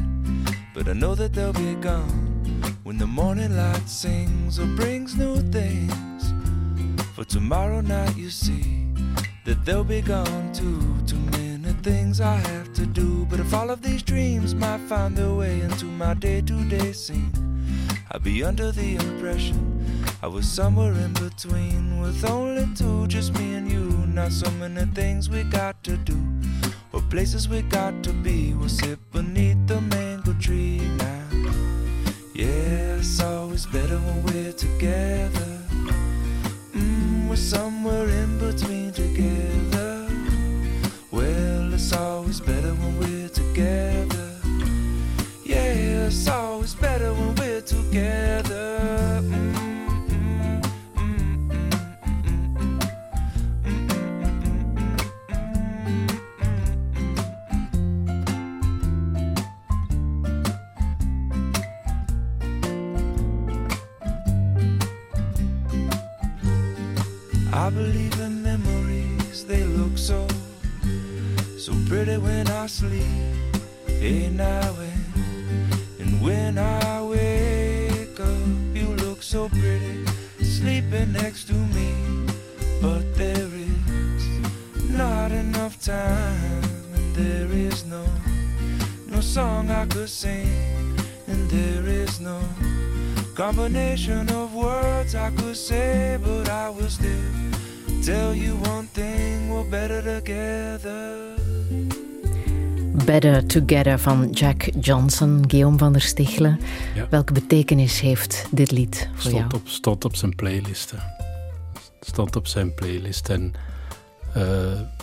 [0.74, 5.36] But I know that they'll be gone when the morning light sings or brings new
[5.50, 6.34] things.
[7.14, 8.92] For tomorrow night, you see
[9.46, 10.82] that they'll be gone too.
[11.06, 13.26] Too many things I have to do.
[13.26, 16.92] But if all of these dreams might find their way into my day to day
[16.92, 17.32] scene,
[18.10, 19.72] I'd be under the impression
[20.22, 23.88] I was somewhere in between with only two, just me and you.
[24.06, 26.16] Not so many things we got to do,
[27.12, 28.54] places we got to be.
[28.54, 31.28] We'll sit beneath the mango tree now.
[32.34, 35.52] Yeah, it's always better when we're together.
[36.74, 38.81] Mm, we're somewhere in between
[74.04, 74.40] and,
[76.00, 80.04] and when I wake up, you look so pretty,
[80.42, 81.94] sleeping next to me.
[82.80, 86.62] But there is not enough time,
[86.94, 88.04] and there is no,
[89.06, 90.98] no song I could sing,
[91.28, 92.40] and there is no
[93.36, 97.30] combination of words I could say, but I will still
[98.02, 101.31] tell you one thing: we're better together.
[102.92, 106.60] Better Together van Jack Johnson, Guillaume van der Stichelen.
[106.94, 107.06] Ja.
[107.10, 109.44] Welke betekenis heeft dit lied voor jou?
[109.44, 110.94] Stond op, stond op zijn playlist.
[112.00, 113.28] Stond op zijn playlist.
[113.28, 113.54] En
[114.34, 114.42] eh,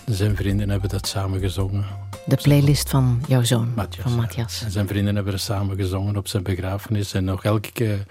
[0.05, 1.85] zijn vrienden hebben dat samen gezongen.
[2.25, 4.17] De playlist van jouw zoon, Matthias, van ja.
[4.17, 4.61] Matthias.
[4.63, 7.13] En zijn vrienden hebben er samen gezongen op zijn begrafenis.
[7.13, 8.05] En nog elke keer,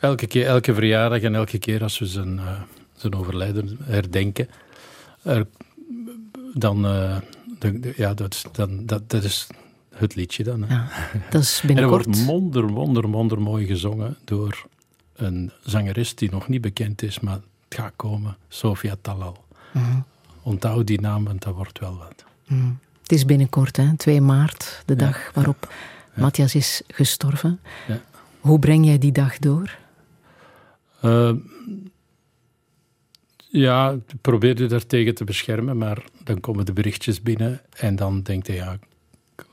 [0.00, 2.60] elke, keer, elke verjaardag en elke keer als we zijn, eh,
[2.96, 4.48] zijn overlijden herdenken,
[5.22, 5.46] er,
[6.54, 7.16] dan, eh,
[7.70, 9.46] de- ja, dat, is- dan, dat, dat is
[9.94, 10.62] het liedje dan.
[10.62, 10.74] hè.
[10.74, 10.88] Ja,
[11.30, 12.04] dat is En er binnenkort.
[12.04, 14.66] wordt wonder, wonder, wonder mooi gezongen door
[15.16, 19.44] een zangeres die nog niet bekend is, maar het gaat komen, Sofia Talal.
[19.72, 19.98] Mhm.
[20.42, 22.24] Onthoud die naam, want dat wordt wel wat.
[22.46, 22.78] Mm.
[23.02, 23.96] Het is binnenkort, hè?
[23.96, 25.72] 2 maart, de dag waarop
[26.14, 27.60] Matthias is gestorven.
[27.88, 28.00] Ja.
[28.40, 29.78] Hoe breng jij die dag door?
[31.00, 31.30] Eh,
[33.52, 38.22] ja, probeer je daar tegen te beschermen, maar dan komen de berichtjes binnen en dan
[38.22, 38.78] denk je, ja,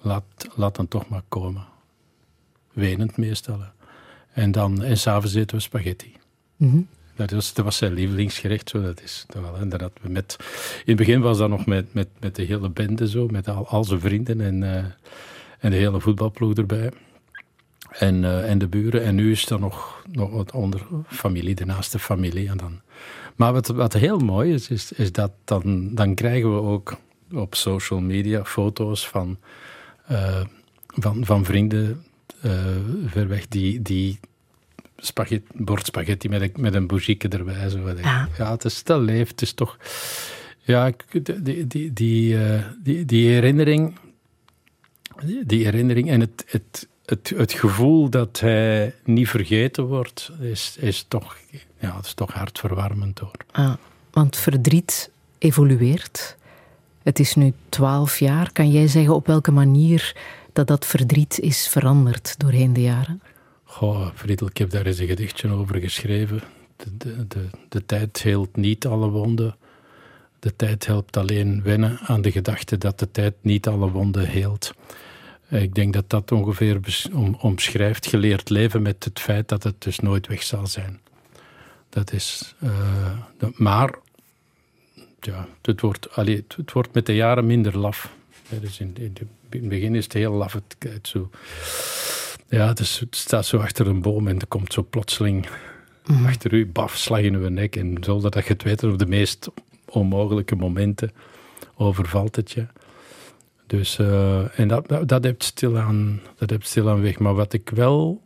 [0.01, 0.23] laat,
[0.55, 1.65] laat dan toch maar komen.
[2.73, 3.59] Wenend meestal.
[3.59, 3.67] hè.
[4.41, 6.13] En dan, en s'avonds eten we spaghetti.
[6.55, 6.81] Mhm.
[7.15, 8.81] Dat was, dat was zijn lievelingsgerecht, zo.
[8.81, 9.69] Dat is wel.
[9.69, 10.35] Dat we met,
[10.73, 13.67] in het begin was dat nog met, met, met de hele bende, zo, met al,
[13.67, 14.83] al zijn vrienden en, eh,
[15.59, 16.91] en de hele voetbalploeg erbij.
[17.89, 19.03] En, eh, en de buren.
[19.03, 22.49] En nu is er nog, nog wat onder familie, de naaste familie.
[22.49, 22.81] En dan.
[23.39, 26.97] Maar wat, wat heel mooi is, is, is dat dan, dan krijgen we ook
[27.31, 29.37] op social media foto's van,
[30.05, 30.41] eh,
[30.87, 32.03] van, van vrienden
[32.41, 32.51] eh,
[33.05, 34.19] ver weg die, die
[34.97, 37.69] spaghetti, bord spaghetti met een, met een bougieke erbij.
[37.69, 37.89] Zo.
[37.89, 38.29] Ja.
[38.37, 39.29] ja, het is te leef.
[39.29, 39.77] Het is toch...
[40.59, 43.97] Ja, die, die, die, die, eh, die, die herinnering...
[45.25, 50.75] Die, die herinnering en het, het, het, het gevoel dat hij niet vergeten wordt, is,
[50.79, 51.37] is, toch,
[51.79, 53.35] ja, het is toch hartverwarmend hoor.
[53.51, 53.73] Ah,
[54.11, 56.37] want verdriet evolueert.
[57.03, 58.51] Het is nu twaalf jaar.
[58.51, 60.15] Kan jij zeggen op welke manier
[60.53, 63.21] dat dat verdriet is veranderd doorheen de jaren?
[63.63, 66.41] Goh, Friedel, ik heb daar eens een gedichtje over geschreven.
[66.75, 69.55] De, de, de, de tijd heelt niet alle wonden.
[70.39, 74.73] De tijd helpt alleen wennen aan de gedachte dat de tijd niet alle wonden heelt.
[75.49, 76.79] Ik denk dat dat ongeveer
[77.13, 80.99] om, omschrijft geleerd leven met het feit dat het dus nooit weg zal zijn.
[81.89, 83.93] Dat is, eh, maar
[85.19, 88.15] ja, het, wordt, allee, het, het wordt met de jaren minder laf.
[88.49, 90.53] Ja, dus in, in, de- in het begin is het heel laf.
[90.53, 91.29] Het, het zo,
[92.49, 95.47] ja, dus het staat zo achter een boom en er komt zo plotseling
[96.25, 97.75] achter u, baf, slag in uw nek.
[97.75, 99.47] En zonder dat je het weet, op de meest
[99.85, 101.11] onmogelijke momenten
[101.75, 102.65] overvalt het je.
[103.69, 107.19] Dus, eh, en dat, dat, heeft stilaan, dat stilaan weg.
[107.19, 108.21] Maar wat ik wel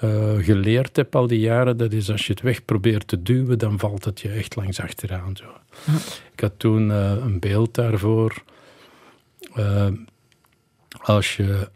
[0.00, 3.58] eh, geleerd heb al die jaren, dat is als je het weg probeert te duwen,
[3.58, 5.36] dan valt het je echt langs achteraan.
[5.36, 5.44] Zo.
[6.32, 8.42] Ik had toen eh, een beeld daarvoor.
[11.02, 11.70] Als je,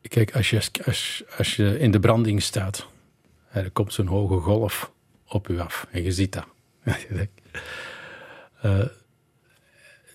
[0.00, 2.86] kijk, als je, als, als je in de branding staat,
[3.50, 4.92] er komt zo'n hoge golf
[5.28, 6.46] op u af en je ziet dat.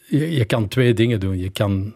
[0.10, 1.38] Je, je kan twee dingen doen.
[1.38, 1.94] Je kan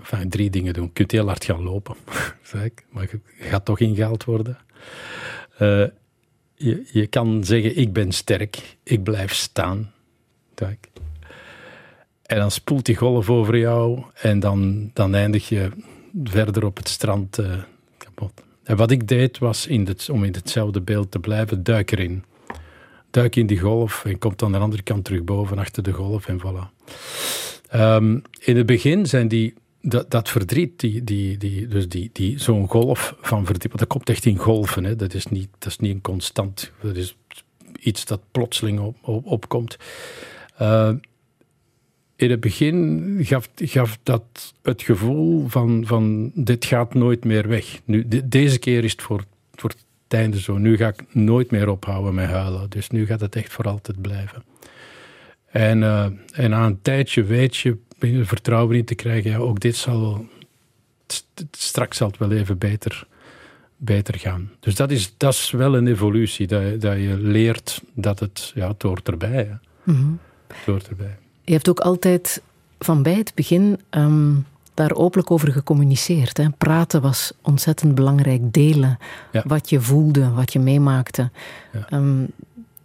[0.00, 0.84] enfin, drie dingen doen.
[0.84, 1.96] Je kunt heel hard gaan lopen,
[2.42, 3.08] zeg ik, maar
[3.38, 4.58] je gaat toch ingehaald worden.
[5.58, 5.84] Eh,
[6.54, 9.92] je, je kan zeggen, ik ben sterk, ik blijf staan.
[10.54, 10.76] zeg.
[12.22, 15.70] En dan spoelt die golf over jou en dan, dan eindig je
[16.24, 17.62] verder op het strand eh,
[17.96, 18.42] kapot.
[18.62, 22.24] En wat ik deed was, in het, om in hetzelfde beeld te blijven, duik erin.
[23.12, 26.28] Duik in die golf en komt aan de andere kant terug boven, achter de golf
[26.28, 26.84] en voilà.
[27.68, 32.38] Ehm, in het begin zijn die, dat, dat verdriet, die, die, die, dus die, die,
[32.38, 34.96] zo'n golf van verdriet, dat komt echt in golven, hè.
[34.96, 37.16] Dat, is niet, dat is niet een constant, dat is
[37.80, 39.76] iets dat plotseling op, op, opkomt.
[40.56, 40.92] Eh,
[42.16, 47.80] in het begin gaf, gaf dat het gevoel van, van dit gaat nooit meer weg.
[47.84, 49.24] Nu, de- deze keer is het voor
[50.12, 50.56] het einde zo.
[50.58, 52.70] Nu ga ik nooit meer ophouden met huilen.
[52.70, 54.42] Dus nu gaat het echt voor altijd blijven.
[55.46, 59.36] En, eh, en na een tijdje weet je, je er vertrouwen in te krijgen, ja,
[59.36, 60.26] ook dit zal wel,
[61.50, 63.06] straks zal het wel even beter,
[63.76, 64.50] beter gaan.
[64.60, 68.52] Dus dat is, dat is wel een evolutie, dat, je- dat je leert dat het,
[68.54, 69.30] ja, het hoort erbij.
[69.30, 69.92] Hè.
[70.46, 71.16] Het hoort erbij.
[71.44, 72.42] Je hebt ook altijd
[72.78, 74.34] van bij het begin ehm,
[74.88, 76.36] daar openlijk over gecommuniceerd.
[76.36, 76.50] Hè?
[76.50, 78.52] Praten was ontzettend belangrijk.
[78.52, 78.98] Delen
[79.32, 79.42] Ja.
[79.46, 81.30] wat je voelde, wat je meemaakte.
[81.72, 81.86] Ja.
[81.88, 82.24] Ehm,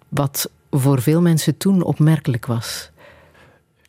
[0.09, 2.91] wat voor veel mensen toen opmerkelijk was.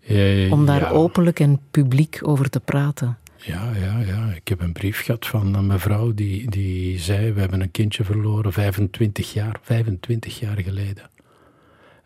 [0.07, 0.91] Eh, Om daar ja.
[0.91, 3.19] openlijk en publiek over te praten.
[3.37, 4.33] Ja, ja, ja.
[4.35, 8.05] Ik heb een brief gehad van een mevrouw die, die zei: We hebben een kindje
[8.05, 11.11] verloren 25 jaar, 25 jaar geleden.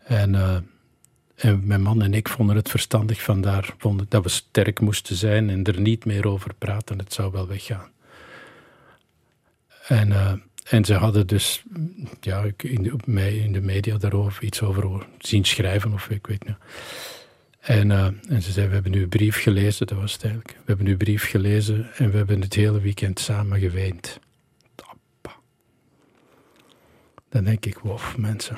[0.03, 0.55] En, eh,
[1.43, 5.49] en mijn man en ik vonden het verstandig vandaar vonden dat we sterk moesten zijn
[5.49, 6.97] en er niet meer over praten.
[6.97, 7.91] Het zou wel weggaan.
[9.87, 10.33] En, eh,
[10.69, 11.63] en ze hadden dus
[12.19, 16.27] ja, in de, op mij in de media daarover iets over zien schrijven, of ik
[16.27, 16.57] weet niet.
[17.59, 20.53] En, eh, en ze zei, we hebben uw brief gelezen, dat was het eigenlijk.
[20.53, 24.19] We hebben uw brief gelezen en we hebben het hele weekend samen geweend.
[27.29, 28.57] Dan denk ik, wow, mensen,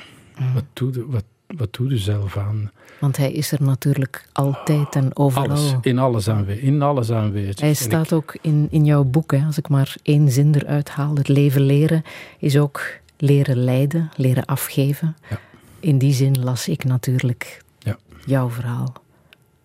[0.54, 2.70] wat doe wat, wat doe je zelf aan?
[3.00, 5.48] Want hij is er natuurlijk altijd en overal.
[5.48, 6.62] Alles, in alles aanwezig.
[6.62, 7.60] In alles aanwezig.
[7.60, 11.14] Hij staat ook in, in jouw boek, hè, als ik maar één zin eruit haal.
[11.14, 12.02] Het leven leren
[12.38, 12.82] is ook
[13.16, 15.16] leren lijden, leren afgeven.
[15.30, 15.40] Ja.
[15.80, 17.98] In die zin las ik natuurlijk Ja.
[18.24, 18.92] jouw verhaal.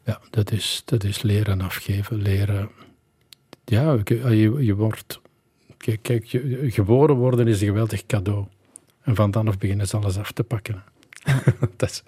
[0.06, 2.70] Ja, dat is, dat is leren afgeven, leren.
[3.66, 5.22] Ja, je, je, je wordt.
[5.78, 8.46] Kijk, kijk je, geboren worden is een geweldig cadeau.
[9.02, 10.84] En van dan af beginnen ze alles af te pakken.
[11.78, 12.04] dat is,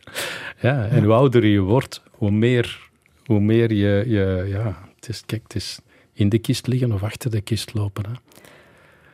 [0.62, 2.90] ja, en hoe ouder je wordt, hoe meer,
[3.26, 4.04] hoe meer je.
[4.08, 5.80] je ja, het is, kijk, het is
[6.14, 8.04] in de kist liggen of achter de kist lopen.
[8.06, 8.14] Hè.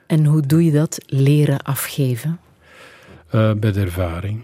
[0.07, 0.97] En hoe doe je dat?
[1.05, 2.39] Leren afgeven.
[3.31, 4.41] Bij de ervaring.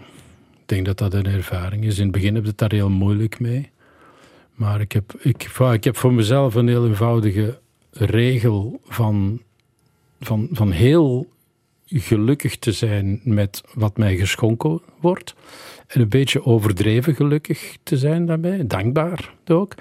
[0.52, 1.96] Ik denk dat dat een ervaring is.
[1.98, 3.70] In het begin heb je het daar heel moeilijk mee.
[4.54, 7.58] Maar ik heb, ik, ik heb voor mezelf een heel eenvoudige
[7.90, 9.42] regel van,
[10.20, 11.28] van, van heel
[11.86, 15.34] gelukkig te zijn met wat mij geschonken wordt.
[15.86, 19.74] En een beetje overdreven gelukkig te zijn daarbij, dankbaar ook.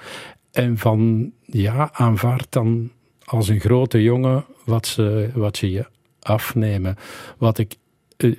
[0.51, 2.91] En van, ja, aanvaard dan
[3.23, 5.85] als een grote jongen wat ze, wat ze je
[6.19, 6.95] afnemen.
[7.37, 7.75] Wat ik,
[8.17, 8.31] eh,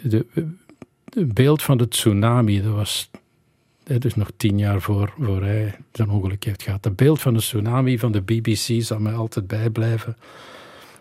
[1.05, 3.11] het beeld van de tsunami, dat was
[3.99, 6.85] dus nog tien jaar voor, voor hij zijn ongeluk heeft gehad.
[6.85, 10.17] Het beeld van de tsunami van de BBC zal mij altijd bijblijven.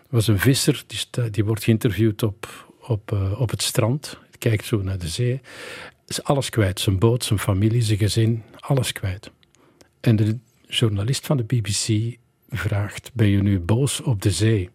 [0.08, 4.18] Was een visser, die, die wordt geïnterviewd op, op, eh, op het strand.
[4.38, 5.40] Kijkt zo naar de zee.
[6.06, 6.80] Is alles kwijt.
[6.80, 9.30] Zijn boot, zijn familie, zijn gezin, alles kwijt.
[10.00, 10.38] En de
[10.68, 12.16] journalist van de BBC
[12.48, 14.70] vraagt, ben je nu boos op de zee?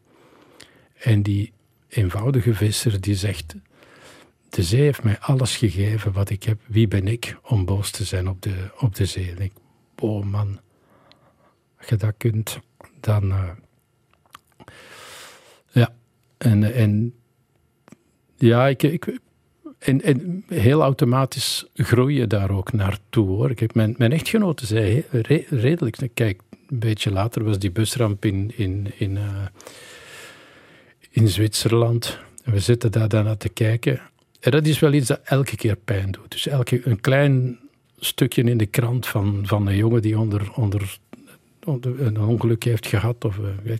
[0.98, 1.54] En die
[1.88, 3.56] eenvoudige visser die zegt:
[4.50, 6.60] De zee heeft mij alles gegeven wat ik heb.
[6.68, 9.32] Wie ben ik om boos te zijn op de, op de zee?
[9.32, 9.52] En ik,
[10.00, 10.60] oh man,
[11.78, 12.60] als je dat kunt,
[13.00, 13.32] dan.
[13.32, 13.50] eh,
[16.42, 17.14] en, en
[18.36, 19.20] ja, ik, ik,
[19.80, 23.50] en, en heel automatisch groei je daar ook naartoe hoor.
[23.50, 25.06] Ik heb mijn, mijn echtgenote zei
[25.50, 25.98] redelijk.
[26.14, 29.46] Kijk, een beetje later was die busramp in, in, in, eh,
[31.10, 32.20] in Zwitserland.
[32.44, 34.02] We zitten daar dan te kijken.
[34.40, 36.32] En dat is wel iets dat elke keer pijn doet.
[36.32, 37.60] Dus elke, een klein
[38.00, 40.98] stukje in de krant van, van een jongen die onder, onder,
[41.84, 43.26] een ongeluk heeft gehad.
[43.26, 43.74] Of, eh,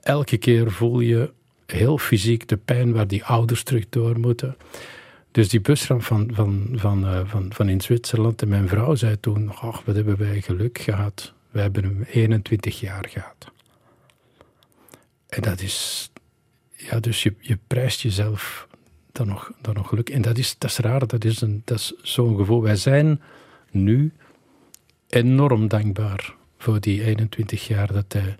[0.00, 1.36] elke keer voel je
[1.72, 4.56] heel fysiek de pijn waar die ouders terug door moeten.
[5.30, 8.42] Dus die busramp van, van, van, eh, van, van in Zwitserland.
[8.42, 11.32] En mijn vrouw zei toen: Ach, wat hebben wij geluk gehad.
[11.50, 13.50] We hebben hem 21 jaar gehad.
[15.28, 16.10] En dat is.
[16.72, 18.68] Ja, dus je, je prijst jezelf
[19.12, 20.10] dan nog, dan nog geluk.
[20.10, 22.62] En dat is, dat is raar, dat is, een, dat is zo'n gevoel.
[22.62, 23.20] Wij zijn
[23.70, 24.12] nu
[25.08, 28.36] enorm dankbaar voor die 21 jaar dat hij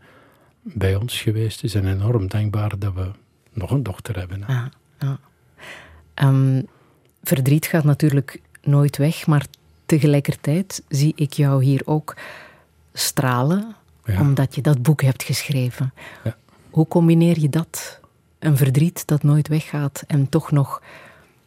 [0.75, 1.75] bij ons geweest is.
[1.75, 3.11] En enorm dankbaar dat we
[3.53, 4.43] nog een dochter hebben.
[4.43, 4.53] hè.
[4.53, 5.19] Ja, ja.
[6.15, 6.63] Ehm,
[7.23, 9.47] verdriet gaat natuurlijk nooit weg, maar
[9.87, 12.17] tegelijkertijd zie ik jou hier ook
[12.93, 13.75] stralen,
[14.05, 14.21] Ja.
[14.21, 15.93] omdat je dat boek hebt geschreven.
[16.25, 16.37] Ja.
[16.71, 18.01] Hoe combineer je dat?
[18.39, 20.83] Een verdriet dat nooit weggaat en toch nog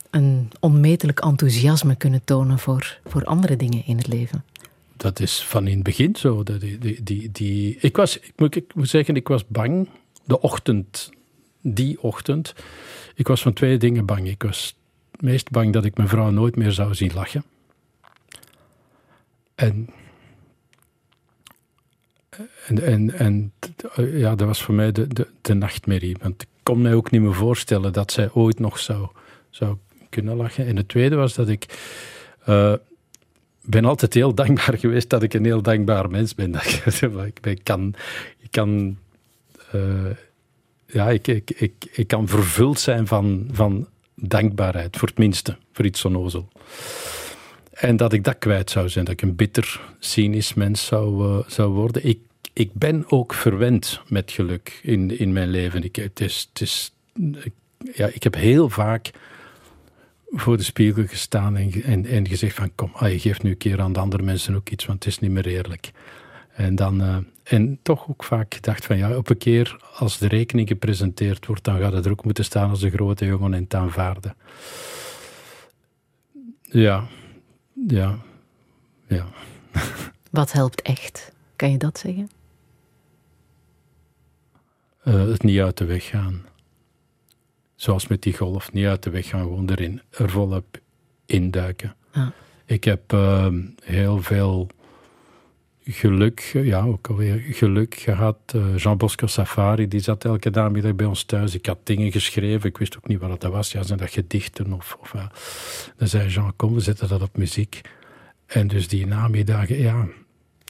[0.10, 4.44] een onmetelijk enthousiasme kunnen tonen voor, voor andere dingen in het leven.
[5.02, 6.44] Dat is van in het begin zo.
[6.44, 9.90] Die, die, die, ik, was, ik, moet, ik moet zeggen, ik was bang.
[10.24, 11.10] De ochtend,
[11.62, 12.54] die ochtend.
[13.16, 14.28] Ik was van twee dingen bang.
[14.28, 14.76] Ik was
[15.12, 17.44] het meest bang dat ik mijn vrouw nooit meer zou zien lachen.
[19.56, 19.90] En,
[22.68, 23.54] en, en, en
[23.96, 26.18] ja, dat was voor mij de, de, de nachtmerrie.
[26.22, 29.08] Want ik kon mij ook niet meer voorstellen dat zij ooit nog zou,
[29.50, 29.78] zou
[30.10, 30.66] kunnen lachen.
[30.66, 31.66] En het tweede was dat ik...
[32.46, 32.74] eh,
[33.66, 36.56] ben altijd heel dankbaar geweest dat ik een heel dankbaar mens ben.
[37.42, 37.94] Ik, kan,
[38.40, 38.98] ik kan,
[39.72, 39.82] eh,
[40.86, 45.86] ja, ik, ik, ik, ik kan vervuld zijn van, van dankbaarheid, voor het minste, voor
[45.86, 46.48] iets onnozel.
[47.72, 51.50] En dat ik dat kwijt zou zijn, dat ik een bitter, cynisch mens zou, eh,
[51.50, 52.06] zou worden.
[52.06, 52.20] Ik,
[52.54, 55.84] ik ben ook verwend met geluk in, in mijn leven.
[55.84, 56.94] Ik, het is, het is,
[57.94, 59.12] ja, ik heb heel vaak
[60.32, 63.58] voor de spiegel gestaan en, en, en gezegd van kom, ah, je geeft nu een
[63.58, 65.92] keer aan de andere mensen ook iets, want het is niet meer eerlijk.
[66.54, 70.28] En, dan, eh, en toch ook vaak gedacht van ja, op een keer als de
[70.28, 73.64] rekening gepresenteerd wordt, dan gaat het er ook moeten staan als de grote jongen en
[73.64, 74.36] het aanvaarden.
[76.62, 77.08] Ja,
[77.88, 78.18] ja,
[79.08, 79.26] ja.
[80.32, 81.32] Wat helpt echt?
[81.56, 82.30] Kan je dat zeggen?
[85.04, 86.46] Eh, het niet uit de weg gaan.
[87.82, 90.78] Zoals met die golf, niet uit de weg gaan, gewoon erin, er volop
[91.26, 91.96] induiken.
[92.14, 92.34] Ja.
[92.66, 94.68] Ik heb ehm, heel veel
[95.84, 98.38] geluk, ja, ook alweer geluk gehad.
[98.46, 101.56] Eh, Jean Bosco Safari, die zat elke namiddag bij ons thuis.
[101.56, 103.72] Ik had dingen geschreven, ik wist ook niet wat dat was.
[103.72, 104.98] Ja, zijn dat gedichten of...
[105.00, 105.12] of.
[105.98, 107.82] Dan zei Jean, kom, we zetten dat op muziek.
[108.46, 110.08] En dus die namiddagen, ja...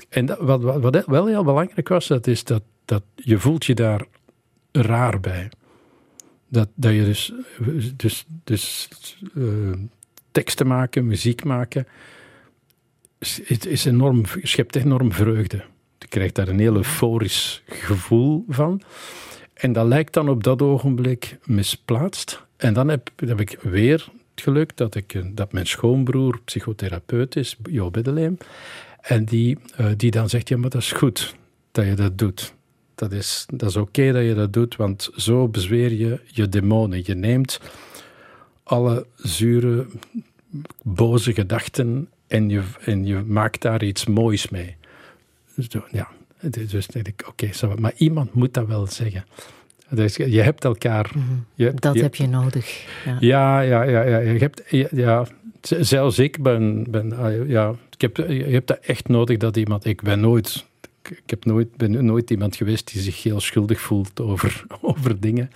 [0.09, 3.65] En dat, wat, wat, wat wel heel belangrijk was, dat is dat, dat je voelt
[3.65, 4.05] je daar
[4.71, 5.49] raar bij.
[6.51, 7.33] Dat, dat je dus,
[7.95, 8.89] dus, dus
[9.35, 9.43] eh,
[10.31, 11.87] teksten maken, muziek maken,
[13.43, 15.63] het is enorm, schept enorm vreugde.
[15.97, 18.81] Je krijgt daar een heel euforisch gevoel van.
[19.53, 22.45] En dat lijkt dan op dat ogenblik misplaatst.
[22.57, 27.35] En dan heb, heb ik weer het geluk dat, ik, eh, dat mijn schoonbroer psychotherapeut
[27.35, 28.37] is, Jo Beddeleem.
[29.01, 31.35] En die, eh, die dan zegt, ja, maar dat is goed
[31.71, 32.53] dat je dat doet.
[33.01, 37.01] Dat is, dat is oké dat je dat doet, want zo bezweer je je demonen.
[37.05, 37.59] Je neemt
[38.63, 39.85] alle zure,
[40.83, 44.75] boze gedachten en je, en je maakt daar iets moois mee.
[45.69, 46.07] Zo, ja,
[46.69, 47.49] dus denk ik, oké,
[47.79, 49.25] maar iemand moet dat wel zeggen.
[49.89, 51.11] Dus je hebt elkaar...
[51.55, 52.85] je- Dat je- heb je nodig.
[53.05, 53.17] Ja.
[53.19, 54.17] ja, ja, ja, ja.
[54.17, 54.61] Je hebt,
[54.91, 55.25] ja,
[55.61, 59.85] zelfs ik ben, ben ah, ja, ik heb, je hebt dat echt nodig dat iemand,
[59.85, 60.65] ik ben nooit,
[61.09, 65.51] ik heb nooit, ben nooit iemand geweest die zich heel schuldig voelt over, over dingen.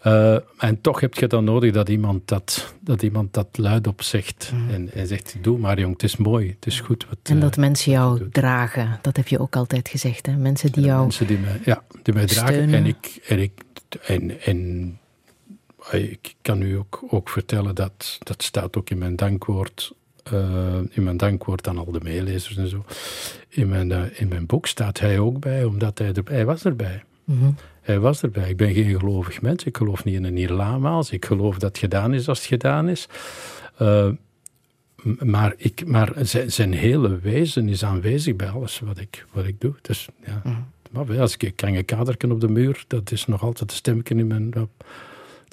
[0.00, 4.52] Eh, en toch heb je dan nodig dat iemand dat, dat, iemand dat luidop zegt.
[4.70, 7.06] En, en zegt, doe maar jong, het is mooi, het is goed.
[7.08, 8.34] Wat, En eh, dat mensen jou doet.
[8.34, 10.26] dragen, dat heb je ook altijd gezegd.
[10.26, 10.36] Hè?
[10.36, 12.74] Mensen die jou Mensen die mij, ja, die mij dragen.
[12.74, 13.52] En ik, en ik,
[14.06, 14.98] en, en
[15.90, 19.92] eh, ik kan u ook, ook vertellen dat, dat staat ook in mijn dankwoord,
[20.22, 22.84] eh, in mijn dankwoord aan al de meelezers en zo.
[23.48, 26.64] In mijn, eh, in mijn boek staat hij ook bij, omdat hij, er, hij was
[26.64, 27.02] erbij.
[27.24, 27.50] Mhm.
[27.80, 28.48] Hij was erbij.
[28.48, 29.64] Ik ben geen gelovig mens.
[29.64, 31.10] Ik geloof niet in een hiernamaals.
[31.10, 33.08] Ik geloof dat het gedaan is als het gedaan is.
[33.82, 34.08] Uh,
[35.18, 39.60] maar, ik, maar zijn, zijn, hele wezen is aanwezig bij alles wat ik, wat ik
[39.60, 39.74] doe.
[39.82, 40.40] Dus, ja.
[40.44, 40.66] Mm.
[40.90, 44.26] Maar als ik een kaderken op de muur, dat is nog altijd een stemmetje in
[44.26, 44.52] mijn...
[44.52, 44.68] Zijn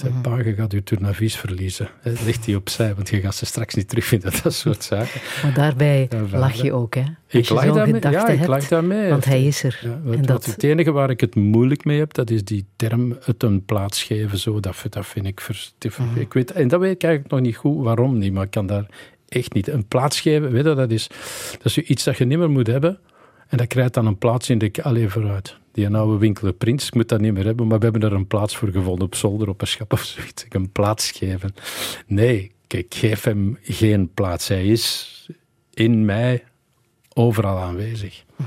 [0.04, 0.22] mm -hmm.
[0.22, 1.90] pa, je gaat je verliezen.
[2.02, 5.22] Het ligt hij opzij, want je gaat ze straks niet terugvinden, dat soort zaken.
[5.44, 7.02] Maar daarbij lach je ook, hè?
[7.02, 8.02] Als ik lach daarmee.
[8.12, 9.10] Ja, ik lach daarmee.
[9.10, 9.80] Want hij is er.
[9.84, 10.46] Ja, en dat...
[10.46, 14.04] Het enige waar ik het moeilijk mee heb, dat is die term het een plaats
[14.04, 14.38] geven.
[14.38, 15.42] Zo, dat, dat vind ik...
[15.42, 18.44] Ver, mm ik weet, en dat weet ik eigenlijk nog niet goed waarom niet, maar
[18.44, 18.86] ik kan daar
[19.28, 19.68] echt niet.
[19.68, 21.08] Een plaats geven, weet je, dat is,
[21.52, 23.00] dat is iets dat je niet meer moet hebben.
[23.48, 24.72] En dat krijgt dan een plaats in de...
[24.82, 25.58] alleen vooruit.
[25.78, 28.28] Die oude winkel Prins, ik moet dat niet meer hebben, maar we hebben er een
[28.28, 30.46] plaats voor gevonden op zolder, op een schap of zoiets.
[30.46, 31.54] Ik een plaats geven.
[32.08, 34.48] Nee, ik geef hem geen plaats.
[34.48, 35.30] Hij is
[35.74, 36.44] in mij
[37.14, 38.24] overal aanwezig.
[38.36, 38.46] Mm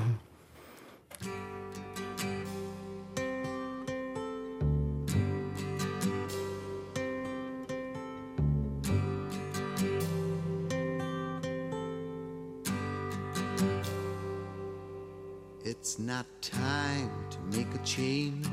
[15.81, 18.47] It's not time to make a change.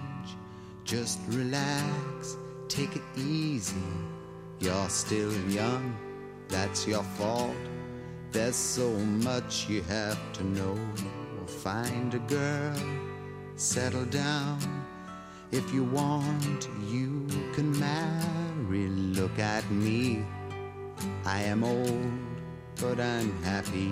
[0.85, 2.37] Just relax,
[2.69, 3.75] take it easy.
[4.61, 5.93] You're still young,
[6.47, 7.53] that's your fault.
[8.31, 8.89] There's so
[9.27, 10.79] much you have to know.
[11.47, 12.79] Find a girl,
[13.57, 14.59] settle down.
[15.51, 18.87] If you want, you can marry.
[18.87, 20.23] Look at me.
[21.25, 22.09] I am old,
[22.79, 23.91] but I'm happy.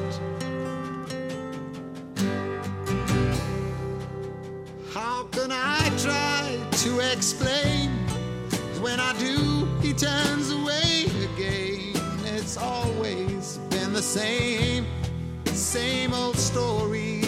[6.81, 7.91] To explain.
[8.81, 11.93] When I do, he turns away again.
[12.25, 14.87] It's always been the same,
[15.45, 17.21] same old story.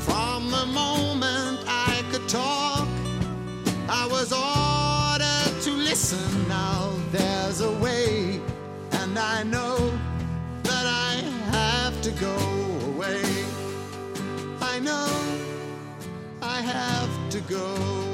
[0.00, 2.86] From the moment I could talk,
[3.88, 6.46] I was ordered to listen.
[6.46, 8.38] Now there's a way,
[9.00, 9.78] and I know
[10.64, 11.14] that I
[11.56, 12.36] have to go
[12.92, 13.22] away.
[14.60, 15.08] I know
[16.42, 17.17] I have
[17.48, 18.07] go.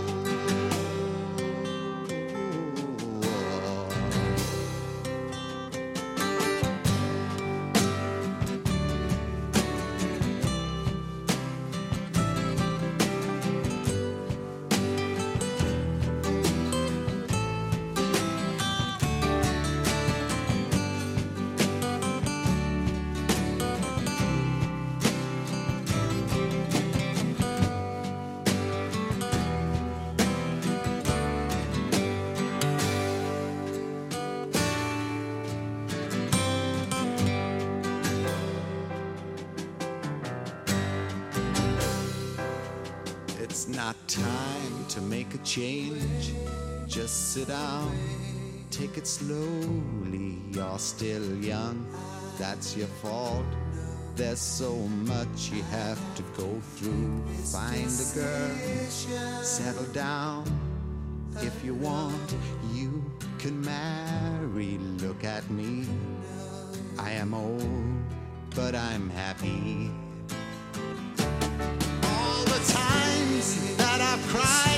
[45.55, 46.33] Change.
[46.89, 47.97] Just sit down,
[48.73, 50.39] take it slowly.
[50.51, 51.87] You're still young,
[52.39, 53.47] that's your fault.
[54.17, 54.75] There's so
[55.13, 57.23] much you have to go through.
[57.53, 60.45] Find a girl, settle down.
[61.37, 62.35] If you want,
[62.73, 63.05] you
[63.39, 64.79] can marry.
[65.07, 65.87] Look at me,
[66.99, 67.95] I am old,
[68.57, 69.93] but I'm happy.
[72.03, 74.74] All the times that I've cried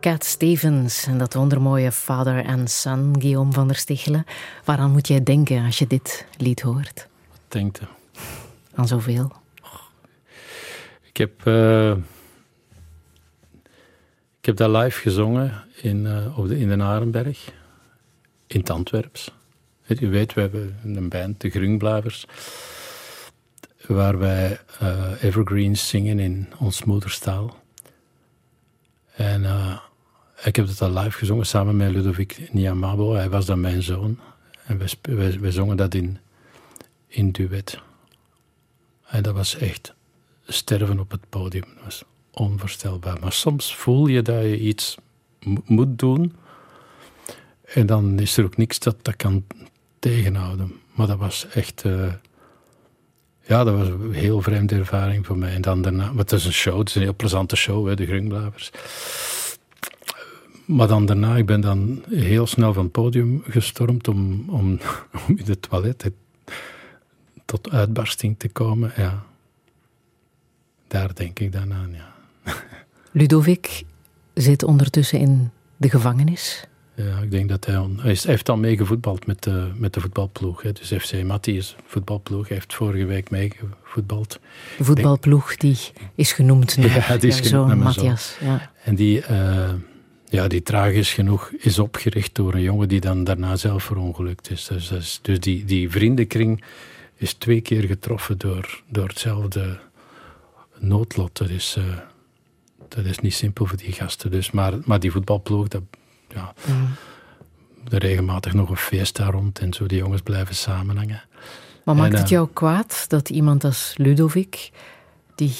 [0.00, 4.24] Cat Stevens en dat wondermooie Father and Son, Guillaume van der Stichelen.
[4.64, 7.08] Waaraan moet jij denken als je dit lied hoort?
[7.30, 7.80] Wat denkt?
[8.74, 9.32] Aan zoveel.
[11.02, 11.90] Ik heb, uh,
[14.38, 17.52] ik heb dat live gezongen in, uh, op de, in de Arenberg,
[18.46, 19.30] in het Antwerps.
[19.86, 22.26] U weet, we hebben een band, de Grungblavers,
[23.86, 27.56] waar wij uh, evergreens zingen in ons moederstaal.
[29.16, 29.78] En eh,
[30.46, 33.14] ik heb het al live gezongen samen met Ludovic Niamabo.
[33.14, 34.18] Hij was dan mijn zoon.
[34.66, 34.78] En
[35.40, 36.18] wij, zongen dat in,
[37.06, 37.78] in duet.
[39.06, 39.94] En dat was echt
[40.46, 41.64] sterven op het podium.
[41.74, 43.20] Dat was onvoorstelbaar.
[43.20, 44.96] Maar soms voel je dat je iets
[45.42, 46.36] mo- moet doen.
[47.64, 49.44] En dan is er ook niks dat dat kan
[49.98, 50.72] tegenhouden.
[50.92, 51.82] Maar dat was echt...
[51.84, 52.12] eh,
[53.42, 55.54] ja, dat was een heel vreemde ervaring voor mij.
[55.54, 56.06] En dan daarna...
[56.06, 56.78] Maar het is een show.
[56.78, 58.70] Het is een heel plezante show, hè, de Grunblavers.
[60.66, 64.78] Maar dan daarna, ik ben dan heel snel van het podium gestormd om, om,
[65.28, 66.10] om in het toilet
[67.44, 68.92] tot uitbarsting te komen.
[68.96, 69.22] Ja.
[70.88, 72.14] Daar denk ik dan aan, ja.
[73.12, 73.82] Ludovic
[74.34, 76.66] zit ondertussen in de gevangenis.
[76.94, 77.76] Ja, ik denk dat hij...
[77.78, 80.62] on- Hij, heeft al meegevoetbald met de, met de voetbalploeg.
[80.62, 80.72] Hè.
[80.72, 82.48] Dus FC Matti is voetbalploeg.
[82.48, 84.38] Hij heeft vorige week meegevoetbald.
[84.78, 85.78] De voetbalploeg die
[86.14, 86.76] is genoemd.
[86.80, 87.78] Ja, die is naar mijn zoon.
[87.78, 88.36] Matthias.
[88.40, 88.70] Ja.
[88.84, 89.72] En die, eh,
[90.36, 94.64] ja, die tragisch genoeg is opgericht door een jongen die dan daarna zelf verongelukt is.
[94.88, 96.64] Dus, dus die, die vriendenkring
[97.16, 99.78] is twee keer getroffen door, door hetzelfde
[100.78, 101.36] noodlot.
[101.36, 101.84] Dat is, eh,
[102.88, 104.30] dat is niet simpel voor die gasten.
[104.30, 105.82] Dus, maar, maar die voetbalploeg, dat,
[106.28, 106.54] ja,
[107.90, 109.86] er regelmatig nog een feest daar rond en zo.
[109.86, 111.22] Die jongens blijven samenhangen.
[111.84, 114.70] Maar maakt eh, het jou kwaad dat iemand als Ludovic,
[115.34, 115.54] die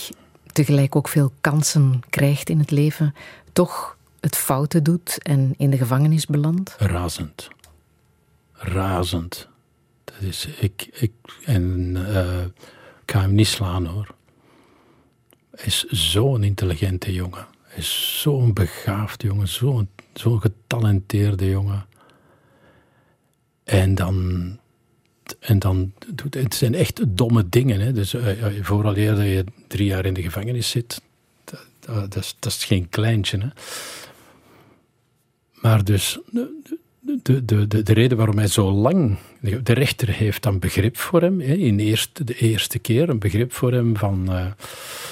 [0.52, 3.14] tegelijk ook veel kansen krijgt in het leven,
[3.52, 3.95] toch
[4.26, 6.76] het fouten doet en in de gevangenis belandt?
[6.78, 7.48] Razend.
[8.52, 9.48] Razend.
[10.04, 11.12] Dat is, ik, ik,
[11.44, 12.42] en eh,
[13.02, 14.14] ik ga hem niet slaan hoor.
[15.50, 17.46] Hij is zo'n intelligente jongen.
[17.62, 21.86] Hij is zo'n begaafd jongen, zo'n zo'n getalenteerde jongen.
[23.64, 24.58] En dan,
[25.38, 27.80] en dan doet het zijn echt domme dingen.
[27.80, 27.92] Hè.
[27.92, 31.02] Dus eh, eh, vooraleer dat je drie jaar in de gevangenis zit,
[31.80, 33.38] dat is, dat is geen kleintje.
[33.38, 33.48] Hè.
[35.60, 36.48] Maar dus de,
[37.22, 39.16] de, de, de, de reden waarom hij zo lang.
[39.62, 41.40] De rechter heeft dan begrip voor hem.
[41.40, 44.32] Hè, in eerste, de eerste keer een begrip voor hem van.
[44.32, 44.46] eh,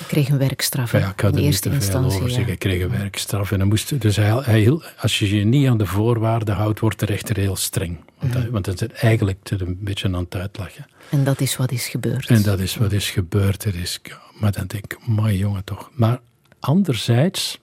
[0.01, 2.11] Ik kreeg een werkstraf ja, ik had in er niet eerste te veel instantie.
[2.17, 2.29] over ja.
[2.29, 2.47] zeggen.
[2.47, 3.53] Hij kreeg een werkstraf.
[3.53, 6.99] En dan moest, dus hij, hij, als je je niet aan de voorwaarden houdt, wordt
[7.01, 7.99] de rechter heel streng.
[8.19, 8.43] Want, Mhm.
[8.43, 10.87] hij- want het is eigenlijk een beetje aan het uitlachen.
[11.11, 12.29] En dat is wat is gebeurd.
[12.29, 13.65] En dat is wat is gebeurd.
[13.65, 14.01] Er is,
[14.41, 15.91] maar dan denk ik, mooi jongen toch.
[15.95, 16.21] Maar
[16.61, 17.59] anderzijds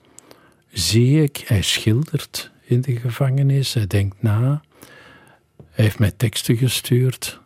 [0.72, 3.74] zie ik, hij schildert in de gevangenis.
[3.74, 4.62] Hij denkt na.
[5.70, 7.40] Hij heeft mij teksten gestuurd.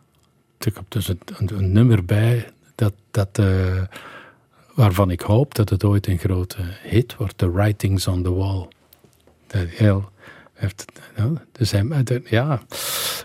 [0.57, 3.81] Er komt dus een, nummer bij dat, dat, eh,
[4.73, 7.37] waarvan ik hoop dat het ooit een grote hit wordt.
[7.37, 8.67] The Writings on the Wall.
[9.47, 10.09] Dat heel,
[10.53, 10.85] heeft,
[11.15, 11.73] ja, dus
[12.29, 12.61] ja,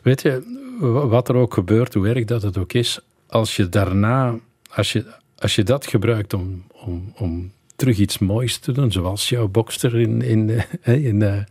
[0.03, 3.69] weet je, wa- wat er ook gebeurt, hoe erg dat het ook is, als je
[3.69, 4.35] daarna,
[4.70, 5.05] als je,
[5.39, 7.53] als je dat gebruikt om, om, om
[7.83, 10.51] terug iets moois te doen, zoals jouw bokster in, in,
[10.83, 11.43] eh, in, eh,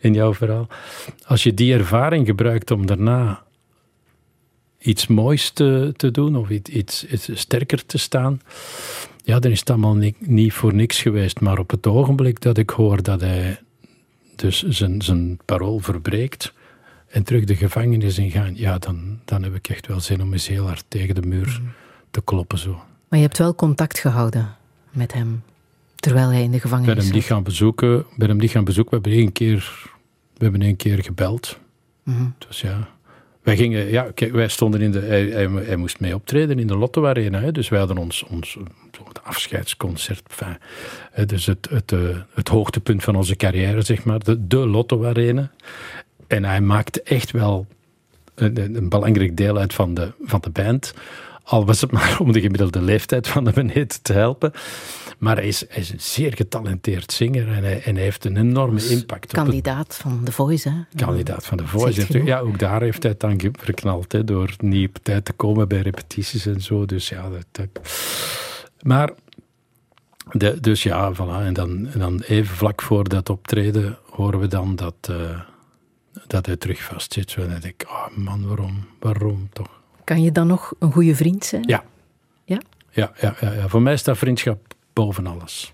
[0.00, 0.66] in jouw verhaal,
[1.26, 3.42] als je die ervaring gebruikt om daarna
[4.78, 8.40] iets moois te, te doen of iets, iets, iets sterker te staan,
[9.24, 11.40] ja, dan is het allemaal ni- niet voor niks geweest.
[11.40, 13.60] Maar op het ogenblik dat ik hoor dat hij
[14.36, 16.52] dus zijn, zijn parool verbreekt
[17.08, 20.48] en terug de gevangenis ingaan, ja, dan, dan heb ik echt wel zin om eens
[20.48, 21.60] heel hard tegen de muur
[22.10, 22.70] te kloppen zo.
[23.08, 24.56] Maar je hebt wel contact gehouden
[24.90, 25.42] met hem,
[26.00, 27.24] terwijl hij in de gevangenis ben hem zat.
[27.24, 28.06] gaan bezoeken.
[28.16, 29.02] ben hem niet gaan bezoeken.
[29.02, 29.88] We hebben één keer,
[30.36, 31.58] we hebben één keer gebeld.
[32.02, 32.26] Mhm.
[32.48, 32.88] Dus ja.
[33.42, 36.66] Wij gingen, ja, kijk, wij stonden in de, hij, hij, hij moest mee optreden in
[36.66, 37.40] de Lotto Arena.
[37.40, 38.58] Hè, dus wij hadden ons, ons
[39.22, 40.22] afscheidsconcert.
[40.28, 40.58] Enfin,
[41.12, 42.00] hè, dus het, het, eh,
[42.34, 44.18] het hoogtepunt van onze carrière, zeg maar.
[44.18, 45.50] De, de Lotto Arena.
[46.26, 47.66] En hij maakte echt wel
[48.34, 50.94] een, een, een belangrijk deel uit van de, van de band.
[51.42, 54.52] Al was het maar om de gemiddelde leeftijd van de beneden te helpen.
[55.18, 58.36] Maar hij is, hij is een zeer getalenteerd zanger en hij, en hij heeft een
[58.36, 60.74] enorme impact op het Kandidaat van The Voice, hè?
[60.96, 62.24] kandidaat van Zegt Voice.
[62.24, 65.68] Ja, ook daar heeft hij het dan verknald, hè, door niet op tijd te komen
[65.68, 66.84] bij repetities en zo.
[66.86, 67.88] Dus ja, dat, dat-
[68.82, 69.10] maar,
[70.32, 71.44] de, dus ja, voilà.
[71.44, 75.40] En dan, en dan even vlak voor dat optreden horen we dan dat, eh,
[76.26, 77.34] dat hij terug vastzit.
[77.34, 79.80] En dan denk ik, oh man, waarom, waarom toch?
[80.04, 81.62] Kan je dan nog een goede vriend zijn?
[81.66, 81.84] Ja.
[82.44, 82.60] Ja?
[82.90, 83.68] Ja, ja, ja, ja.
[83.68, 85.72] voor mij staat vriendschap boven alles.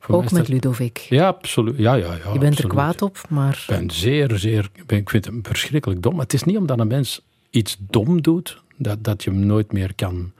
[0.00, 0.98] Voor Ook met Ludovic.
[0.98, 1.78] Ja, absoluut.
[1.78, 4.70] Ja, ja, ja, je bent er kwaad op, maar Ik ben zeer, zeer.
[4.74, 6.12] Ik, ben- ik vind hem verschrikkelijk dom.
[6.12, 7.20] Maar het is niet omdat een mens
[7.50, 10.32] iets dom doet, dat, dat je hem nooit meer kan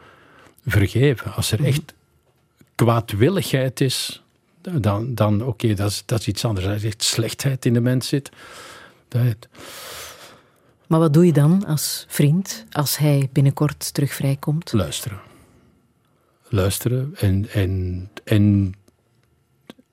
[0.67, 1.33] vergeven.
[1.35, 1.95] Als er echt
[2.75, 4.23] kwaadwilligheid is,
[4.61, 6.67] dan, dan oké, dat, is, dat is iets anders.
[6.67, 8.31] Als er echt slechtheid in de mens zit,
[9.09, 9.49] dat,
[10.87, 14.73] Maar wat doe je dan als vriend als hij binnenkort terug vrijkomt?
[14.73, 15.19] luisteren.
[16.55, 17.47] Luisteren en,
[18.25, 18.75] en,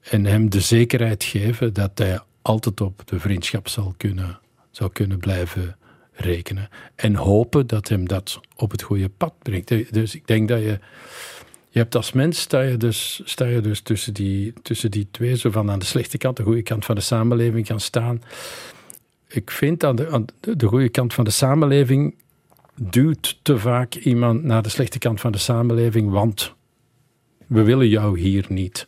[0.02, 4.40] en hem de zekerheid geven dat hij altijd op de vriendschap zal kunnen,
[4.72, 5.78] zou kunnen blijven
[6.12, 6.70] rekenen.
[6.96, 9.94] En hopen dat hem dat op het goede pad brengt.
[9.94, 10.80] Dus ik denk dat je.
[11.70, 15.38] Je hebt als mens, sta je dus, sta je dus tussen, die, tussen die twee,
[15.38, 18.22] zo van aan de slechte kant, de goede kant van de samenleving gaan staan.
[19.28, 22.16] Ik vind aan de, aan de goede kant van de samenleving
[22.90, 26.54] duwt te vaak iemand naar de slechte kant van de samenleving, want
[27.48, 28.88] we willen jou hier niet.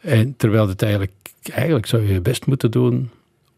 [0.00, 1.12] En terwijl het eigenlijk,
[1.42, 3.10] eigenlijk zou je je best moeten doen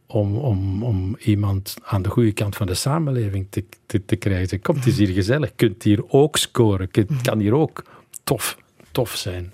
[0.07, 4.61] om, om, om iemand aan de goede kant van de samenleving te, te, te krijgen.
[4.61, 7.85] Komt eens hier gezellig, kunt hier ook scoren, kunt, kan hier ook
[8.24, 8.59] tof,
[8.93, 9.53] tof zijn.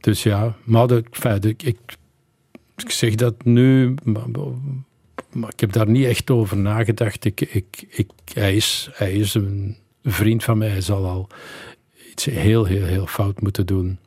[0.00, 1.04] Dus ja, maar de,
[1.40, 1.62] ik,
[2.76, 3.94] ik zeg dat nu,
[5.32, 7.24] maar, ik heb daar niet echt over nagedacht.
[7.24, 11.28] Ik, ik, ik, hij, is, hij is een vriend van mij, hij zal al
[12.10, 13.98] iets heel, heel, heel fout moeten doen.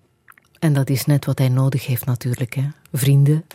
[0.60, 2.54] En dat is net wat hij nodig heeft natuurlijk.
[2.54, 2.68] Hè?
[2.92, 3.46] Vrienden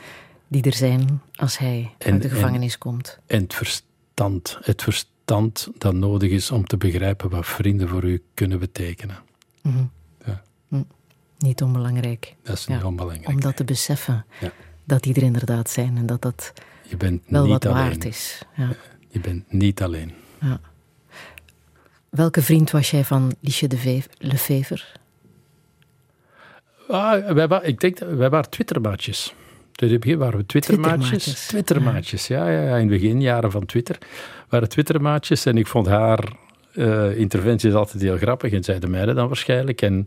[0.48, 3.18] die er zijn als hij En- uit de en- gevangenis komt.
[3.26, 8.22] En het verstand, het verstand dat nodig is om te begrijpen wat vrienden voor u
[8.34, 9.16] kunnen betekenen.
[9.62, 9.84] Mhm.
[10.26, 10.42] Ja.
[10.68, 10.82] Hm.
[11.38, 12.34] Niet onbelangrijk.
[12.42, 13.28] Dat is Ja, niet onbelangrijk.
[13.28, 14.24] Om dat te beseffen.
[14.40, 14.52] Ja.
[14.84, 16.52] Dat die er inderdaad zijn en dat dat
[16.88, 17.76] Je bent wel niet wat alleen.
[17.82, 18.42] waard is.
[18.56, 18.68] Ja.
[19.08, 20.12] Je bent niet alleen.
[20.40, 20.60] Ja.
[22.08, 24.92] Welke vriend was jij van Liesje de Ve- Lefever?
[26.88, 29.34] Ah, wij, wa- ik denk dat wij waren Twittermaatjes.
[29.76, 30.98] In het begin waren we Twittermaatjes.
[31.08, 31.46] Twittermaatjes.
[31.46, 32.48] Twittermaatjes, ja.
[32.48, 32.76] Ja, ja.
[32.76, 33.98] In de beginjaren van Twitter
[34.48, 35.46] waren Twittermaatjes.
[35.46, 36.32] En ik vond haar
[36.74, 38.52] eh, interventies altijd heel grappig.
[38.52, 39.82] En zij de mijne dan waarschijnlijk.
[39.82, 40.04] En,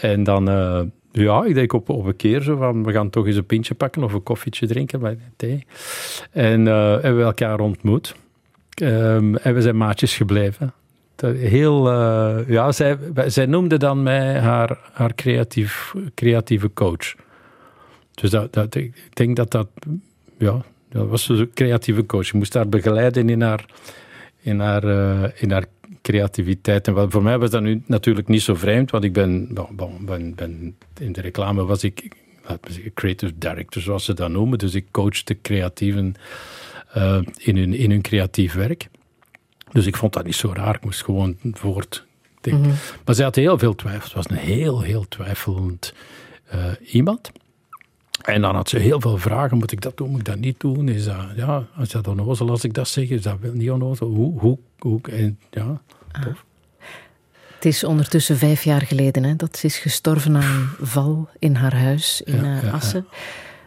[0.00, 0.80] en dan, eh,
[1.22, 3.74] ja, ik denk op, op een keer zo van, we gaan toch eens een pintje
[3.74, 5.66] pakken of een koffietje drinken bij thee.
[6.30, 8.14] En eh, hebben we elkaar ontmoet.
[8.74, 10.72] Ehm, en we zijn maatjes gebleven.
[11.24, 17.14] Heel, eh, ja, zij, zij noemde dan mij haar, haar creatief, creatieve coach.
[18.14, 19.68] Dus dat, dat, ik denk dat dat,
[20.38, 22.26] ja, dat was dus een creatieve coach.
[22.26, 23.64] Je moest haar begeleiden in haar,
[24.40, 25.64] in haar, eh, in haar
[26.02, 26.86] creativiteit.
[26.86, 30.04] En wat, voor mij was dat nu natuurlijk niet zo vreemd, want ik ben, bon,
[30.04, 32.08] ben, ben in de reclame was ik,
[32.68, 34.58] zeggen, creative director, zoals ze dat noemen.
[34.58, 36.14] Dus ik coachte creatieven
[36.92, 38.88] eh, in, hun, in hun creatief werk.
[39.72, 40.74] Dus ik vond dat niet zo raar.
[40.74, 42.06] Ik moest gewoon voort.
[42.40, 42.74] denken.
[43.04, 44.02] Maar zij had heel veel twijfel.
[44.04, 45.94] Het was een heel, heel twijfelend
[46.46, 47.32] eh, iemand.
[48.22, 49.58] En dan had ze heel veel vragen.
[49.58, 50.10] Moet ik dat doen?
[50.10, 50.88] Moet ik dat niet doen?
[50.88, 53.08] Is dat, ja, is dat onnozel als ik dat zeg?
[53.08, 54.08] Is dat wel niet onnozel?
[54.08, 54.38] Hoe?
[54.40, 55.80] hoe, hoe en, ja,
[56.24, 56.44] tof.
[57.54, 61.76] Het is ondertussen vijf jaar geleden hè, dat ze is gestorven aan val in haar
[61.76, 63.06] huis in Ja, eh, ja, Assen.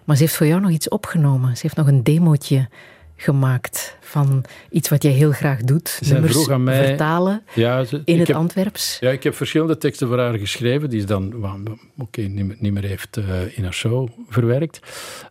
[0.04, 1.56] Maar ze heeft voor jou nog iets opgenomen.
[1.56, 2.70] Ze heeft nog een demootje
[3.16, 5.98] gemaakt van iets wat jij heel graag doet.
[6.02, 8.98] Zij Nummers vroeg aan mij- vertalen Ja, ze- in het heb- Antwerps.
[9.00, 11.34] Ja, ik heb verschillende teksten voor haar geschreven, die ze dan
[11.98, 14.80] oké, niet, meer- niet meer heeft eh, in haar show verwerkt.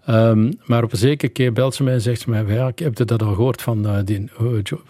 [0.06, 2.78] Ehm, maar op een zekere keer belt ze mij en zegt ze mij, ja, ik
[2.78, 4.30] heb dat al gehoord van eh, die,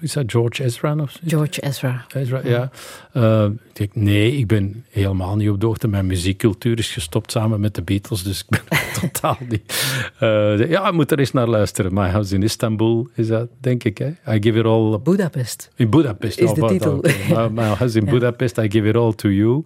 [0.01, 0.97] is dat George Ezra?
[0.97, 1.19] Of?
[1.27, 2.05] George Ezra.
[2.15, 2.71] Ezra, ja.
[3.13, 5.89] Eh, ik denk, nee, ik ben helemaal niet op de hoogte.
[5.89, 9.87] Mijn muziekcultuur is gestopt samen met de Beatles, dus ik ben totaal niet...
[10.19, 11.95] Eh, ja, ik moet er eens naar luisteren.
[11.95, 13.99] My House in Istanbul is dat, denk ik.
[13.99, 14.07] Hè?
[14.07, 14.99] I give it all...
[15.03, 15.71] Budapest.
[15.77, 16.39] In Budapest.
[16.39, 17.05] Is oh, de titel.
[17.29, 18.11] My, my house in Ja.
[18.11, 19.65] Budapest, I give it all to you.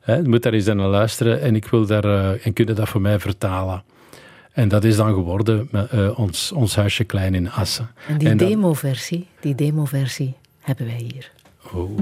[0.00, 2.88] Hè, je moet daar eens naar luisteren en ik wil daar, eh, en kunnen dat
[2.88, 3.82] voor mij vertalen.
[4.52, 7.90] En dat is dan geworden met, eh, ons, ons huisje klein in Assen.
[8.08, 11.30] En die demoversie, die demoversie hebben wij hier.
[11.72, 11.98] Oh.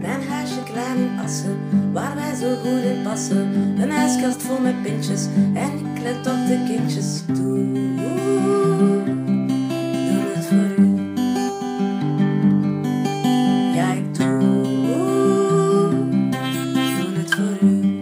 [0.00, 1.56] Mijn huisje klein in Assen,
[2.46, 3.74] zo goed in passen.
[3.78, 7.72] Een ijskast vol met pintjes en ik let op de kindjes toe.
[10.06, 10.96] Doe het voor u.
[13.74, 14.40] Ja, ik doe.
[16.98, 18.00] Doe het voor u.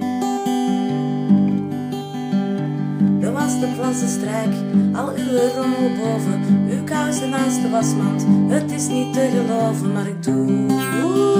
[3.21, 4.55] De was de plassen strijk,
[4.93, 6.43] al uw rommel boven.
[6.71, 10.47] Uw kousen naast de wasmand, het is niet te geloven, maar ik doe.
[10.47, 11.35] Doe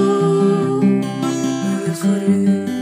[1.85, 2.74] het voor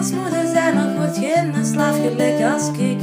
[0.00, 3.00] als moeder zijn nog wordt geen slaaf gelijk als ik.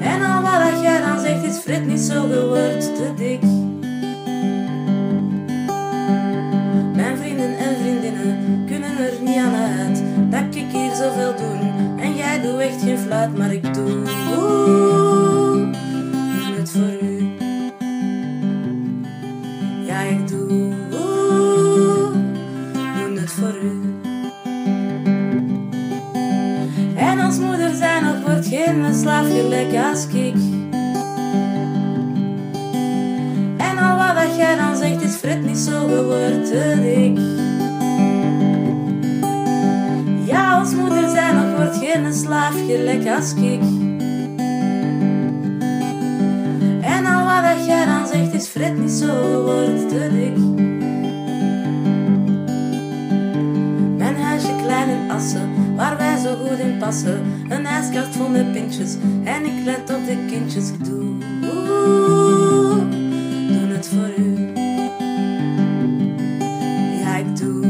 [0.00, 3.42] En al wat jij dan zegt is Frit niet zo geworden te dik.
[6.94, 11.70] Mijn vrienden en vriendinnen kunnen er niet aan uit dat ik hier zoveel doe.
[12.00, 14.93] En jij doet echt geen fluit, maar ik doe.
[29.04, 30.34] Slaaf gelijk als ik.
[33.56, 37.18] En al wat jij dan zegt is Fred niet zo geworden dik.
[40.26, 43.60] Ja, als moeder zijn nog wordt geen slaaf gelijk als ik.
[46.80, 50.36] En al wat jij dan zegt is Fred niet zo geworden dik.
[53.96, 55.50] Mijn huisje klein in Assen,
[56.54, 57.46] goed in passen.
[57.48, 60.70] Een ijskast vol met pintjes en ik let op de kindjes.
[60.70, 61.18] Ik doe,
[63.48, 64.52] doe het voor u.
[67.00, 67.64] Ja, ik doe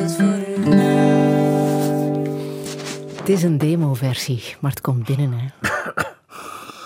[0.00, 0.74] het voor u.
[3.16, 5.32] Het is een demoversie, maar het komt binnen.
[5.32, 5.46] Hè.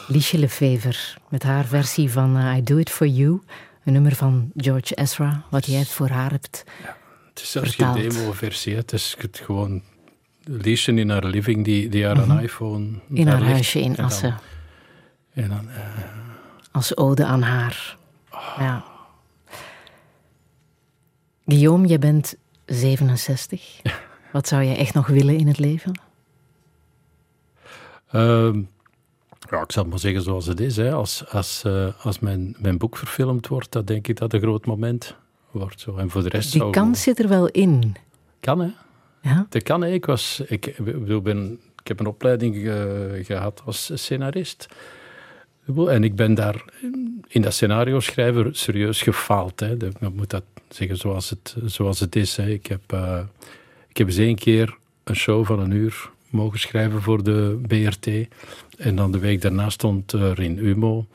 [0.14, 3.42] Liesje Lefever met haar versie van eh, I Do It For You.
[3.84, 6.64] Een nummer van George Ezra, wat jij voor haar hebt
[7.34, 7.98] Het is zelfs vertaald.
[7.98, 8.76] geen demo-versie.
[8.76, 9.82] Het is het gewoon
[10.44, 12.84] Liesje in haar living die, die haar een iPhone...
[12.84, 13.16] Mhm.
[13.16, 14.38] in daar haar huisje in En dan- Assen.
[15.32, 15.78] En dan, eh,
[16.72, 17.96] Als ode aan haar.
[18.58, 18.84] Ja.
[21.46, 22.34] Guillaume, je bent
[22.66, 23.80] 67.
[24.32, 26.00] Wat zou jij echt nog willen in het leven?
[28.10, 28.58] Ehm,
[29.50, 30.76] ja, ik zal het maar zeggen zoals het is.
[30.76, 30.92] Hè.
[30.92, 34.66] Als, als, eh, als mijn, mijn boek verfilmd wordt, dan denk ik dat een groot
[34.66, 35.16] moment
[35.54, 35.80] wordt.
[35.80, 35.96] Zo.
[35.96, 36.72] En voor de rest Die zou...
[36.72, 37.94] kans zit er wel in.
[38.40, 38.68] Kan, hè.
[39.22, 39.46] Ja?
[39.48, 39.90] Dat kan, hè.
[39.92, 42.74] Ik, was, ik, ik bedoel, ben, ik heb een opleiding eh,
[43.24, 44.66] gehad als scenarist.
[45.88, 46.64] En ik ben daar
[47.28, 49.60] in dat scenario schrijven serieus gefaald.
[49.60, 49.76] Hè.
[49.76, 52.36] Dat- Ik moet dat zeggen zoals het, zoals het is.
[52.36, 52.48] Hè.
[52.48, 53.20] Ik, heb, eh,
[53.88, 58.08] ik heb eens één keer een show van een uur mogen schrijven voor de BRT.
[58.78, 61.06] En dan de week daarna stond er in Humo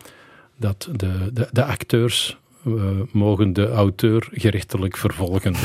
[0.58, 2.72] dat de, de, de acteurs eh,
[3.12, 5.54] mogen de auteur gerechtelijk vervolgen.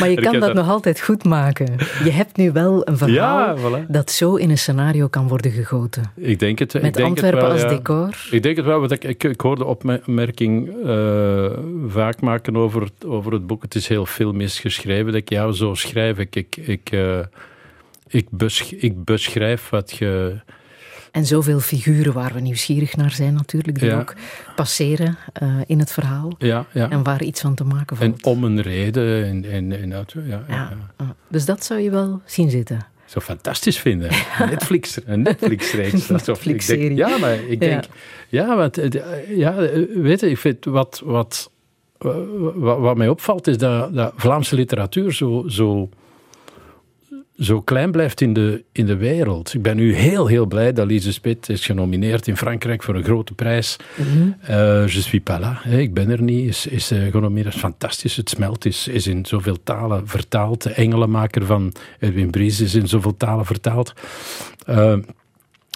[0.00, 1.76] Maar je kan dat nog altijd goed maken.
[2.04, 3.86] Je hebt nu wel een verhaal Ja, voilà.
[3.88, 6.02] dat zo in een scenario kan worden gegoten.
[6.16, 6.74] Ik denk het.
[6.74, 7.76] ik Met denk Antwerpen het wel, als ja.
[7.76, 8.28] decor.
[8.30, 11.50] Ik denk het wel, want ik, ik, ik hoor de opmerking eh,
[11.88, 13.62] vaak maken over, het- over het boek.
[13.62, 15.06] Het is heel filmisch geschreven.
[15.06, 16.36] Dat ik, ja, zo schrijf ik.
[16.36, 17.18] Ik, ik, eh,
[18.08, 20.40] ik, besch- ik beschrijf wat je...
[21.12, 23.98] En zoveel figuren waar we nieuwsgierig naar zijn natuurlijk, die Ja.
[24.00, 24.14] ook
[24.56, 26.32] passeren eh, in het verhaal.
[26.38, 26.90] Ja, ja.
[26.90, 28.14] En waar iets van te maken valt.
[28.14, 29.24] En om een reden.
[29.26, 30.72] En, en, en, dat, ja,
[31.28, 32.86] Dus dat zou je wel zien zitten.
[33.04, 34.10] Zo fantastisch vinden.
[34.50, 36.08] Netflix, een Netflix-reeks.
[36.08, 36.94] Netflix-serie.
[36.96, 37.84] Ja, maar ik denk...
[38.28, 41.50] Ja, want, eh, de- ja, eh, weet je, ik vind wat, wat,
[41.98, 45.88] wat, wat mij opvalt is dat, dat Vlaamse literatuur zo, zo,
[47.38, 49.54] zo klein blijft in de, in de wereld.
[49.54, 53.04] Ik ben nu heel, heel blij dat Lise Spit is genomineerd in Frankrijk voor een
[53.04, 53.76] grote prijs.
[54.40, 55.60] Eh, je suis pas là.
[55.62, 56.48] hè, ik ben er niet.
[56.48, 57.54] Is, is eh, genomineerd.
[57.54, 58.16] Fantastisch.
[58.16, 60.62] Het smelt is, is in zoveel talen vertaald.
[60.62, 63.92] De Engelenmaker van Edwin Bries is in zoveel talen vertaald.
[64.66, 64.96] Eh,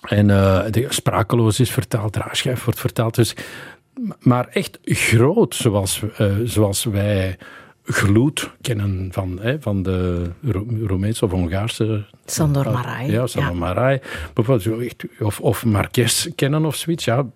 [0.03, 0.27] en
[0.71, 2.17] de Sprakeloos is vertaald.
[2.17, 3.15] Raarschijf wordt vertaald.
[3.15, 3.35] Dus,
[4.21, 6.03] maar echt groot, zoals,
[6.45, 7.37] zoals wij
[7.89, 12.05] Gloed kennen van, hè, van de Ro- Roemeense of Hongaarse...
[12.25, 13.11] Sandor eh, Marai.
[13.11, 13.59] Ja, Sandor Ja.
[13.59, 13.99] Marai.
[14.35, 17.05] Bijvoorbeeld, zo echt, of, of Marquez kennen of zoiets.
[17.05, 17.27] Ja,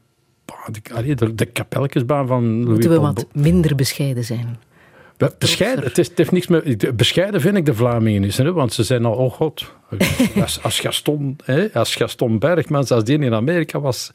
[1.02, 4.56] de, de, de kapelkensbaan van Louis Moeten we wat minder bescheiden zijn.
[5.16, 6.96] Be- Bescheiden, het, is, het heeft niks met...
[6.96, 9.72] Bescheiden vind ik de Vlamingen niet, hè, want ze zijn al, oh god,
[10.40, 14.10] als, als, Gaston, hè, als Gaston Bergmans, als die in Amerika was,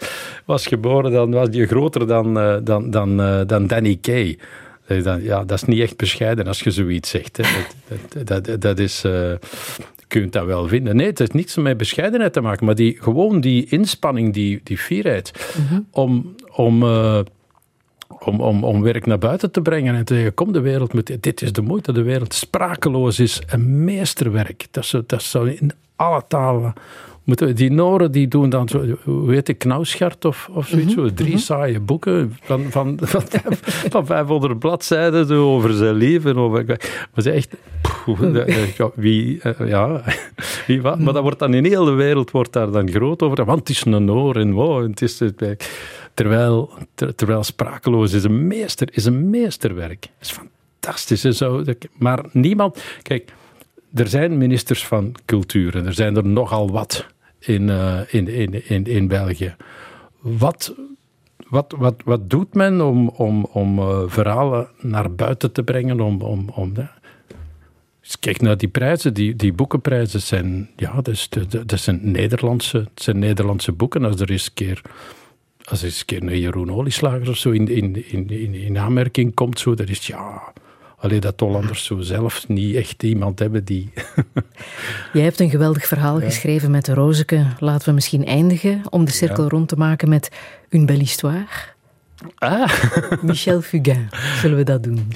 [0.45, 4.37] was geboren, dan was die groter dan, eh, dan, dan, eh, dan Danny Kay.
[4.87, 7.37] Eh, Dan, ja, dat is niet echt bescheiden als je zoiets zegt.
[7.37, 7.43] Hè.
[8.13, 9.03] Dat, dat, dat, dat is...
[9.03, 10.95] eh, je kunt dat wel vinden.
[10.95, 14.77] Nee, het heeft niets met bescheidenheid te maken, maar die, gewoon die inspanning, die, die
[14.77, 15.31] fierheid,
[15.91, 16.35] om...
[16.51, 17.19] om eh,
[18.19, 21.17] om, om, om werk naar buiten te brengen en te zeggen, kom de wereld met
[21.19, 24.67] dit is de moeite, de wereld sprakeloos is een meesterwerk.
[24.71, 26.73] Dat zou, dat zou in alle talen
[27.25, 31.13] moeten Die Noren die doen dan zo, hoe heet het, Knauschart of, of zoiets, zo,
[31.13, 33.21] drie saaie boeken van, van, van,
[33.89, 36.37] van 500 bladzijden zo over zijn leven.
[36.37, 36.65] Over,
[37.13, 37.55] maar ze echt,
[38.05, 40.01] poeh, dat- wie, eh, ja,
[40.67, 43.45] wie wat, maar dat wordt dan in heel de wereld wordt daar dan groot over,
[43.45, 45.67] want het is een Noor en wow, het is het.
[46.13, 50.07] Terwijl, ter- terwijl Sprakeloos is een, meester, is een meesterwerk.
[50.17, 50.31] Het is
[50.81, 51.23] fantastisch.
[51.23, 51.61] en Zo.
[51.63, 52.83] Dat- Maar niemand...
[53.01, 53.33] Kijk,
[53.93, 57.05] er zijn ministers van cultuur en er zijn er nogal wat
[57.45, 59.55] in, eh, in, in, in, in België.
[60.19, 60.75] Wat,
[61.47, 65.99] wat, wat, wat doet men om, om, om eh, verhalen naar buiten te brengen?
[65.99, 66.73] Om, om, om,
[68.19, 71.29] kijk naar die prijzen, die, die boekenprijzen zijn, ja, dat,
[71.65, 74.05] dat, zijn Nederlandse, zijn Nederlandse boeken.
[74.05, 74.81] Als er eens een keer
[75.65, 78.77] als er eens een keer een Jeroen Olieslager of zo in, in, in, in, in
[78.77, 80.53] aanmerking komt, zo, dat is ja,
[81.05, 83.93] Alleen dat Hollanders zo zelf niet echt iemand hebben die...
[85.13, 87.45] Jij hebt een geweldig verhaal geschreven met de Rozeke.
[87.59, 90.31] Laten we misschien eindigen om de cirkel rond te maken met
[90.69, 91.45] Une belle histoire.
[92.37, 92.69] Ah.
[93.21, 94.09] Michel Fugain.
[94.41, 95.07] Zullen we dat doen?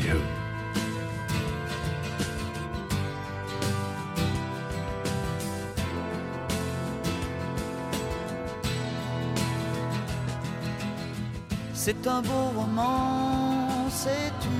[11.74, 14.59] C'est un beau roman, c'est une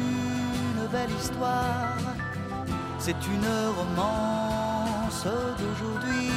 [0.92, 1.98] belle histoire,
[2.98, 5.26] c'est une romance
[5.60, 6.32] d'aujourd'hui.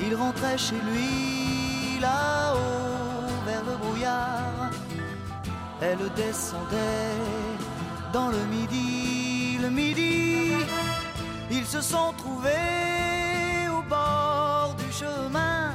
[0.00, 4.70] Il rentrait chez lui là-haut vers le brouillard,
[5.80, 7.16] elle descendait
[8.12, 10.52] dans le midi, le midi,
[11.50, 15.74] ils se sont trouvés au bord du chemin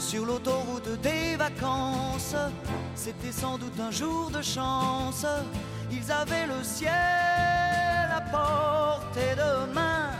[0.00, 2.34] sur l'autoroute des vacances.
[2.94, 5.26] C'était sans doute un jour de chance.
[5.92, 6.90] Ils avaient le ciel
[8.10, 10.10] à portée de main.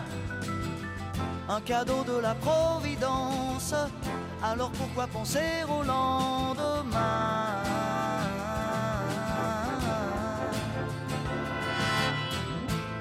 [1.48, 3.74] Un cadeau de la Providence.
[4.42, 7.56] Alors pourquoi penser au lendemain?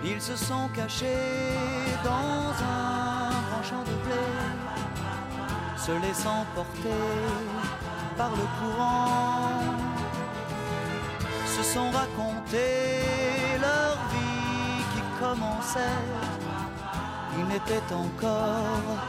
[0.03, 1.05] Ils se sont cachés
[2.03, 4.48] dans un grand champ de blé
[5.85, 7.05] se laissant porter
[8.17, 9.63] par le courant,
[11.45, 16.05] se sont racontés leur vie qui commençait.
[17.37, 18.99] Ils n'étaient encore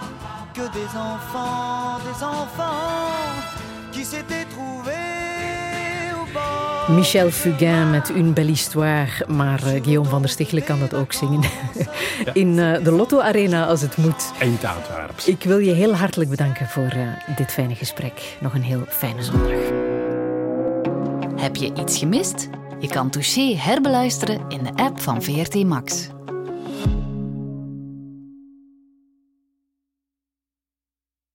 [0.55, 3.35] que des enfants, des enfants
[3.93, 6.80] qui s'étaient trouvés au bord.
[6.95, 9.25] Michel Fugain met Une belle histoire.
[9.29, 11.41] Maar uh, Guillaume van der Stichelen kan dat ook zingen.
[12.33, 14.33] In uh, de Lotto Arena als het moet.
[14.39, 15.29] Eind Antwerps.
[15.29, 18.37] Ik wil je heel hartelijk bedanken voor uh, dit fijne gesprek.
[18.41, 19.59] Nog een heel fijne zondag.
[21.37, 22.49] Heb je iets gemist?
[22.79, 26.09] Je kan Touché herbeluisteren in de app van VRT Max.